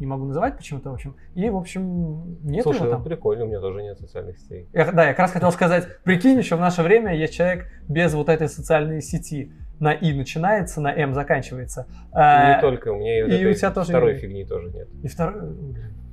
не 0.01 0.07
могу 0.07 0.25
называть 0.25 0.57
почему-то, 0.57 0.91
в 0.91 0.95
общем. 0.95 1.17
И, 1.35 1.49
в 1.49 1.57
общем, 1.57 2.39
нет 2.43 2.63
Слушай, 2.63 2.79
его 2.79 2.87
ну 2.87 2.93
там. 2.93 3.05
прикольно, 3.05 3.45
у 3.45 3.47
меня 3.49 3.61
тоже 3.61 3.83
нет 3.83 3.99
социальных 3.99 4.39
сетей. 4.39 4.69
Я- 4.73 4.93
да, 4.93 5.05
я 5.05 5.11
как 5.11 5.21
раз 5.21 5.33
хотел 5.33 5.51
сказать, 5.53 5.87
прикинь, 6.03 6.39
еще 6.39 6.57
в 6.57 6.61
наше 6.61 6.83
время 6.83 7.15
есть 7.15 7.35
человек 7.35 7.67
без 7.89 8.13
вот 8.15 8.29
этой 8.29 8.49
социальной 8.49 9.01
сети. 9.01 9.53
На 9.81 9.93
И 9.93 10.13
начинается, 10.17 10.81
на 10.81 10.93
М 10.95 11.15
заканчивается. 11.15 11.87
Э, 12.13 12.55
не 12.55 12.61
только, 12.61 12.93
у 12.93 12.97
меня 12.97 13.19
и, 13.19 13.23
вот 13.23 13.33
и 13.33 13.35
этой 13.35 13.51
у 13.51 13.55
тебя 13.55 13.71
тоже 13.73 13.89
второй 13.89 14.13
не- 14.15 14.19
фигни 14.21 14.45
тоже 14.45 14.71
нет. 14.71 14.89
И 15.03 15.09
второй... 15.09 15.41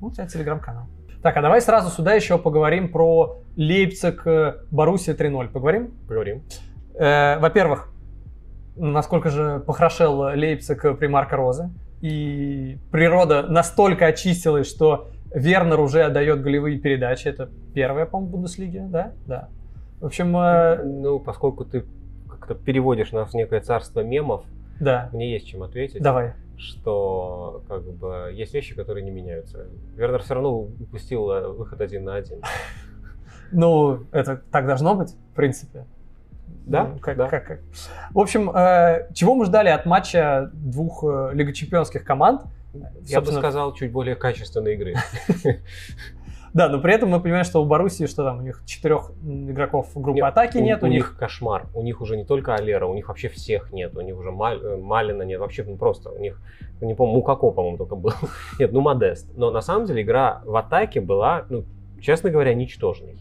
Ну, 0.02 0.08
у 0.08 0.12
тебя 0.12 0.26
телеграм-канал. 0.26 0.88
Так, 1.22 1.38
а 1.38 1.42
давай 1.44 1.62
сразу 1.62 1.92
сюда 1.92 2.16
еще 2.16 2.40
поговорим 2.40 2.92
про 2.92 3.40
Лейпциг, 3.56 4.26
э, 4.26 4.56
Боруссия 4.72 5.14
3-0. 5.14 5.50
Поговорим? 5.50 5.94
Поговорим. 6.08 6.42
Э, 6.96 7.38
во-первых, 7.38 7.94
насколько 8.76 9.30
же 9.30 9.60
похорошел 9.66 10.20
Лейпциг 10.22 10.98
при 10.98 11.08
Марко 11.08 11.36
Розе. 11.36 11.70
И 12.02 12.80
природа 12.92 13.44
настолько 13.44 14.08
очистилась, 14.08 14.68
что 14.68 15.12
Вернер 15.34 15.80
уже 15.80 16.04
отдает 16.04 16.42
голевые 16.42 16.80
передачи. 16.80 17.28
Это 17.28 17.50
первая, 17.74 18.06
по-моему, 18.06 18.32
Бундеслиге, 18.32 18.88
да? 18.90 19.14
Да. 19.28 19.50
В 20.00 20.08
общем, 20.08 20.36
э, 20.36 20.84
Ну, 20.84 21.20
поскольку 21.20 21.64
ты 21.64 21.86
как-то 22.28 22.56
переводишь 22.56 23.12
нас 23.12 23.32
в 23.32 23.34
некое 23.36 23.62
царство 23.62 24.02
мемов, 24.02 24.44
да. 24.80 25.10
мне 25.14 25.32
есть 25.32 25.48
чем 25.48 25.64
ответить. 25.64 26.02
Давай. 26.02 26.34
Что 26.58 27.64
как 27.68 27.84
бы 27.84 28.32
есть 28.34 28.54
вещи, 28.54 28.76
которые 28.76 29.04
не 29.04 29.12
меняются. 29.12 29.68
Вернер 29.96 30.22
все 30.22 30.34
равно 30.34 30.60
упустил 30.60 31.30
э, 31.32 31.48
выход 31.50 31.82
один 31.82 32.04
на 32.06 32.16
один. 32.16 32.42
Ну, 33.54 34.06
это 34.14 34.42
так 34.50 34.66
должно 34.66 34.96
быть, 34.96 35.10
в 35.34 35.36
принципе. 35.36 35.86
Да, 36.66 36.86
Ну, 36.86 37.00
как, 37.00 37.18
да. 37.18 37.28
как- 37.28 37.46
как. 37.48 37.60
В 38.12 38.20
общем, 38.20 38.50
э, 38.50 39.08
чего 39.14 39.36
мы 39.36 39.46
ждали 39.46 39.70
от 39.70 39.86
матча 39.86 40.50
двух 40.54 41.04
э, 41.04 41.32
лигочемпионских 41.34 42.04
команд? 42.04 42.42
Я 42.74 42.80
бы 42.90 43.06
Собственно, 43.08 43.40
сказал, 43.40 43.74
чуть 43.74 43.92
более 43.92 44.16
качественной 44.16 44.76
игры. 44.76 44.96
Да, 46.54 46.68
но 46.68 46.82
при 46.82 46.94
этом 46.94 47.10
мы 47.10 47.22
понимаем, 47.22 47.46
что 47.46 47.62
у 47.62 47.66
Боруссии, 47.66 48.08
что 48.08 48.26
там, 48.26 48.40
у 48.40 48.42
них 48.42 48.64
четырех 48.66 49.12
игроков 49.24 49.90
группы 49.96 50.18
Нет, 50.18 50.26
атаки 50.26 50.58
у, 50.58 50.62
нет, 50.62 50.84
у 50.84 50.88
них 50.88 51.16
кошмар. 51.18 51.68
У 51.74 51.82
них 51.82 52.02
уже 52.02 52.18
не 52.18 52.26
только 52.26 52.56
Алера, 52.56 52.88
у 52.88 52.94
них 52.94 53.08
вообще 53.08 53.30
всех 53.30 53.72
нет. 53.72 53.96
У 53.96 54.02
них 54.02 54.18
уже 54.18 54.32
Маль- 54.32 54.62
э, 54.62 54.76
Малина 54.76 55.24
нет. 55.24 55.40
Вообще 55.40 55.64
ну, 55.64 55.78
просто 55.78 56.10
у 56.10 56.20
них, 56.20 56.42
не 56.82 56.94
помню, 56.94 57.16
Мукако, 57.16 57.52
по-моему, 57.52 57.78
только 57.78 57.96
был. 57.96 58.12
нет, 58.60 58.74
ну 58.74 58.82
Модест. 58.82 59.30
Но 59.38 59.50
на 59.52 59.62
самом 59.62 59.86
деле 59.86 60.02
игра 60.02 60.42
в 60.44 60.54
атаке 60.58 61.00
была, 61.00 61.46
ну, 61.50 61.64
честно 62.02 62.30
говоря, 62.30 62.54
ничтожной. 62.54 63.18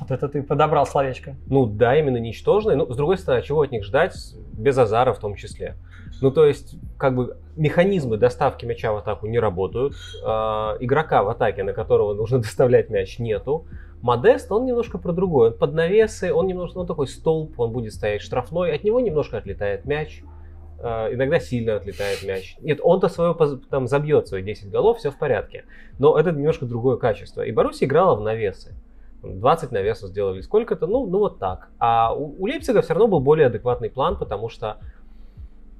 Вот 0.00 0.10
это 0.10 0.28
ты 0.28 0.42
подобрал 0.42 0.86
словечко. 0.86 1.36
Ну 1.46 1.66
да, 1.66 1.98
именно 1.98 2.18
ничтожной. 2.18 2.76
Ну, 2.76 2.90
с 2.90 2.96
другой 2.96 3.18
стороны, 3.18 3.42
чего 3.42 3.62
от 3.62 3.72
них 3.72 3.84
ждать, 3.84 4.14
без 4.52 4.76
азара 4.78 5.12
в 5.12 5.18
том 5.18 5.34
числе? 5.34 5.76
Ну, 6.20 6.30
то 6.30 6.46
есть, 6.46 6.76
как 6.96 7.14
бы, 7.14 7.36
механизмы 7.56 8.16
доставки 8.16 8.64
мяча 8.64 8.92
в 8.92 8.96
атаку 8.96 9.26
не 9.26 9.38
работают. 9.38 9.94
А, 10.24 10.76
игрока 10.80 11.22
в 11.22 11.28
атаке, 11.28 11.62
на 11.64 11.72
которого 11.72 12.14
нужно 12.14 12.38
доставлять 12.42 12.90
мяч, 12.90 13.18
нету. 13.18 13.66
Модест, 14.00 14.50
он 14.52 14.64
немножко 14.64 14.98
про 14.98 15.12
другое. 15.12 15.50
Он 15.50 15.58
под 15.58 15.74
навесы, 15.74 16.32
он 16.32 16.46
немножко, 16.46 16.78
он 16.78 16.86
такой 16.86 17.08
столб, 17.08 17.58
он 17.58 17.72
будет 17.72 17.92
стоять 17.92 18.22
штрафной, 18.22 18.72
от 18.72 18.84
него 18.84 19.00
немножко 19.00 19.38
отлетает 19.38 19.84
мяч. 19.84 20.22
А, 20.80 21.12
иногда 21.12 21.40
сильно 21.40 21.76
отлетает 21.76 22.22
мяч. 22.22 22.56
Нет, 22.60 22.78
он-то 22.82 23.08
свое 23.08 23.36
там 23.68 23.88
забьет 23.88 24.28
свои 24.28 24.42
10 24.42 24.70
голов, 24.70 24.98
все 24.98 25.10
в 25.10 25.18
порядке. 25.18 25.64
Но 25.98 26.16
это 26.18 26.30
немножко 26.30 26.66
другое 26.66 26.96
качество. 26.96 27.42
И 27.42 27.50
Боруссия 27.50 27.88
играла 27.88 28.14
в 28.14 28.20
навесы. 28.20 28.74
20 29.22 29.72
навесов 29.72 30.10
сделали 30.10 30.40
сколько-то, 30.40 30.86
ну, 30.86 31.06
ну 31.06 31.18
вот 31.18 31.38
так. 31.38 31.68
А 31.78 32.14
у, 32.14 32.34
у 32.38 32.46
Лейпцига 32.46 32.82
все 32.82 32.94
равно 32.94 33.08
был 33.08 33.20
более 33.20 33.46
адекватный 33.48 33.90
план, 33.90 34.16
потому 34.18 34.48
что 34.48 34.78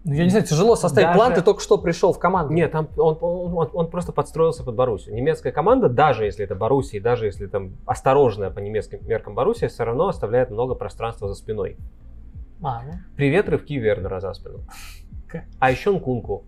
Ну, 0.05 0.13
я 0.15 0.25
не 0.25 0.31
знаю, 0.31 0.45
тяжело 0.45 0.75
составить 0.77 1.09
Даже- 1.09 1.19
план, 1.19 1.35
ты 1.35 1.43
только 1.43 1.61
что 1.61 1.79
пришел 1.79 2.13
в 2.13 2.19
команду. 2.19 2.53
нет, 2.53 2.73
там 2.73 2.89
он, 2.97 3.17
он, 3.21 3.69
он- 3.73 3.91
просто 3.91 4.13
подстроился 4.13 4.65
под 4.65 4.75
Боруссию. 4.75 5.15
Немецкая 5.15 5.53
команда, 5.53 5.89
даже 5.89 6.25
если 6.25 6.45
это 6.45 6.55
Боруссия, 6.55 6.99
и 6.99 7.03
даже 7.03 7.27
если 7.27 7.47
там 7.47 7.77
осторожная 7.87 8.51
по 8.51 8.59
немецким 8.61 9.07
меркам 9.07 9.35
Боруссия, 9.35 9.69
все 9.69 9.85
равно 9.85 10.09
оставляет 10.09 10.51
много 10.51 10.75
пространства 10.75 11.29
за 11.29 11.35
спиной. 11.35 11.77
А, 12.63 12.83
ну. 12.85 12.93
Привет, 13.17 13.49
рывки 13.49 13.75
Вернера 13.75 14.19
за 14.21 14.33
спину. 14.35 14.61
А 15.61 15.71
еще 15.71 15.93
Нкунку. 15.93 16.45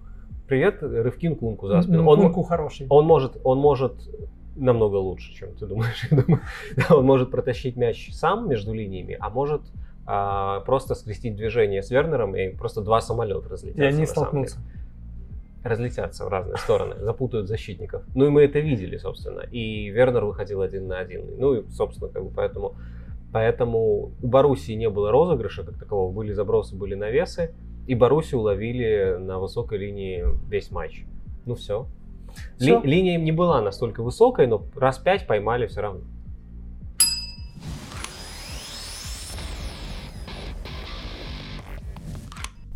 Привет, 0.48 0.78
рывки 0.82 1.28
Нкунку 1.28 1.68
за 1.68 1.82
спину. 1.82 2.02
Ну, 2.02 2.08
Он, 2.10 2.20
Кунку 2.20 2.42
хороший. 2.42 2.86
он 2.88 3.04
может, 3.06 3.36
он 3.44 3.58
может 3.58 3.92
намного 4.60 4.96
лучше, 4.96 5.32
чем 5.34 5.54
ты 5.54 5.66
думаешь. 5.66 6.08
Он 6.90 7.04
может 7.04 7.30
протащить 7.30 7.76
мяч 7.76 8.10
сам 8.12 8.48
между 8.48 8.72
линиями, 8.72 9.16
а 9.18 9.30
может 9.30 9.62
а, 10.06 10.60
просто 10.60 10.94
скрестить 10.94 11.36
движение 11.36 11.82
с 11.82 11.90
Вернером 11.90 12.36
и 12.36 12.48
просто 12.50 12.82
два 12.82 13.00
самолета 13.00 13.48
разлетятся. 13.48 13.82
И 13.82 13.86
они 13.86 14.06
столкнутся. 14.06 14.58
Разлетятся 15.62 16.24
в 16.24 16.28
разные 16.28 16.56
стороны, 16.56 16.96
запутают 17.00 17.48
защитников. 17.48 18.02
Ну 18.14 18.26
и 18.26 18.28
мы 18.30 18.42
это 18.42 18.60
видели, 18.60 18.96
собственно. 18.96 19.40
И 19.40 19.88
Вернер 19.90 20.24
выходил 20.24 20.62
один 20.62 20.88
на 20.88 20.98
один. 20.98 21.38
Ну 21.38 21.54
и, 21.54 21.70
собственно, 21.70 22.10
как 22.10 22.24
бы 22.24 22.30
поэтому, 22.34 22.76
поэтому 23.32 24.12
у 24.22 24.26
Боруссии 24.26 24.72
не 24.72 24.88
было 24.88 25.10
розыгрыша 25.10 25.64
как 25.64 25.78
такового. 25.78 26.12
Были 26.12 26.32
забросы, 26.32 26.74
были 26.74 26.94
навесы. 26.94 27.54
И 27.86 27.94
Боруссию 27.94 28.40
ловили 28.40 29.16
на 29.18 29.38
высокой 29.38 29.78
линии 29.78 30.24
весь 30.48 30.70
матч. 30.70 31.04
Ну 31.44 31.54
все. 31.54 31.86
Всё. 32.58 32.82
линия 32.82 33.14
им 33.14 33.24
не 33.24 33.32
была 33.32 33.60
настолько 33.60 34.02
высокой, 34.02 34.46
но 34.46 34.64
раз 34.76 34.98
пять 34.98 35.26
поймали 35.26 35.66
все 35.66 35.80
равно. 35.80 36.00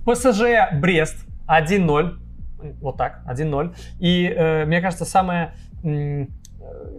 ПСЖ 0.04 0.42
Брест 0.80 1.26
1-0. 1.48 2.18
Вот 2.80 2.96
так, 2.96 3.22
1-0. 3.26 3.74
И 4.00 4.26
э, 4.26 4.64
мне 4.66 4.80
кажется, 4.80 5.04
самое 5.04 5.54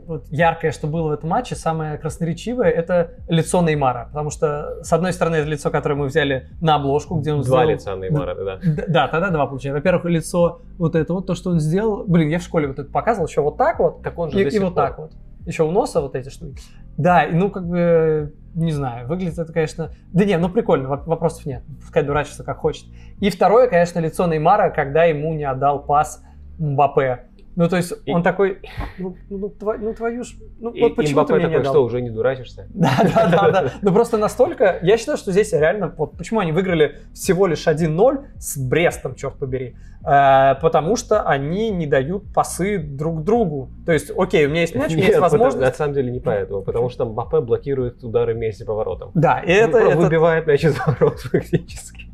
вот 0.08 0.28
яркое, 0.30 0.72
что 0.72 0.88
было 0.88 1.10
в 1.10 1.12
этом 1.12 1.30
матче, 1.30 1.56
самое 1.56 1.98
красноречивое, 1.98 2.70
это 2.70 3.12
лицо 3.28 3.62
Неймара. 3.62 4.06
Потому 4.12 4.30
что, 4.30 4.84
с 4.84 4.94
одной 4.94 5.14
стороны, 5.14 5.36
это 5.38 5.50
лицо, 5.50 5.70
которое 5.72 5.96
мы 5.96 6.06
взяли 6.08 6.50
на 6.62 6.76
обложку, 6.76 7.16
где 7.16 7.34
он 7.34 7.42
Два 7.42 7.64
сделал- 7.64 7.70
лица 7.70 7.96
Неймара, 7.96 8.36
да. 8.36 8.58
Д- 8.58 8.86
Да, 8.88 9.08
тогда 9.08 9.30
два 9.32 9.48
получается. 9.48 9.78
Во-первых, 9.80 10.06
лицо 10.06 10.62
вот 10.78 10.96
это 10.96 11.14
вот, 11.14 11.26
то, 11.28 11.36
что 11.36 11.50
он 11.52 11.60
сделал. 11.60 12.04
Блин, 12.08 12.30
я 12.30 12.40
в 12.40 12.44
школе 12.44 12.68
вот 12.68 12.80
это 12.80 12.92
показывал, 12.92 13.28
еще 13.28 13.42
вот 13.42 13.58
так 13.58 13.80
вот, 13.80 14.04
Так 14.04 14.18
он 14.18 14.30
же 14.32 14.42
и, 14.42 14.48
и 14.56 14.60
вот 14.60 14.74
пор. 14.76 14.84
так 14.84 14.98
вот. 15.00 15.12
Еще 15.46 15.64
у 15.64 15.72
носа 15.72 16.02
вот 16.02 16.16
эти 16.16 16.30
штуки. 16.30 16.60
Да, 16.98 17.24
и 17.24 17.34
ну 17.34 17.52
как 17.52 17.68
бы, 17.68 18.34
не 18.56 18.72
знаю, 18.72 19.08
выглядит 19.08 19.38
это, 19.38 19.52
конечно... 19.54 19.92
Да 20.14 20.26
не, 20.26 20.38
ну 20.38 20.50
прикольно, 20.50 20.88
воп- 20.88 21.06
вопросов 21.06 21.46
нет. 21.46 21.62
Пускай 21.82 22.02
дурачится 22.04 22.44
как 22.44 22.58
хочет. 22.58 22.86
И 23.20 23.30
второе, 23.30 23.68
конечно, 23.68 24.00
лицо 24.00 24.26
Неймара, 24.28 24.70
когда 24.72 25.04
ему 25.04 25.34
не 25.36 25.44
отдал 25.44 25.84
пас 25.84 26.24
Мбаппе. 26.58 27.26
Ну, 27.56 27.70
то 27.70 27.78
есть 27.78 27.94
И- 28.06 28.12
он 28.12 28.22
такой, 28.24 28.60
ну, 28.98 29.16
ну, 29.30 29.48
тва- 29.48 29.78
ну, 29.80 29.94
твою 29.94 30.24
ж... 30.24 30.34
Ну, 30.60 30.72
И, 30.72 30.82
вот 30.82 30.92
и 30.92 30.96
почему 30.96 31.24
ты 31.26 31.34
мне 31.36 31.44
не 31.46 31.50
такой, 31.50 31.64
дал? 31.64 31.74
что, 31.74 31.84
уже 31.84 32.02
не 32.02 32.10
дурачишься? 32.10 32.68
Да, 32.74 32.92
да, 33.04 33.30
да, 33.30 33.52
да. 33.52 33.72
Ну 33.82 33.94
просто 33.94 34.18
настолько, 34.18 34.80
я 34.82 34.98
считаю, 34.98 35.18
что 35.18 35.32
здесь 35.32 35.54
реально, 35.54 35.94
вот 35.98 36.18
почему 36.18 36.42
они 36.42 36.52
выиграли 36.52 36.98
всего 37.14 37.48
лишь 37.48 37.66
1-0 37.68 38.26
с 38.40 38.58
Брестом, 38.58 39.16
черт 39.16 39.36
побери, 39.36 39.76
Э, 40.08 40.54
потому 40.62 40.98
что 40.98 41.24
они 41.24 41.72
не 41.72 41.88
дают 41.88 42.32
пасы 42.32 42.78
друг 42.78 43.24
другу. 43.24 43.72
То 43.88 43.92
есть, 43.92 44.12
окей, 44.16 44.46
у 44.46 44.50
меня 44.50 44.62
есть 44.62 44.76
мяч, 44.76 44.92
у 44.92 44.96
меня 44.98 45.08
есть 45.08 45.20
потому- 45.20 45.46
возможность. 45.46 45.72
на 45.72 45.76
самом 45.76 45.94
деле 45.96 46.12
не 46.12 46.20
поэтому, 46.20 46.62
потому 46.62 46.90
что 46.90 47.06
Мбаппе 47.06 47.40
блокирует 47.42 48.04
удары 48.04 48.36
Месси 48.36 48.64
по 48.66 48.76
воротам. 48.76 49.10
Да, 49.16 49.40
и 49.40 49.52
это, 49.52 49.80
Ну, 49.80 49.90
это- 49.90 49.98
выбивает 49.98 50.46
мяч 50.46 50.64
из 50.64 50.76
ворот 50.86 51.22
фактически. 51.22 52.06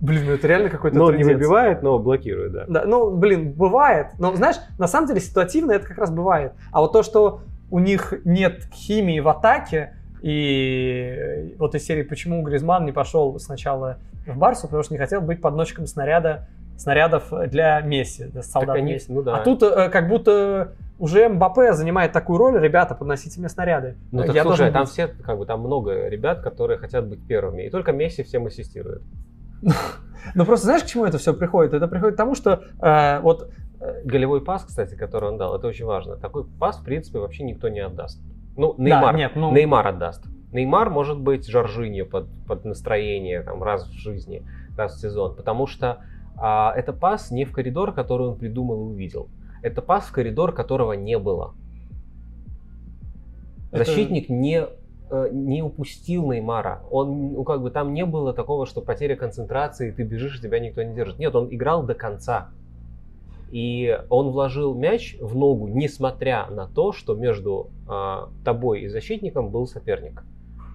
Блин, 0.00 0.24
ну 0.26 0.32
это 0.32 0.46
реально 0.48 0.68
какой-то 0.70 0.96
Но 0.96 1.10
не 1.10 1.18
трындец. 1.18 1.34
выбивает, 1.36 1.82
но 1.82 1.98
блокирует, 1.98 2.52
да. 2.52 2.64
Да, 2.68 2.84
ну, 2.86 3.10
блин, 3.16 3.52
бывает. 3.52 4.08
Но, 4.18 4.34
знаешь, 4.34 4.56
на 4.78 4.88
самом 4.88 5.06
деле 5.08 5.20
ситуативно 5.20 5.72
это 5.72 5.86
как 5.86 5.98
раз 5.98 6.10
бывает. 6.10 6.52
А 6.72 6.80
вот 6.80 6.92
то, 6.92 7.02
что 7.02 7.42
у 7.70 7.78
них 7.78 8.14
нет 8.24 8.64
химии 8.72 9.20
в 9.20 9.28
атаке, 9.28 9.94
и 10.22 11.54
вот 11.58 11.74
из 11.74 11.84
серии 11.84 12.02
«Почему 12.02 12.42
Гризман 12.42 12.84
не 12.84 12.92
пошел 12.92 13.38
сначала 13.38 13.98
в 14.26 14.36
Барсу?» 14.36 14.62
Потому 14.66 14.82
что 14.82 14.92
не 14.94 14.98
хотел 14.98 15.20
быть 15.20 15.40
подносчиком 15.40 15.86
снаряда, 15.86 16.48
снарядов 16.76 17.30
для 17.48 17.80
Месси, 17.80 18.24
для 18.24 18.42
солдат 18.42 18.76
они- 18.76 18.94
Месси. 18.94 19.12
ну 19.12 19.22
да. 19.22 19.36
А 19.36 19.44
тут 19.44 19.62
э, 19.62 19.88
как 19.90 20.08
будто 20.08 20.72
уже 20.98 21.28
Мбаппе 21.28 21.72
занимает 21.72 22.12
такую 22.12 22.38
роль, 22.38 22.58
ребята, 22.60 22.94
подносите 22.94 23.38
мне 23.40 23.48
снаряды. 23.48 23.96
Ну 24.12 24.22
так 24.24 24.34
Я 24.34 24.42
слушай, 24.42 24.58
должен 24.58 24.72
там 24.72 24.82
быть- 24.82 24.90
все, 24.90 25.08
как 25.08 25.38
бы, 25.38 25.46
там 25.46 25.60
много 25.60 26.08
ребят, 26.08 26.40
которые 26.40 26.78
хотят 26.78 27.06
быть 27.06 27.26
первыми. 27.26 27.62
И 27.62 27.70
только 27.70 27.92
Месси 27.92 28.22
всем 28.22 28.46
ассистирует. 28.46 29.02
Ну 30.34 30.44
просто 30.44 30.66
знаешь, 30.66 30.84
к 30.84 30.86
чему 30.86 31.06
это 31.06 31.18
все 31.18 31.32
приходит? 31.34 31.72
Это 31.72 31.88
приходит 31.88 32.14
к 32.14 32.18
тому, 32.18 32.34
что 32.34 32.62
э, 32.80 33.20
вот 33.20 33.50
Голевой 34.04 34.44
пас, 34.44 34.64
кстати, 34.64 34.94
который 34.94 35.30
он 35.30 35.38
дал, 35.38 35.56
это 35.56 35.66
очень 35.66 35.86
важно. 35.86 36.16
Такой 36.16 36.44
пас, 36.44 36.78
в 36.78 36.84
принципе, 36.84 37.18
вообще 37.18 37.44
никто 37.44 37.68
не 37.70 37.80
отдаст. 37.80 38.20
Ну, 38.56 38.74
Да, 38.74 38.82
Неймар, 38.84 39.16
нет, 39.16 39.32
ну- 39.34 39.52
Неймар 39.52 39.86
отдаст. 39.86 40.26
Неймар 40.52 40.90
может 40.90 41.18
быть 41.18 41.48
Жоржиньо 41.48 42.04
под, 42.04 42.26
под 42.46 42.64
настроение 42.66 43.40
там, 43.42 43.62
раз 43.62 43.86
в 43.86 43.92
жизни, 43.92 44.42
раз 44.76 44.96
в 44.96 45.00
сезон. 45.00 45.34
Потому 45.34 45.66
что 45.66 46.04
а, 46.36 46.74
это 46.76 46.92
пас 46.92 47.30
не 47.30 47.44
в 47.46 47.52
коридор, 47.52 47.92
который 47.92 48.26
он 48.26 48.36
придумал 48.36 48.88
и 48.88 48.92
увидел. 48.92 49.28
Это 49.62 49.80
пас 49.80 50.04
в 50.04 50.12
коридор, 50.12 50.52
которого 50.52 50.92
не 50.92 51.18
было. 51.18 51.54
Это- 53.70 53.84
Защитник 53.84 54.28
не, 54.28 54.62
э, 54.62 54.68
не 55.32 55.62
упустил 55.62 56.30
Неймара. 56.30 56.82
Он, 56.90 57.32
ну, 57.32 57.44
как 57.44 57.62
бы 57.62 57.70
там 57.70 57.92
не 57.92 58.04
было 58.04 58.32
такого, 58.32 58.66
что 58.66 58.80
потеря 58.80 59.16
концентрации, 59.16 59.90
ты 59.90 60.04
бежишь, 60.04 60.40
тебя 60.40 60.60
никто 60.60 60.82
не 60.82 60.94
держит. 60.94 61.18
Нет, 61.18 61.34
он 61.34 61.52
играл 61.52 61.82
до 61.82 61.94
конца. 61.94 62.50
И 63.50 63.98
он 64.08 64.30
вложил 64.30 64.74
мяч 64.74 65.16
в 65.20 65.36
ногу, 65.36 65.66
несмотря 65.66 66.46
на 66.50 66.68
то, 66.68 66.92
что 66.92 67.14
между 67.14 67.70
а, 67.88 68.28
тобой 68.44 68.82
и 68.82 68.88
защитником 68.88 69.50
был 69.50 69.66
соперник. 69.66 70.22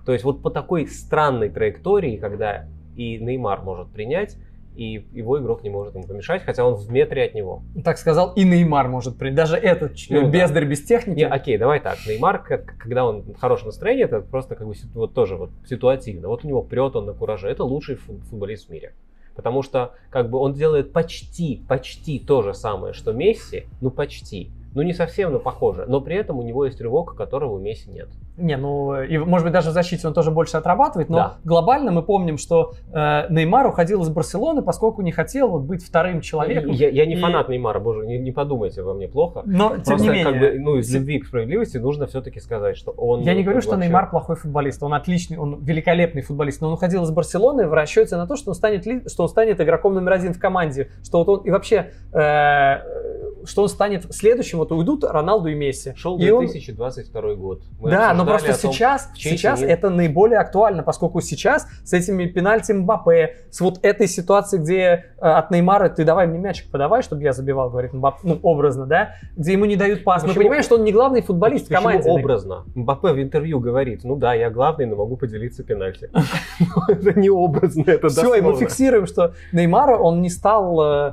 То 0.05 0.11
есть 0.11 0.25
вот 0.25 0.41
по 0.41 0.51
такой 0.51 0.87
странной 0.87 1.49
траектории, 1.49 2.17
когда 2.17 2.67
и 2.95 3.17
Неймар 3.17 3.61
может 3.61 3.91
принять, 3.91 4.37
и 4.75 5.05
его 5.13 5.39
игрок 5.39 5.63
не 5.63 5.69
может 5.69 5.95
ему 5.95 6.03
помешать, 6.05 6.43
хотя 6.43 6.65
он 6.65 6.75
в 6.75 6.91
метре 6.91 7.23
от 7.23 7.33
него. 7.33 7.63
так 7.83 7.97
сказал, 7.97 8.33
и 8.33 8.43
Неймар 8.43 8.87
может 8.87 9.17
принять. 9.17 9.35
Даже 9.35 9.57
этот 9.57 9.93
Ну 10.09 10.21
да. 10.23 10.27
бездарь 10.29 10.65
без 10.65 10.83
техники. 10.83 11.17
Не, 11.19 11.27
окей, 11.27 11.57
давай 11.57 11.79
так. 11.79 11.97
Неймар, 12.07 12.43
как- 12.43 12.77
когда 12.77 13.05
он 13.05 13.21
в 13.21 13.35
хорошем 13.39 13.67
настроении, 13.67 14.03
это 14.05 14.21
просто 14.21 14.55
как 14.55 14.67
бы 14.67 14.73
вот 14.93 15.13
тоже 15.13 15.35
вот 15.35 15.51
ситуативно. 15.67 16.27
Вот 16.27 16.43
у 16.43 16.47
него 16.47 16.61
прет 16.61 16.95
он 16.95 17.05
на 17.05 17.13
кураже. 17.13 17.47
Это 17.49 17.63
лучший 17.63 17.95
фу- 17.95 18.19
футболист 18.29 18.67
в 18.67 18.71
мире. 18.71 18.93
Потому 19.35 19.63
что 19.63 19.93
как 20.09 20.29
бы 20.29 20.37
он 20.39 20.53
делает 20.53 20.93
почти, 20.93 21.61
почти 21.67 22.19
то 22.19 22.41
же 22.41 22.53
самое, 22.53 22.93
что 22.93 23.11
Месси, 23.11 23.65
ну 23.81 23.91
почти. 23.91 24.49
Ну 24.73 24.81
не 24.81 24.93
совсем, 24.93 25.31
но 25.31 25.39
похоже. 25.39 25.85
Но 25.87 25.99
при 26.01 26.15
этом 26.15 26.37
у 26.39 26.43
него 26.43 26.65
есть 26.65 26.79
рывок, 26.81 27.15
которого 27.15 27.53
у 27.55 27.59
Месси 27.59 27.89
нет. 27.89 28.09
Не, 28.37 28.57
ну, 28.57 29.01
и, 29.01 29.17
может 29.17 29.45
быть, 29.45 29.53
даже 29.53 29.69
в 29.69 29.73
защите 29.73 30.05
он 30.07 30.13
тоже 30.13 30.29
больше 30.29 30.57
отрабатывает, 30.57 31.09
но 31.09 31.17
Да. 31.17 31.37
глобально 31.45 31.91
мы 31.91 32.01
помним, 32.03 32.37
что 32.37 32.73
э, 32.91 33.27
Неймар 33.29 33.65
уходил 33.67 34.01
из 34.03 34.09
Барселоны, 34.09 34.61
поскольку 34.61 35.01
не 35.01 35.11
хотел 35.13 35.47
вот, 35.47 35.61
быть 35.61 35.83
вторым 35.85 36.19
человеком. 36.21 36.71
Я, 36.71 36.89
я 36.89 37.05
не 37.05 37.13
И- 37.15 37.19
фанат 37.21 37.47
Неймара, 37.47 37.79
боже, 37.79 38.05
не, 38.05 38.17
не 38.17 38.31
подумайте 38.31 38.81
во 38.81 38.93
мне 38.93 39.07
плохо. 39.07 39.41
Но, 39.45 39.69
тем 39.77 39.83
Просто 39.83 40.03
не 40.03 40.09
менее, 40.09 40.25
как 40.25 40.39
бы, 40.39 40.59
ну, 40.59 40.75
из 40.77 40.93
любви 40.93 41.19
к 41.19 41.25
справедливости 41.27 41.77
нужно 41.77 42.07
все-таки 42.07 42.39
сказать, 42.41 42.75
что 42.75 42.91
он... 42.91 43.21
я 43.21 43.33
не 43.33 43.43
говорю, 43.43 43.59
как 43.59 43.63
что 43.63 43.71
вообще- 43.71 43.87
Неймар 43.87 44.09
плохой 44.09 44.35
футболист, 44.35 44.83
он 44.83 44.93
отличный, 44.93 45.37
он 45.37 45.63
великолепный 45.63 46.21
футболист, 46.21 46.59
но 46.59 46.67
он 46.67 46.73
уходил 46.73 47.03
из 47.03 47.11
Барселоны 47.11 47.67
в 47.67 47.73
расчете 47.73 48.17
на 48.17 48.27
то, 48.27 48.35
что 48.35 48.51
он 48.51 48.55
станет, 48.55 48.85
ли- 48.85 49.07
что 49.07 49.23
он 49.23 49.29
станет 49.29 49.61
игроком 49.61 49.93
номер 49.93 50.11
один 50.13 50.33
в 50.33 50.39
команде, 50.39 50.89
что 51.03 51.19
вот 51.23 51.29
он 51.29 51.45
и 51.45 51.51
вообще, 51.51 51.91
э, 52.11 53.45
что 53.45 53.61
он 53.61 53.69
станет 53.69 54.13
следующим, 54.13 54.57
вот 54.57 54.71
уйдут 54.71 55.03
Роналду 55.03 55.47
и 55.49 55.55
Месси. 55.55 55.93
Шел 55.95 56.17
И 56.17 56.29
он- 56.29 56.45
2022 56.47 57.35
год. 57.35 57.61
Мы 57.79 57.91
да, 57.91 58.13
но 58.13 58.24
обсуждали 58.33 58.51
просто 58.51 58.61
том, 58.63 58.73
сейчас, 58.73 59.09
в 59.13 59.17
чьей 59.17 59.37
сейчас 59.37 59.59
семье- 59.59 59.73
это 59.73 59.89
наиболее 59.89 60.39
актуально, 60.39 60.83
поскольку 60.83 61.21
сейчас 61.21 61.67
с 61.83 61.93
этими 61.93 62.25
пенальти 62.25 62.71
Мбаппе, 62.71 63.37
с 63.51 63.61
вот 63.61 63.79
этой 63.83 64.07
ситуацией, 64.07 64.61
где 64.61 64.81
э, 64.81 65.01
от 65.19 65.51
Неймара 65.51 65.89
ты 65.89 66.03
давай 66.03 66.27
мне 66.27 66.39
мячик 66.39 66.69
подавай, 66.71 67.01
чтобы 67.01 67.23
я 67.23 67.33
забивал, 67.33 67.69
говорит 67.69 67.93
Мбаппе, 67.93 68.19
ну 68.23 68.39
образно, 68.43 68.85
да, 68.85 69.15
где 69.35 69.53
ему 69.53 69.65
не 69.65 69.75
дают 69.75 70.03
пас. 70.03 70.23
Мы 70.23 70.29
Почему- 70.29 70.43
понимаем, 70.43 70.63
что 70.63 70.75
он 70.75 70.83
не 70.83 70.91
главный 70.91 71.21
футболист 71.21 71.65
в 71.65 71.67
Почему 71.69 71.83
команде. 71.89 72.09
образно? 72.09 72.63
Мбаппе 72.75 73.13
в 73.13 73.21
интервью 73.21 73.59
говорит, 73.59 74.03
ну 74.03 74.15
да, 74.15 74.33
я 74.33 74.49
главный, 74.49 74.85
но 74.85 74.95
могу 74.95 75.17
поделиться 75.17 75.63
пенальти. 75.63 76.09
Ну, 76.13 76.21
Это 76.87 77.19
не 77.19 77.29
образно, 77.29 77.83
это 77.87 78.09
Все, 78.09 78.35
и 78.35 78.41
мы 78.41 78.55
фиксируем, 78.55 79.07
что 79.07 79.33
Неймар, 79.51 79.91
он 80.01 80.21
не 80.21 80.29
стал 80.29 80.81
э, 80.81 81.11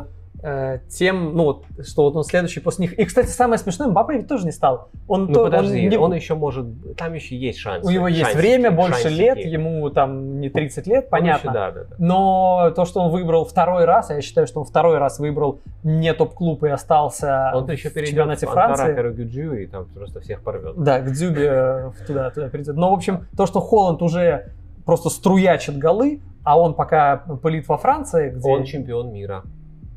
тем, 0.88 1.36
ну, 1.36 1.45
вот, 1.45 1.64
что 1.86 2.03
вот 2.03 2.16
он 2.16 2.24
следующий 2.24 2.61
после 2.61 2.86
них. 2.86 2.99
И, 2.99 3.05
кстати, 3.05 3.28
самое 3.28 3.59
смешное, 3.59 3.88
Мбаппе 3.88 4.14
ведь 4.14 4.28
тоже 4.28 4.45
не 4.45 4.51
стал. 4.53 4.88
Он, 5.07 5.26
Ну 5.26 5.34
то- 5.34 5.45
подожди, 5.45 5.86
не- 5.86 5.97
он 5.97 6.12
еще 6.14 6.34
может, 6.34 6.66
там 6.97 7.14
еще 7.14 7.36
есть 7.36 7.59
шанс. 7.59 7.86
у 7.86 7.90
него 7.90 8.09
есть 8.09 8.34
время, 8.34 8.70
больше 8.72 9.09
лет, 9.09 9.38
ему 9.38 9.88
там 9.90 10.40
не 10.40 10.51
30 10.51 10.86
лет, 10.86 11.11
понятно. 11.11 11.53
Да, 11.53 11.70
да, 11.70 11.84
да. 11.84 11.97
Но 11.99 12.72
то, 12.74 12.84
что 12.84 13.01
он 13.01 13.11
выбрал 13.12 13.45
второй 13.45 13.84
раз, 13.84 14.11
а 14.11 14.14
я 14.14 14.20
считаю, 14.20 14.47
что 14.47 14.61
он 14.61 14.66
второй 14.66 14.99
раз 14.99 15.18
выбрал 15.18 15.61
не 15.84 16.12
топ-клуб 16.12 16.64
и 16.64 16.68
остался 16.68 17.53
Он 17.55 17.70
еще 17.70 17.90
в 17.90 17.95
перейдет 17.95 18.11
чемпионате 18.11 18.47
в 18.47 18.51
Франции. 18.51 18.95
Карагюджиу 18.95 19.55
и 19.55 19.66
там 19.66 19.86
просто 19.95 20.20
всех 20.20 20.43
порвет. 20.43 20.74
Да, 20.76 21.01
к 21.01 21.11
Дзюбе 21.12 21.47
э, 21.47 21.90
туда, 22.07 22.30
туда 22.30 22.49
придет. 22.49 22.74
Но, 22.76 22.90
в 22.90 22.95
общем, 22.95 23.26
то, 23.36 23.47
что 23.47 23.61
Холланд 23.61 24.03
уже 24.03 24.53
просто 24.84 25.09
струячит 25.11 25.78
голы, 25.78 26.20
а 26.45 26.59
он 26.59 26.74
пока 26.74 27.18
пылит 27.43 27.68
во 27.68 27.78
Франции, 27.78 28.30
где... 28.30 28.49
Он 28.51 28.64
чемпион 28.64 29.12
мира. 29.12 29.45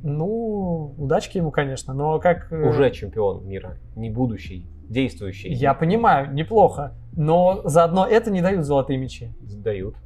Ну, 0.08 0.94
удачки 1.00 1.40
ему, 1.40 1.50
конечно, 1.50 1.96
но 1.96 2.20
как... 2.20 2.52
э, 2.52 2.70
Уже 2.70 2.92
чемпион 2.92 3.48
мира. 3.48 3.80
Не 3.96 4.12
будущий, 4.12 4.68
действующий. 4.88 5.52
Я 5.52 5.74
понимаю, 5.74 6.32
неплохо, 6.32 6.94
но 7.18 7.62
заодно 7.66 8.06
это 8.06 8.30
не 8.30 8.44
дают 8.44 8.66
золотые 8.66 9.00
мячи. 9.00 9.32
Дают. 9.42 9.96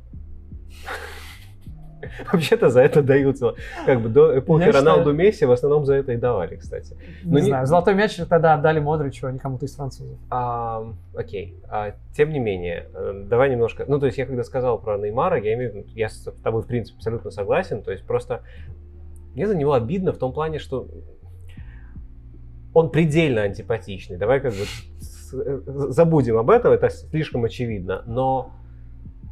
Вообще-то 2.31 2.69
за 2.69 2.81
это 2.81 3.01
дают. 3.03 3.37
Как 3.85 4.01
бы 4.01 4.07
до 4.07 4.39
эпохи 4.39 4.61
Я 4.61 4.67
считаю- 4.71 4.85
Роналду 4.85 5.11
Месси 5.13 5.43
в 5.45 5.51
основном 5.51 5.85
за 5.85 5.95
это 5.95 6.13
и 6.13 6.17
давали, 6.17 6.55
кстати. 6.55 6.93
Не, 7.25 7.31
Ну, 7.31 7.39
не- 7.39 7.45
знаю, 7.47 7.65
золотой 7.67 7.93
мяч 7.93 8.15
тогда 8.15 8.53
отдали 8.53 8.79
Модричу, 8.79 9.27
а 9.27 9.31
не 9.33 9.37
кому-то 9.39 9.65
из 9.65 9.75
французов. 9.75 10.17
А, 10.29 10.81
окей. 11.13 11.59
А, 11.67 11.95
тем 12.15 12.29
не 12.31 12.39
менее, 12.39 12.87
э, 12.93 13.23
давай 13.25 13.49
немножко. 13.49 13.83
Ну, 13.85 13.99
то 13.99 14.05
есть, 14.05 14.17
я 14.17 14.25
когда 14.25 14.43
сказал 14.43 14.79
про 14.79 14.97
Неймара, 14.97 15.41
я 15.41 15.55
имею 15.55 15.73
в 15.73 15.75
виду, 15.75 15.87
я 15.93 16.07
с 16.07 16.23
тобой, 16.41 16.61
в 16.61 16.67
принципе, 16.67 16.95
абсолютно 16.99 17.31
согласен. 17.31 17.83
То 17.83 17.91
есть, 17.91 18.05
просто 18.05 18.43
мне 19.39 19.47
за 19.47 19.55
него 19.55 19.71
обидно 19.71 20.11
в 20.11 20.17
том 20.17 20.33
плане, 20.33 20.59
что 20.59 20.89
он 22.73 22.89
предельно 22.89 23.43
антипатичный. 23.43 24.17
Давай 24.17 24.41
как 24.41 24.51
бы 24.51 24.65
э, 25.33 25.61
забудем 25.91 26.37
об 26.37 26.49
этом, 26.49 26.73
это 26.73 26.89
слишком 26.89 27.45
очевидно. 27.45 28.03
Но 28.05 28.51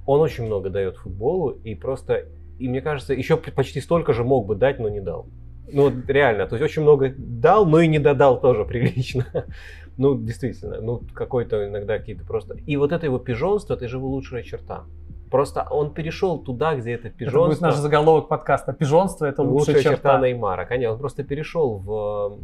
он 0.06 0.22
очень 0.22 0.46
много 0.46 0.70
дает 0.70 0.96
футболу, 0.96 1.50
и 1.50 1.76
просто, 1.76 2.24
и 2.58 2.70
мне 2.70 2.80
кажется, 2.80 3.14
еще 3.14 3.36
почти 3.36 3.82
столько 3.82 4.14
же 4.14 4.24
мог 4.24 4.48
бы 4.48 4.56
дать, 4.56 4.80
но 4.80 4.88
не 4.88 5.02
дал. 5.02 5.26
Ну, 5.70 5.92
реально, 6.08 6.48
то 6.48 6.56
есть 6.56 6.64
очень 6.64 6.84
много 6.84 7.14
дал, 7.18 7.66
но 7.66 7.82
и 7.82 7.88
не 7.88 8.00
додал 8.00 8.40
тоже 8.40 8.64
прилично. 8.64 9.26
Ну, 9.98 10.18
действительно, 10.18 10.80
ну, 10.80 11.02
какой-то 11.14 11.68
иногда 11.68 11.98
какие-то 11.98 12.24
просто... 12.24 12.56
И 12.66 12.78
вот 12.78 12.94
это 12.94 13.06
его 13.08 13.20
пижонство, 13.20 13.74
это 13.74 13.90
же 13.90 13.98
его 13.98 14.08
лучшая 14.08 14.44
черта. 14.44 14.86
Просто 15.32 15.68
он 15.70 15.94
перешел 15.94 16.40
туда, 16.40 16.76
где 16.76 16.94
это 16.94 17.08
Это 17.08 17.18
будет 17.18 17.18
пижонство. 17.18 17.66
наш 17.66 17.76
заголовок 17.76 18.28
подкаста. 18.30 18.74
Пижонство– 18.74 19.26
это 19.28 19.42
лучшая, 19.44 19.76
лучшая 19.78 19.94
черта. 19.96 20.20
Неймара. 20.20 20.66
Конечно, 20.66 20.94
он 20.94 21.00
просто 21.00 21.24
перешел 21.24 21.78
в, 21.80 22.40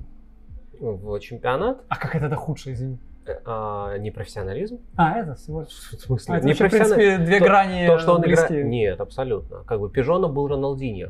в 0.79 1.19
чемпионат, 1.19 1.81
А 1.87 1.95
как 1.97 2.15
это, 2.15 2.25
это 2.25 2.35
худшее, 2.35 2.73
извини? 2.75 2.97
э, 3.25 3.35
а, 3.45 3.97
непрофессионализм. 3.99 4.79
А, 4.97 5.17
это 5.19 5.35
всего 5.35 5.61
лишь. 5.61 5.69
В 5.69 5.99
смысле, 6.01 6.33
А, 6.33 6.37
это 6.39 6.47
вообще, 6.47 6.67
в 6.67 6.71
принципе, 6.71 7.17
две 7.19 7.39
то- 7.39 7.45
грани 7.45 7.87
То, 7.87 7.97
что 7.99 8.13
он 8.15 8.21
близкие. 8.21 8.63
Нет, 8.63 8.99
абсолютно. 8.99 9.63
Как 9.65 9.79
бы 9.79 9.89
Пижона 9.89 10.27
был 10.27 10.47
Роналдиньо. 10.47 11.09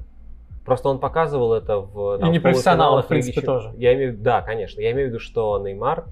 Просто 0.64 0.90
он 0.90 1.00
показывал 1.00 1.54
это 1.56 1.80
в 1.80 2.20
И 2.26 2.30
непрофессионалов, 2.30 3.06
в 3.06 3.08
принципе, 3.10 3.42
тоже. 3.42 3.74
Я 3.78 3.96
имею, 3.96 4.16
да, 4.18 4.42
конечно. 4.42 4.80
Я 4.80 4.92
имею 4.92 5.08
в 5.08 5.10
виду, 5.10 5.20
что 5.20 5.60
Неймар 5.60 6.06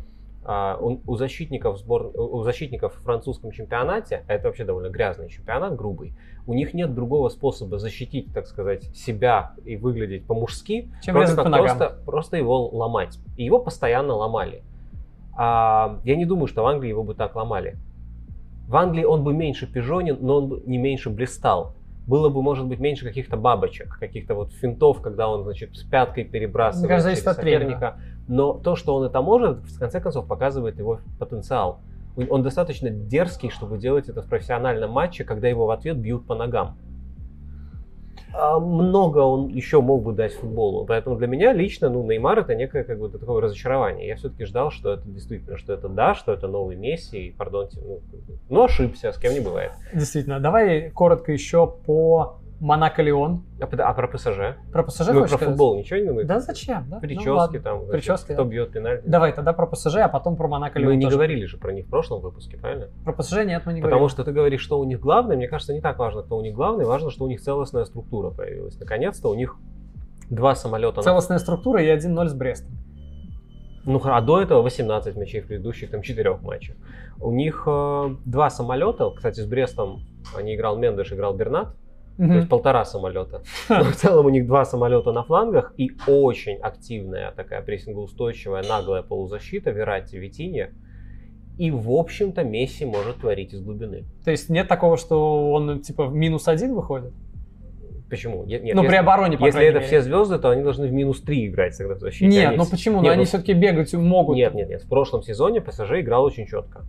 у 0.43 1.15
защитников 1.15 1.77
сбор, 1.77 2.11
у 2.15 2.41
защитников 2.43 2.95
в 2.95 3.03
французском 3.03 3.51
чемпионате, 3.51 4.25
а 4.27 4.33
это 4.33 4.47
вообще 4.47 4.65
довольно 4.65 4.89
грязный 4.89 5.29
чемпионат, 5.29 5.75
грубый, 5.75 6.15
у 6.47 6.53
них 6.53 6.73
нет 6.73 6.95
другого 6.95 7.29
способа 7.29 7.77
защитить, 7.77 8.33
так 8.33 8.47
сказать, 8.47 8.85
себя 8.95 9.53
и 9.63 9.75
выглядеть 9.75 10.25
по-мужски, 10.25 10.91
Чем 11.03 11.15
как 11.15 11.35
по 11.35 11.49
ногам. 11.49 11.77
просто, 11.77 11.97
просто 12.05 12.37
его 12.37 12.67
ломать. 12.69 13.19
И 13.37 13.43
его 13.43 13.59
постоянно 13.59 14.13
ломали. 14.13 14.63
А, 15.37 15.99
я 16.03 16.15
не 16.15 16.25
думаю, 16.25 16.47
что 16.47 16.63
в 16.63 16.65
Англии 16.65 16.89
его 16.89 17.03
бы 17.03 17.13
так 17.13 17.35
ломали. 17.35 17.77
В 18.67 18.75
Англии 18.75 19.03
он 19.03 19.23
бы 19.23 19.33
меньше 19.33 19.71
пижонен, 19.71 20.17
но 20.21 20.37
он 20.37 20.47
бы 20.47 20.63
не 20.65 20.77
меньше 20.77 21.09
блистал. 21.09 21.75
Было 22.07 22.29
бы, 22.29 22.41
может 22.41 22.65
быть, 22.65 22.79
меньше 22.79 23.05
каких-то 23.05 23.37
бабочек, 23.37 23.97
каких-то 23.99 24.33
вот 24.33 24.51
финтов, 24.53 25.01
когда 25.01 25.29
он, 25.29 25.43
значит, 25.43 25.75
с 25.75 25.83
пяткой 25.83 26.23
перебрасывает 26.23 26.89
кажется, 26.89 27.11
через 27.11 27.23
соперника. 27.23 27.97
Но 28.27 28.53
то, 28.53 28.75
что 28.75 28.95
он 28.95 29.03
это 29.05 29.21
может, 29.21 29.59
в 29.59 29.79
конце 29.79 30.01
концов, 30.01 30.27
показывает 30.27 30.79
его 30.79 30.99
потенциал. 31.19 31.79
Он 32.29 32.43
достаточно 32.43 32.89
дерзкий, 32.89 33.49
чтобы 33.49 33.77
делать 33.77 34.09
это 34.09 34.21
в 34.21 34.27
профессиональном 34.27 34.91
матче, 34.91 35.23
когда 35.23 35.47
его 35.47 35.65
в 35.65 35.71
ответ 35.71 35.97
бьют 35.97 36.25
по 36.25 36.35
ногам. 36.35 36.77
А 38.33 38.59
много 38.59 39.19
он 39.19 39.47
еще 39.47 39.81
мог 39.81 40.03
бы 40.03 40.13
дать 40.13 40.33
футболу. 40.33 40.85
Поэтому 40.85 41.15
для 41.15 41.27
меня 41.27 41.53
лично, 41.53 41.89
ну, 41.89 42.03
Неймар 42.03 42.39
это 42.39 42.55
некое 42.55 42.83
как 42.83 42.99
бы 42.99 43.09
такое 43.09 43.41
разочарование. 43.41 44.07
Я 44.07 44.15
все-таки 44.15 44.45
ждал, 44.45 44.71
что 44.71 44.93
это 44.93 45.07
действительно, 45.07 45.57
что 45.57 45.73
это 45.73 45.89
да, 45.89 46.15
что 46.15 46.33
это 46.33 46.47
новый 46.47 46.75
Месси, 46.75 47.27
и, 47.27 47.31
пардонте, 47.31 47.79
ну, 47.81 47.99
бы, 48.11 48.37
ну, 48.49 48.63
ошибся, 48.63 49.11
с 49.11 49.17
кем 49.17 49.33
не 49.33 49.39
бывает. 49.39 49.71
Действительно. 49.93 50.39
Давай 50.39 50.89
коротко 50.91 51.31
еще 51.31 51.67
по 51.67 52.40
Монако-Леон. 52.61 53.43
А, 53.59 53.65
под- 53.65 53.79
а 53.79 53.91
про 53.93 54.07
ПСЖ? 54.07 54.55
Про 54.71 54.83
ПСЖ 54.83 55.07
Мы 55.09 55.21
хочешь 55.21 55.37
про 55.39 55.45
футбол 55.47 55.75
ничего 55.77 55.99
не 55.99 56.05
думаете? 56.05 56.27
Да 56.27 56.39
зачем? 56.39 56.85
Да? 56.89 56.95
Ну, 56.97 57.01
Прически 57.01 57.29
ладно. 57.29 57.59
там? 57.59 57.87
Прически, 57.87 58.33
кто 58.33 58.43
да. 58.43 58.49
бьет 58.49 58.71
пенальти. 58.71 59.03
Давай 59.07 59.33
тогда 59.33 59.51
про 59.53 59.65
ПСЖ, 59.65 59.95
а 59.97 60.07
потом 60.07 60.35
про 60.35 60.47
Монако-Леон 60.47 60.85
Мы 60.91 60.95
не 60.95 61.05
тоже. 61.05 61.15
говорили 61.17 61.45
же 61.45 61.57
про 61.57 61.73
них 61.73 61.87
в 61.87 61.89
прошлом 61.89 62.21
выпуске, 62.21 62.57
правильно? 62.57 62.89
Про 63.03 63.13
ПСЖ 63.13 63.43
нет, 63.45 63.63
мы 63.65 63.73
не 63.73 63.81
Потому 63.81 63.99
говорили. 64.01 64.07
что 64.09 64.23
ты 64.23 64.31
говоришь, 64.31 64.61
что 64.61 64.79
у 64.79 64.83
них 64.83 64.99
главное. 64.99 65.35
Мне 65.37 65.47
кажется, 65.47 65.73
не 65.73 65.81
так 65.81 65.97
важно, 65.97 66.21
кто 66.21 66.37
у 66.37 66.41
них 66.41 66.53
главный. 66.53 66.85
Важно, 66.85 67.09
что 67.09 67.23
у 67.25 67.27
них 67.27 67.41
целостная 67.41 67.85
структура 67.85 68.29
появилась. 68.29 68.79
Наконец-то 68.79 69.29
у 69.29 69.33
них 69.33 69.55
два 70.29 70.53
самолета. 70.53 70.97
на- 70.97 71.01
Целостная 71.03 71.39
структура 71.39 71.81
и 71.83 71.87
1-0 71.87 72.27
с 72.29 72.33
Брестом. 72.33 72.77
Ну, 73.83 73.99
а 74.05 74.21
до 74.21 74.39
этого 74.39 74.61
18 74.61 75.15
мячей 75.17 75.41
в 75.41 75.47
предыдущих 75.47 75.89
там 75.89 76.03
четырех 76.03 76.43
матчах. 76.43 76.75
У 77.19 77.31
них 77.31 77.63
э, 77.65 78.15
два 78.25 78.51
самолета. 78.51 79.09
Кстати, 79.15 79.39
с 79.39 79.45
Брестом 79.47 80.01
они 80.37 80.53
играл 80.55 80.77
Мендеш, 80.77 81.11
играл 81.11 81.33
Бернат. 81.33 81.75
То 82.27 82.35
есть 82.35 82.49
полтора 82.49 82.85
самолета. 82.85 83.41
Но 83.69 83.83
в 83.85 83.95
целом 83.95 84.27
у 84.27 84.29
них 84.29 84.45
два 84.45 84.63
самолета 84.65 85.11
на 85.11 85.23
флангах 85.23 85.73
и 85.77 85.91
очень 86.07 86.57
активная 86.57 87.31
такая 87.31 87.61
прессингоустойчивая, 87.61 88.63
наглая 88.67 89.01
полузащита 89.01 89.71
Верати, 89.71 90.17
Витинья. 90.17 90.69
И, 91.57 91.69
в 91.71 91.91
общем-то, 91.91 92.43
Месси 92.43 92.85
может 92.85 93.17
творить 93.17 93.53
из 93.53 93.61
глубины. 93.61 94.05
То 94.23 94.31
есть 94.31 94.49
нет 94.49 94.67
такого, 94.67 94.97
что 94.97 95.51
он 95.51 95.81
типа 95.81 96.05
в 96.05 96.13
минус 96.13 96.47
один 96.47 96.73
выходит? 96.73 97.13
Почему? 98.09 98.43
Нет, 98.43 98.61
нет, 98.61 98.75
ну, 98.75 98.81
при 98.81 98.87
если- 98.89 98.97
обороне, 98.97 99.37
по 99.37 99.45
Если 99.45 99.63
это 99.63 99.75
мере. 99.75 99.85
все 99.87 100.01
звезды, 100.01 100.37
то 100.37 100.49
они 100.49 100.63
должны 100.63 100.87
в 100.87 100.91
минус 100.91 101.21
3 101.21 101.47
играть 101.47 101.77
тогда 101.77 101.95
в 101.95 101.99
защите. 101.99 102.27
Нет, 102.27 102.49
Они 102.49 102.57
ну 102.57 102.65
почему? 102.69 102.97
Ну 102.97 103.03
Нет, 103.03 103.13
они 103.13 103.21
ну, 103.21 103.25
все-таки 103.25 103.53
бегать 103.53 103.93
могут. 103.93 104.35
Нет, 104.35 104.53
нет, 104.53 104.69
нет. 104.69 104.83
В 104.83 104.89
прошлом 104.89 105.23
сезоне 105.23 105.61
ПСЖ 105.61 105.91
играл 105.99 106.25
очень 106.25 106.45
четко. 106.45 106.85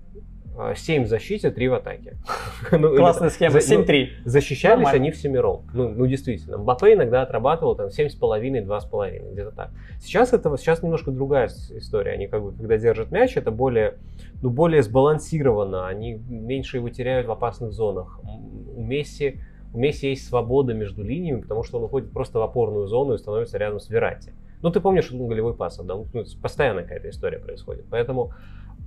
7 0.74 1.05
в 1.05 1.07
защите, 1.09 1.50
3 1.50 1.68
в 1.68 1.74
атаке. 1.74 2.16
Ну, 2.72 2.94
Классная 2.96 3.30
схема. 3.30 3.61
за- 3.61 3.74
ну, 3.74 3.82
7-3. 3.84 4.09
Защищались 4.24 4.76
Нормально. 4.76 5.00
они 5.00 5.11
всемиром. 5.11 5.62
Ну, 5.74 5.88
ну, 5.88 6.07
действительно. 6.07 6.59
Мбаппе 6.59 6.92
иногда 6.94 7.22
отрабатывал 7.22 7.74
там 7.74 7.88
7,5, 7.88 8.64
2,5, 8.64 9.32
где-то 9.32 9.50
так. 9.50 9.70
Сейчас 10.00 10.32
это 10.32 10.55
сейчас 10.57 10.82
немножко 10.82 11.11
другая 11.11 11.48
история. 11.48 12.12
Они 12.12 12.28
как 12.28 12.42
бы, 12.42 12.53
когда 12.53 12.76
держат 12.78 13.11
мяч, 13.11 13.36
это 13.36 13.50
более, 13.50 13.94
ну, 14.42 14.50
более 14.50 14.82
сбалансировано. 14.82 15.86
Они 15.88 16.14
меньше 16.28 16.76
его 16.78 16.88
теряют 16.88 17.26
в 17.26 17.30
опасных 17.30 17.72
зонах. 17.72 18.20
У 18.22 18.82
Месси, 18.82 19.40
у 19.74 19.78
Месси 19.78 20.11
есть 20.11 20.26
свобода 20.28 20.74
между 20.74 21.03
линиями, 21.03 21.40
потому 21.40 21.62
что 21.64 21.78
он 21.78 21.84
уходит 21.84 22.12
просто 22.12 22.38
в 22.38 22.42
опорную 22.42 22.86
зону 22.86 23.14
и 23.14 23.18
становится 23.18 23.59
рядом 23.59 23.80
с 23.80 23.88
Верати. 23.88 24.32
Ну, 24.62 24.70
ты 24.70 24.80
помнишь, 24.80 25.07
что 25.07 25.16
он 25.16 25.26
голевой 25.26 25.55
пас 25.55 25.80
отдал? 25.80 26.07
Ну, 26.12 26.24
постоянно 26.40 26.82
какая-то 26.82 27.11
история 27.11 27.38
происходит. 27.38 27.84
Поэтому 27.90 28.32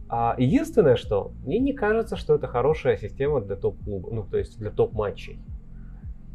а, 0.10 0.36
единственное, 0.38 0.96
что 0.96 1.32
мне 1.46 1.60
не 1.60 1.74
кажется, 1.74 2.16
что 2.16 2.36
это 2.36 2.48
хорошая 2.48 2.98
система 2.98 3.42
для 3.42 3.56
топ-клуба, 3.56 4.10
ну, 4.12 4.24
то 4.24 4.38
есть 4.38 4.58
для 4.60 4.70
топ-матчей. 4.72 5.40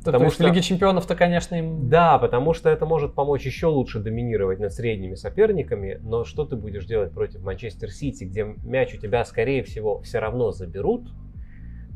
То 0.00 0.06
Потому 0.06 0.24
есть 0.24 0.36
что- 0.36 0.44
в 0.44 0.46
Лиге 0.46 0.62
Чемпионов-то, 0.62 1.14
конечно, 1.14 1.54
им... 1.56 1.88
Да, 1.90 2.18
потому 2.18 2.54
что 2.54 2.70
это 2.70 2.86
может 2.86 3.14
помочь 3.14 3.44
еще 3.44 3.66
лучше 3.66 3.98
доминировать 4.00 4.58
над 4.58 4.72
средними 4.72 5.14
соперниками, 5.14 6.00
но 6.02 6.24
что 6.24 6.46
ты 6.46 6.56
будешь 6.56 6.86
делать 6.86 7.12
против 7.12 7.42
Манчестер 7.42 7.90
Сити, 7.90 8.24
где 8.24 8.44
мяч 8.64 8.94
у 8.94 8.98
тебя, 8.98 9.24
скорее 9.26 9.62
всего, 9.62 10.00
все 10.00 10.18
равно 10.18 10.52
заберут, 10.52 11.10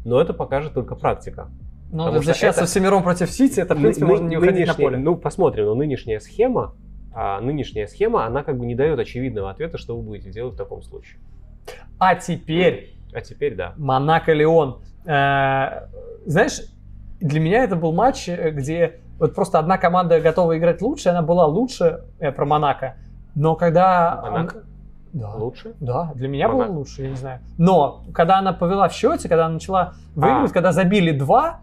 но 0.04 0.20
это 0.20 0.34
покажет 0.34 0.74
только 0.74 0.96
практика. 0.96 1.48
Ну, 1.90 2.04
потому 2.04 2.22
защищаться 2.22 2.60
это- 2.62 2.70
всемиром 2.70 3.02
против 3.02 3.30
Сити, 3.30 3.60
это, 3.60 3.74
в 3.74 3.80
принципе, 3.80 4.04
Ны- 4.04 4.10
можно 4.10 4.26
не 4.28 4.36
уходить 4.36 4.66
на 4.66 4.74
поле. 4.74 4.98
Ну, 4.98 5.16
посмотрим, 5.16 5.64
но 5.64 5.74
нынешняя 5.74 6.20
схема, 6.20 6.74
а, 7.14 7.40
нынешняя 7.40 7.86
схема, 7.86 8.26
она 8.26 8.42
как 8.42 8.58
бы 8.58 8.66
не 8.66 8.74
дает 8.74 8.98
очевидного 8.98 9.50
ответа, 9.50 9.78
что 9.78 9.96
вы 9.96 10.02
будете 10.02 10.30
делать 10.30 10.54
в 10.54 10.56
таком 10.58 10.82
случае. 10.82 11.20
А 11.98 12.14
теперь 12.14 12.94
А 13.12 13.20
теперь 13.20 13.54
да. 13.54 13.72
Монако-Леон. 13.76 14.80
Э, 15.06 15.86
Знаешь, 16.26 16.60
для 17.20 17.40
меня 17.40 17.64
это 17.64 17.76
был 17.76 17.92
матч, 17.92 18.28
э, 18.28 18.50
где 18.50 19.00
вот 19.18 19.34
просто 19.34 19.58
одна 19.58 19.78
команда 19.78 20.20
готова 20.20 20.58
играть 20.58 20.82
лучше, 20.82 21.10
она 21.10 21.22
была 21.22 21.46
лучше 21.46 22.04
э, 22.18 22.32
про 22.32 22.44
Монако. 22.44 22.96
Но 23.34 23.54
когда... 23.56 24.20
Монако? 24.22 24.56
он- 24.56 24.62
Да. 25.12 25.34
Лучше? 25.36 25.74
Да, 25.80 26.12
для 26.14 26.26
меня 26.28 26.48
Монако. 26.48 26.68
было 26.70 26.78
лучше, 26.78 27.02
я 27.02 27.10
не 27.10 27.16
знаю. 27.16 27.40
Но 27.58 28.02
когда 28.12 28.38
она 28.38 28.52
повела 28.52 28.88
в 28.88 28.92
счете, 28.92 29.28
когда 29.28 29.46
она 29.46 29.54
начала 29.54 29.94
выигрывать, 30.16 30.50
А. 30.50 30.54
когда 30.54 30.72
забили 30.72 31.12
два, 31.12 31.60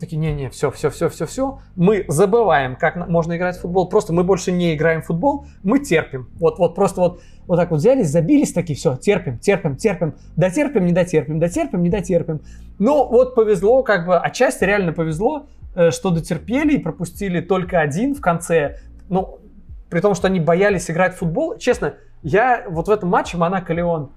такие, 0.00 0.16
не-не, 0.16 0.48
все, 0.50 0.70
все, 0.70 0.88
все, 0.90 1.08
все, 1.10 1.26
все, 1.26 1.58
мы 1.74 2.04
забываем, 2.08 2.76
как 2.76 2.96
можно 3.08 3.36
играть 3.36 3.56
в 3.56 3.60
футбол. 3.62 3.88
Просто 3.88 4.12
мы 4.14 4.24
больше 4.24 4.50
не 4.52 4.74
играем 4.74 5.02
в 5.02 5.06
футбол, 5.06 5.46
мы 5.62 5.78
терпим. 5.78 6.28
Вот, 6.38 6.58
вот 6.58 6.74
просто 6.74 7.00
вот, 7.00 7.20
вот 7.46 7.56
так 7.56 7.70
вот 7.70 7.78
взялись, 7.78 8.08
забились 8.08 8.52
такие, 8.52 8.76
все, 8.76 8.96
терпим, 8.96 9.38
терпим, 9.38 9.76
терпим, 9.76 10.14
дотерпим, 10.36 10.86
не 10.86 10.92
дотерпим, 10.92 11.38
дотерпим, 11.38 11.82
не 11.82 11.90
дотерпим. 11.90 12.40
Ну, 12.78 13.06
вот 13.06 13.34
повезло, 13.34 13.82
как 13.82 14.06
бы, 14.06 14.16
отчасти 14.16 14.64
реально 14.64 14.92
повезло, 14.92 15.46
э, 15.74 15.90
что 15.90 16.10
дотерпели 16.10 16.74
и 16.74 16.78
пропустили 16.78 17.40
только 17.40 17.80
один 17.80 18.14
в 18.14 18.20
конце. 18.20 18.78
Ну, 19.08 19.38
при 19.90 20.00
том, 20.00 20.14
что 20.14 20.26
они 20.26 20.40
боялись 20.40 20.90
играть 20.90 21.14
в 21.14 21.18
футбол. 21.18 21.56
Честно, 21.58 21.94
я 22.22 22.64
вот 22.68 22.88
в 22.88 22.90
этом 22.90 23.08
матче 23.08 23.36
Монако-Леон 23.36 24.10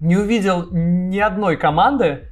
не 0.00 0.16
увидел 0.16 0.66
ни 0.70 1.18
одной 1.18 1.56
команды, 1.56 2.28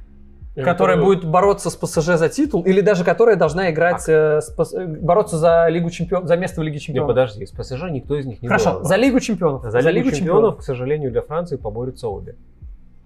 которая 0.63 0.97
будет 0.97 1.25
бороться 1.25 1.69
с 1.69 1.75
ПСЖ 1.75 2.17
за 2.17 2.29
титул, 2.29 2.63
или 2.63 2.81
даже 2.81 3.03
которая 3.03 3.35
должна 3.35 3.69
играть, 3.71 4.07
э, 4.07 4.39
с 4.41 4.55
ПС- 4.57 4.75
э, 4.77 4.85
бороться 5.01 5.37
за 5.37 5.67
Лигу 5.67 5.89
чемпионов, 5.89 6.27
за 6.27 6.37
место 6.37 6.61
в 6.61 6.63
Лиге 6.63 6.75
Не, 6.75 6.81
чемпионов. 6.81 7.07
подожди, 7.09 7.45
с 7.45 7.51
ПСЖ 7.51 7.83
никто 7.91 8.15
из 8.17 8.25
них 8.25 8.41
не 8.41 8.47
Хорошо, 8.47 8.83
за 8.83 8.95
Лигу 8.95 9.19
чемпионов. 9.19 9.63
За 9.63 9.79
Лигу 9.89 10.11
чемпионов, 10.11 10.57
к 10.57 10.61
сожалению, 10.61 11.11
для 11.11 11.21
Франции 11.21 11.57
поборются 11.57 12.07
обе. 12.07 12.35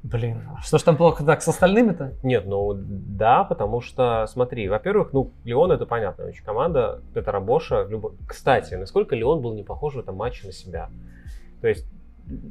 Блин, 0.02 0.38
что 0.64 0.78
ж 0.78 0.84
там 0.84 0.96
плохо 0.96 1.26
так 1.26 1.42
с 1.42 1.48
остальными-то? 1.50 2.14
Нет, 2.24 2.46
ну 2.46 2.74
да, 2.74 3.44
потому 3.44 3.82
что, 3.82 4.26
смотри, 4.32 4.70
во-первых, 4.70 5.10
ну, 5.12 5.32
Леон 5.44 5.74
это 5.74 5.86
понятно, 5.86 6.24
очень 6.26 6.44
команда 6.46 7.02
Петра 7.14 7.42
Боша. 7.42 7.86
любо- 7.90 8.14
Кстати, 8.26 8.76
насколько 8.76 9.14
Леон 9.16 9.42
был 9.42 9.54
не 9.54 9.64
похож 9.64 9.96
в 9.96 10.00
этом 10.00 10.16
матче 10.16 10.48
на 10.48 10.54
себя. 10.54 10.90
То 11.62 11.68
есть 11.68 11.86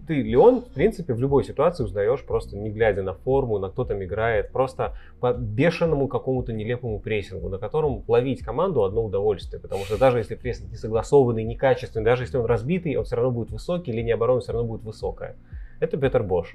ты 0.07 0.23
Леон, 0.23 0.63
в 0.63 0.69
принципе, 0.69 1.15
в 1.15 1.21
любой 1.21 1.45
ситуации 1.45 1.85
узнаешь, 1.85 2.25
просто 2.25 2.57
не 2.57 2.71
глядя 2.71 3.03
на 3.03 3.15
форму, 3.15 3.59
на 3.59 3.71
кто 3.71 3.85
там 3.85 4.03
играет, 4.03 4.51
просто 4.51 4.95
по 5.21 5.33
бешеному 5.33 6.09
какому-то 6.09 6.53
нелепому 6.53 6.99
прессингу, 6.99 7.49
на 7.49 7.59
котором 7.59 8.03
ловить 8.09 8.43
команду 8.43 8.85
одно 8.85 9.05
удовольствие, 9.05 9.61
потому 9.61 9.85
что 9.85 9.99
даже 9.99 10.19
если 10.19 10.35
прессинг 10.35 10.71
не 10.71 10.77
согласованный, 10.77 11.45
некачественный, 11.45 12.05
даже 12.05 12.25
если 12.25 12.39
он 12.39 12.47
разбитый, 12.47 12.97
он 12.97 13.05
все 13.05 13.17
равно 13.17 13.31
будет 13.31 13.51
высокий, 13.51 13.93
линия 13.93 14.15
обороны 14.15 14.41
все 14.41 14.53
равно 14.53 14.69
будет 14.69 14.83
высокая. 14.83 15.37
Это 15.81 15.97
Петер 15.97 16.23
Бош. 16.23 16.55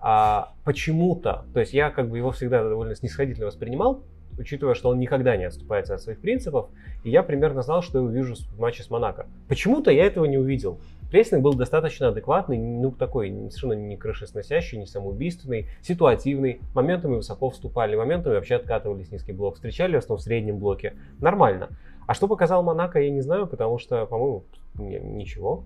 А 0.00 0.52
почему-то, 0.64 1.44
то 1.52 1.60
есть 1.60 1.74
я 1.74 1.90
как 1.90 2.08
бы 2.08 2.16
его 2.18 2.30
всегда 2.30 2.62
довольно 2.62 2.94
снисходительно 2.94 3.46
воспринимал, 3.46 4.02
учитывая, 4.38 4.74
что 4.74 4.90
он 4.90 4.98
никогда 4.98 5.36
не 5.36 5.44
отступается 5.44 5.94
от 5.94 6.00
своих 6.00 6.20
принципов, 6.20 6.68
и 7.02 7.10
я 7.10 7.22
примерно 7.22 7.62
знал, 7.62 7.82
что 7.82 7.98
я 7.98 8.04
увижу 8.04 8.34
в 8.34 8.60
матче 8.60 8.82
с 8.82 8.90
Монако. 8.90 9.26
Почему-то 9.48 9.90
я 9.90 10.06
этого 10.06 10.24
не 10.24 10.38
увидел. 10.38 10.78
Прессинг 11.10 11.42
был 11.42 11.54
достаточно 11.54 12.08
адекватный, 12.08 12.58
ну 12.58 12.90
такой 12.92 13.30
совершенно 13.50 13.72
не 13.72 13.96
крышесносящий, 13.96 14.78
не 14.78 14.86
самоубийственный, 14.86 15.66
ситуативный. 15.82 16.60
Моментами 16.74 17.16
высоко 17.16 17.50
вступали, 17.50 17.96
моментами 17.96 18.34
вообще 18.34 18.56
откатывались 18.56 19.06
в 19.06 19.10
низкий 19.10 19.32
блок, 19.32 19.54
встречали 19.54 19.94
в 19.94 19.98
основном 19.98 20.18
в 20.18 20.22
среднем 20.22 20.58
блоке. 20.58 20.94
Нормально. 21.20 21.68
А 22.06 22.14
что 22.14 22.28
показал 22.28 22.62
Монако, 22.62 23.00
я 23.00 23.10
не 23.10 23.20
знаю, 23.22 23.46
потому 23.46 23.78
что, 23.78 24.04
по-моему, 24.06 24.44
ничего. 24.76 25.64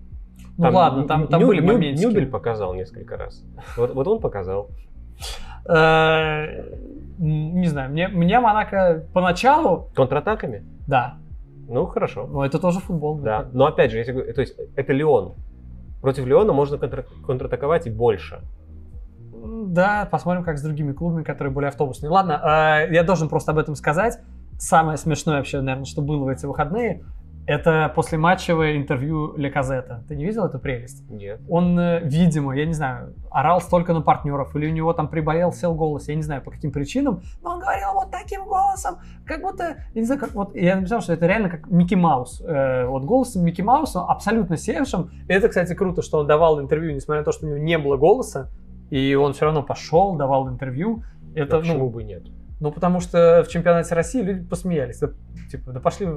Ну 0.57 0.71
ладно, 0.71 1.03
там, 1.07 1.27
там 1.27 1.41
Ню- 1.41 1.47
были 1.47 1.59
моментики. 1.61 2.05
Нюбель 2.05 2.27
показал 2.27 2.73
несколько 2.73 3.17
раз. 3.17 3.43
Вот, 3.77 3.93
вот 3.93 4.07
он 4.07 4.19
показал. 4.19 4.69
Э, 5.67 6.73
Не 7.17 7.67
знаю, 7.67 7.91
мне, 7.91 8.07
мне 8.07 8.39
Монако 8.39 9.05
поначалу, 9.13 9.89
Контратаками? 9.95 10.63
да, 10.87 11.15
Ну, 11.67 11.85
хорошо. 11.85 12.27
но 12.27 12.45
это 12.45 12.59
тоже 12.59 12.79
футбол. 12.79 13.17
Да. 13.19 13.47
Но 13.53 13.65
опять 13.65 13.91
же, 13.91 13.97
если, 13.97 14.13
то 14.33 14.41
есть 14.41 14.55
это 14.75 14.93
Леон. 14.93 15.33
Против 16.01 16.25
Леона 16.25 16.51
можно 16.53 16.75
контра- 16.75 17.05
контратаковать 17.25 17.87
и 17.87 17.89
больше. 17.89 18.41
Да, 19.67 20.07
посмотрим, 20.09 20.43
как 20.43 20.57
с 20.57 20.61
другими 20.61 20.91
клубами, 20.93 21.23
которые 21.23 21.53
более 21.53 21.69
автобусные. 21.69 22.09
Ладно, 22.09 22.33
э, 22.87 22.93
я 22.93 23.03
должен 23.03 23.29
просто 23.29 23.51
об 23.51 23.57
этом 23.57 23.75
сказать. 23.75 24.19
Самое 24.57 24.97
смешное 24.97 25.37
вообще, 25.37 25.61
наверное, 25.61 25.85
что 25.85 26.01
было 26.01 26.23
в 26.23 26.27
эти 26.27 26.45
выходные, 26.45 27.03
это 27.45 27.91
послематчевое 27.95 28.77
интервью 28.77 29.35
Леказета. 29.35 30.03
Ты 30.07 30.15
не 30.15 30.25
видел 30.25 30.45
эту 30.45 30.59
прелесть? 30.59 31.09
Нет. 31.09 31.41
Он, 31.49 31.77
э, 31.77 32.01
видимо, 32.03 32.55
я 32.55 32.65
не 32.65 32.73
знаю, 32.73 33.15
орал 33.29 33.59
столько 33.59 33.93
на 33.93 34.01
партнеров, 34.01 34.55
или 34.55 34.67
у 34.67 34.71
него 34.71 34.93
там 34.93 35.09
приболел, 35.09 35.51
сел 35.51 35.75
голос, 35.75 36.07
я 36.07 36.15
не 36.15 36.21
знаю 36.21 36.41
по 36.41 36.51
каким 36.51 36.71
причинам, 36.71 37.21
но 37.41 37.51
он 37.51 37.59
говорил 37.59 37.93
вот 37.93 38.11
таким 38.11 38.45
голосом, 38.45 38.99
как 39.25 39.41
будто, 39.41 39.77
я 39.93 40.01
не 40.01 40.05
знаю, 40.05 40.21
как 40.21 40.33
вот, 40.33 40.55
я 40.55 40.75
написал, 40.77 41.01
что 41.01 41.13
это 41.13 41.25
реально 41.27 41.49
как 41.49 41.67
Микки 41.67 41.95
Маус, 41.95 42.41
э, 42.41 42.85
вот 42.85 43.03
голосом 43.03 43.43
Микки 43.43 43.61
Мауса, 43.61 44.03
абсолютно 44.03 44.55
севшим. 44.55 45.11
И 45.27 45.33
это, 45.33 45.49
кстати, 45.49 45.73
круто, 45.73 46.01
что 46.01 46.19
он 46.19 46.27
давал 46.27 46.61
интервью, 46.61 46.93
несмотря 46.93 47.21
на 47.21 47.25
то, 47.25 47.31
что 47.31 47.45
у 47.45 47.49
него 47.49 47.59
не 47.59 47.77
было 47.77 47.97
голоса, 47.97 48.49
и 48.89 49.15
он 49.15 49.33
все 49.33 49.45
равно 49.45 49.63
пошел, 49.63 50.15
давал 50.15 50.47
интервью. 50.49 51.03
Это, 51.35 51.51
Да 51.51 51.59
почему 51.59 51.79
ну, 51.79 51.89
бы 51.89 52.03
нет? 52.03 52.23
ну, 52.63 52.71
потому 52.71 53.01
что 53.01 53.43
в 53.45 53.51
чемпионате 53.51 53.93
России 53.93 54.21
люди 54.21 54.47
посмеялись. 54.47 54.99
Да, 54.99 55.09
типа, 55.51 55.71
да 55.73 55.81
пошли 55.81 56.07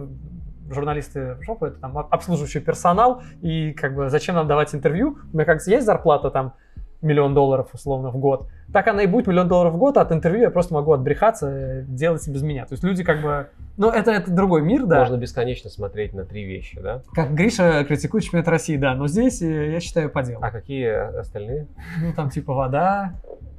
журналисты 0.71 1.35
в 1.35 1.43
жопу, 1.43 1.67
это 1.67 1.79
там 1.81 1.97
об- 1.99 2.13
обслуживающий 2.13 2.61
персонал, 2.61 3.23
и 3.43 3.73
как 3.73 3.95
бы 3.95 4.11
зачем 4.11 4.35
нам 4.35 4.47
давать 4.47 4.75
интервью? 4.75 5.19
У 5.33 5.37
меня 5.37 5.45
как 5.45 5.67
есть 5.67 5.87
зарплата 5.87 6.31
там 6.31 6.55
миллион 7.03 7.35
долларов 7.35 7.69
условно 7.73 8.11
в 8.11 8.17
год. 8.17 8.49
Так 8.73 8.89
она 8.89 9.03
и 9.03 9.07
будет 9.07 9.27
миллион 9.27 9.49
долларов 9.49 9.75
в 9.75 9.77
год, 9.77 9.97
а 9.97 10.03
от 10.03 10.13
интервью 10.13 10.43
я 10.43 10.51
просто 10.51 10.75
могу 10.75 10.93
отбрехаться, 10.93 11.49
э, 11.49 11.83
делать 11.87 12.27
без 12.29 12.43
меня. 12.43 12.67
То 12.67 12.73
есть 12.75 12.83
люди 12.83 13.05
как 13.05 13.23
бы... 13.23 13.49
Ну, 13.77 13.91
это, 13.91 14.11
это 14.11 14.31
другой 14.31 14.63
мир, 14.63 14.87
да. 14.87 15.01
Можно 15.01 15.17
бесконечно 15.17 15.71
смотреть 15.71 16.15
на 16.15 16.25
три 16.25 16.45
вещи, 16.45 16.81
да? 16.81 17.03
Как 17.15 17.33
Гриша 17.33 17.85
критикует 17.85 18.25
чемпионат 18.25 18.49
России, 18.49 18.77
да. 18.77 18.95
Но 18.95 19.07
здесь, 19.07 19.41
э, 19.43 19.73
я 19.73 19.81
считаю, 19.81 20.11
по 20.11 20.23
делу. 20.23 20.41
А 20.43 20.51
какие 20.51 21.19
остальные? 21.19 21.69
Ну, 22.01 22.13
там 22.15 22.31
типа 22.31 22.55
вода, 22.55 23.15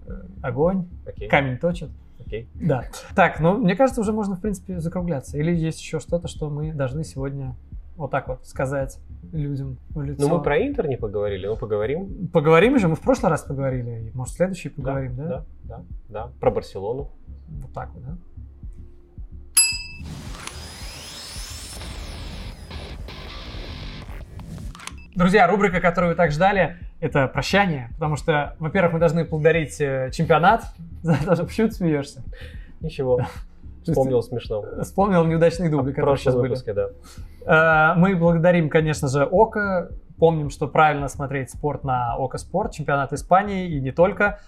э, 0.08 0.12
огонь, 0.42 0.88
Окей, 1.06 1.30
камень 1.30 1.58
точит. 1.58 1.90
Окей. 2.28 2.50
Да. 2.56 2.84
Так, 3.16 3.40
ну, 3.40 3.58
мне 3.58 3.76
кажется, 3.76 4.02
уже 4.02 4.14
можно, 4.14 4.36
в 4.36 4.42
принципе, 4.42 4.80
закругляться. 4.80 5.38
Или 5.38 5.56
есть 5.56 5.80
еще 5.80 6.00
что-то, 6.00 6.28
что 6.28 6.50
мы 6.50 6.74
должны 6.74 7.04
сегодня 7.04 7.56
вот 7.96 8.12
так 8.12 8.28
вот 8.28 8.46
сказать 8.46 9.00
людям 9.32 9.78
в 9.90 10.02
лицо. 10.04 10.28
Ну, 10.28 10.38
мы 10.38 10.44
про 10.44 10.60
Интер 10.60 10.88
не 10.88 10.98
поговорили, 10.98 11.48
но 11.48 11.56
поговорим. 11.56 12.28
Поговорим 12.28 12.78
же, 12.78 12.88
мы 12.88 12.96
в 12.96 13.02
прошлый 13.02 13.32
раз 13.32 13.44
поговорили. 13.44 14.12
Может, 14.14 14.34
в 14.36 14.38
следующий 14.38 14.70
поговорим, 14.70 15.16
да? 15.16 15.26
Да, 15.26 15.46
да, 15.64 15.84
да. 16.10 16.32
Про 16.40 16.52
Барселону. 16.52 17.10
Вот 17.48 17.74
так 17.74 17.90
вот, 17.94 18.04
да? 18.04 18.18
Друзья, 25.16 25.48
рубрика, 25.48 25.82
которую 25.82 26.12
вы 26.12 26.16
так 26.16 26.32
ждали, 26.32 26.78
это 27.00 27.28
прощание, 27.28 27.90
потому 27.94 28.16
что, 28.16 28.56
во-первых, 28.60 28.94
мы 28.94 29.00
должны 29.00 29.24
поблагодарить 29.26 29.80
э, 29.82 30.10
чемпионат 30.12 30.64
за 31.04 31.16
то, 31.24 31.36
что 31.36 31.46
почему 31.46 31.68
ты 31.68 31.74
смеешься. 31.76 32.24
Ничего. 32.82 33.22
Вспомнил 33.84 34.22
смешно. 34.22 34.64
Вспомнил 34.82 35.24
неудачные 35.26 35.70
дубли, 35.70 35.92
В 35.92 35.96
которые 35.96 36.18
сейчас 36.18 36.34
прошлом 36.34 36.42
были. 36.42 36.50
выпуске, 36.50 36.74
да. 36.74 37.94
Э, 37.94 38.00
Мы 38.00 38.16
благодарим, 38.16 38.70
конечно 38.70 39.08
же, 39.08 39.24
ОКО. 39.26 39.90
Помним, 40.20 40.50
что 40.50 40.68
правильно 40.68 41.08
смотреть 41.10 41.52
спорт 41.52 41.84
на 41.84 42.16
ОКО 42.16 42.40
Спорт, 42.40 42.72
чемпионат 42.74 43.14
Испании 43.14 43.70
и 43.70 43.80
не 43.80 43.92
только. 43.92 44.40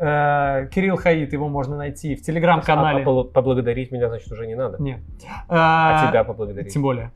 Э, 0.00 0.68
Кирилл 0.72 0.96
Хаид, 0.96 1.32
его 1.32 1.48
можно 1.48 1.76
найти 1.76 2.14
в 2.14 2.20
А 2.20 2.22
телеграм-канале. 2.22 3.02
побл- 3.04 3.24
поблагодарить 3.32 3.90
меня, 3.90 4.08
значит, 4.08 4.30
уже 4.30 4.46
не 4.46 4.54
надо. 4.54 4.80
Нет. 4.80 5.00
А 5.48 6.04
Э, 6.06 6.08
тебя 6.10 6.22
поблагодарить. 6.22 6.72
Тем 6.72 6.82
более. 6.82 7.10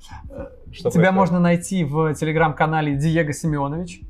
Что 0.73 0.91
Тебя 0.91 1.03
происходит? 1.13 1.13
можно 1.15 1.41
найти 1.41 1.85
в 1.85 2.13
телеграм-канале 2.15 2.97
Диего 2.97 3.33
Семенович. 3.33 4.01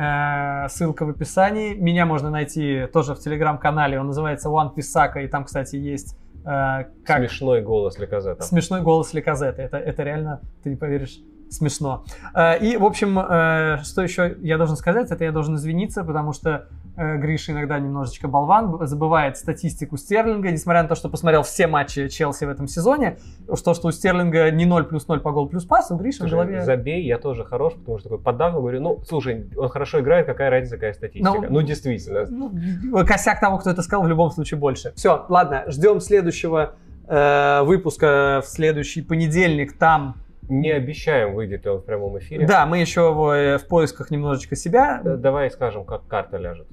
Э, 0.00 0.66
Ссылка 0.70 1.04
в 1.04 1.10
описании. 1.10 1.74
Меня 1.74 2.06
можно 2.06 2.30
найти 2.30 2.86
тоже 2.92 3.14
в 3.14 3.18
телеграм-канале. 3.18 4.00
Он 4.00 4.06
называется 4.06 4.48
One 4.48 4.74
Писака. 4.74 5.20
И 5.20 5.28
там, 5.28 5.44
кстати, 5.44 5.76
есть 5.76 6.16
э, 6.44 6.84
как 7.04 7.18
Смешной 7.18 7.60
голос 7.60 7.96
для 7.96 8.06
казета. 8.06 8.42
смешной 8.42 8.80
голос 8.80 9.12
Ликазеты. 9.12 9.60
Это, 9.60 9.76
это 9.76 10.02
реально, 10.02 10.40
ты 10.62 10.70
не 10.70 10.76
поверишь, 10.76 11.20
смешно. 11.50 12.04
Э, 12.34 12.58
И, 12.58 12.76
в 12.76 12.84
общем, 12.84 13.18
э, 13.18 13.82
что 13.82 14.02
еще 14.02 14.36
я 14.40 14.56
должен 14.56 14.76
сказать, 14.76 15.10
это 15.10 15.24
я 15.24 15.32
должен 15.32 15.56
извиниться, 15.56 16.04
потому 16.04 16.32
что 16.32 16.68
э, 16.96 17.16
Гриша 17.18 17.52
иногда 17.52 17.78
немножечко 17.78 18.28
болван, 18.28 18.86
забывает 18.86 19.36
статистику 19.36 19.96
Стерлинга, 19.96 20.50
несмотря 20.50 20.82
на 20.82 20.88
то, 20.88 20.94
что 20.94 21.08
посмотрел 21.08 21.42
все 21.42 21.66
матчи 21.66 22.08
Челси 22.08 22.44
в 22.44 22.48
этом 22.48 22.68
сезоне, 22.68 23.18
что, 23.54 23.74
что 23.74 23.88
у 23.88 23.90
Стерлинга 23.90 24.50
не 24.50 24.64
0 24.64 24.84
плюс 24.84 25.08
0 25.08 25.20
по 25.20 25.32
гол 25.32 25.48
плюс 25.48 25.64
пас, 25.64 25.90
у 25.90 25.96
Гриши 25.96 26.26
в 26.26 26.30
голове... 26.30 26.62
Забей, 26.62 27.04
я 27.04 27.18
тоже 27.18 27.44
хорош, 27.44 27.74
потому 27.74 27.98
что 27.98 28.08
такой 28.08 28.22
поддавил, 28.22 28.60
говорю, 28.60 28.80
ну, 28.80 29.00
слушай, 29.06 29.50
он 29.56 29.68
хорошо 29.68 30.00
играет, 30.00 30.26
какая 30.26 30.50
разница, 30.50 30.76
какая 30.76 30.92
статистика. 30.92 31.32
Ну, 31.40 31.48
Ну, 31.50 31.62
действительно. 31.62 32.26
Ну, 32.28 33.06
косяк 33.06 33.40
того, 33.40 33.58
кто 33.58 33.70
это 33.70 33.82
сказал, 33.82 34.04
в 34.04 34.08
любом 34.08 34.30
случае 34.30 34.58
больше. 34.58 34.92
Все, 34.94 35.26
ладно, 35.28 35.64
ждем 35.68 36.00
следующего 36.00 36.74
э, 37.08 37.62
выпуска 37.62 38.40
в 38.44 38.48
следующий 38.48 39.02
понедельник. 39.02 39.76
Там, 39.76 40.16
Не 40.50 40.72
обещаем, 40.72 41.34
выйдет 41.34 41.64
он 41.66 41.78
в 41.78 41.84
прямом 41.84 42.18
эфире. 42.18 42.44
да, 42.44 42.66
мы 42.66 42.78
еще 42.78 43.14
в, 43.14 43.28
э, 43.30 43.58
в 43.58 43.68
поисках 43.68 44.10
немножечко 44.10 44.56
себя. 44.56 45.00
Э, 45.04 45.16
Давай 45.16 45.48
скажем, 45.50 45.84
как 45.84 46.06
карта 46.08 46.38
ляжет. 46.38 46.66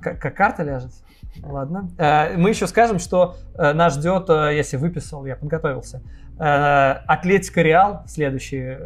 Как, 0.00 0.18
как 0.18 0.34
карта 0.34 0.62
ляжет. 0.62 0.92
Ладно. 1.42 1.90
Э, 1.98 2.36
Мы 2.38 2.48
еще 2.48 2.66
скажем, 2.66 2.98
что 2.98 3.36
нас 3.56 3.94
ждет, 3.94 4.28
если 4.30 4.78
выписал, 4.78 5.26
я 5.26 5.36
подготовился, 5.36 6.02
Атлетика 6.38 7.60
Реал 7.60 8.02
следующие, 8.06 8.80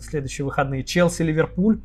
следующие 0.00 0.44
выходные, 0.44 0.82
Челси 0.82 1.22
Ливерпуль, 1.22 1.80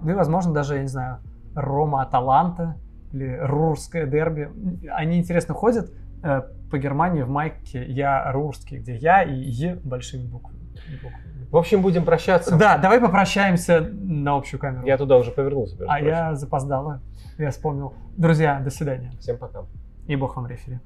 ну 0.00 0.10
и, 0.10 0.14
возможно, 0.14 0.52
даже, 0.52 0.74
я 0.74 0.82
не 0.82 0.88
знаю, 0.88 1.18
Рома 1.54 2.02
Аталанта 2.02 2.76
или 3.12 3.38
Рурское 3.40 4.06
дерби. 4.06 4.50
Они 4.90 5.18
интересно 5.18 5.54
ходят 5.54 5.92
по 6.22 6.78
Германии 6.78 7.22
в 7.22 7.28
майке 7.28 7.84
«Я 7.84 8.32
Рурский», 8.32 8.78
где 8.78 8.96
«Я» 8.96 9.22
и 9.22 9.34
«Е» 9.34 9.76
большими 9.76 10.26
буквами. 10.26 10.61
В 11.50 11.56
общем, 11.56 11.82
будем 11.82 12.04
прощаться. 12.04 12.56
Да, 12.56 12.78
давай 12.78 12.98
попрощаемся 12.98 13.80
на 13.80 14.36
общую 14.36 14.58
камеру. 14.58 14.86
Я 14.86 14.96
туда 14.96 15.18
уже 15.18 15.30
повернулся. 15.30 15.76
а 15.84 15.98
прочим. 15.98 16.06
я 16.06 16.34
запоздала. 16.34 17.02
Я 17.36 17.50
вспомнил. 17.50 17.94
Друзья, 18.16 18.58
до 18.60 18.70
свидания. 18.70 19.12
Всем 19.20 19.36
пока. 19.36 19.66
И 20.06 20.16
бог 20.16 20.36
вам 20.36 20.46
рефери. 20.46 20.80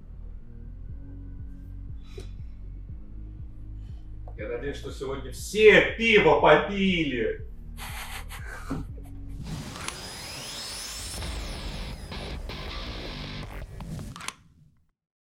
Я 4.36 4.48
надеюсь, 4.48 4.76
что 4.76 4.90
сегодня 4.90 5.30
все 5.30 5.94
пиво 5.96 6.40
попили. 6.40 7.46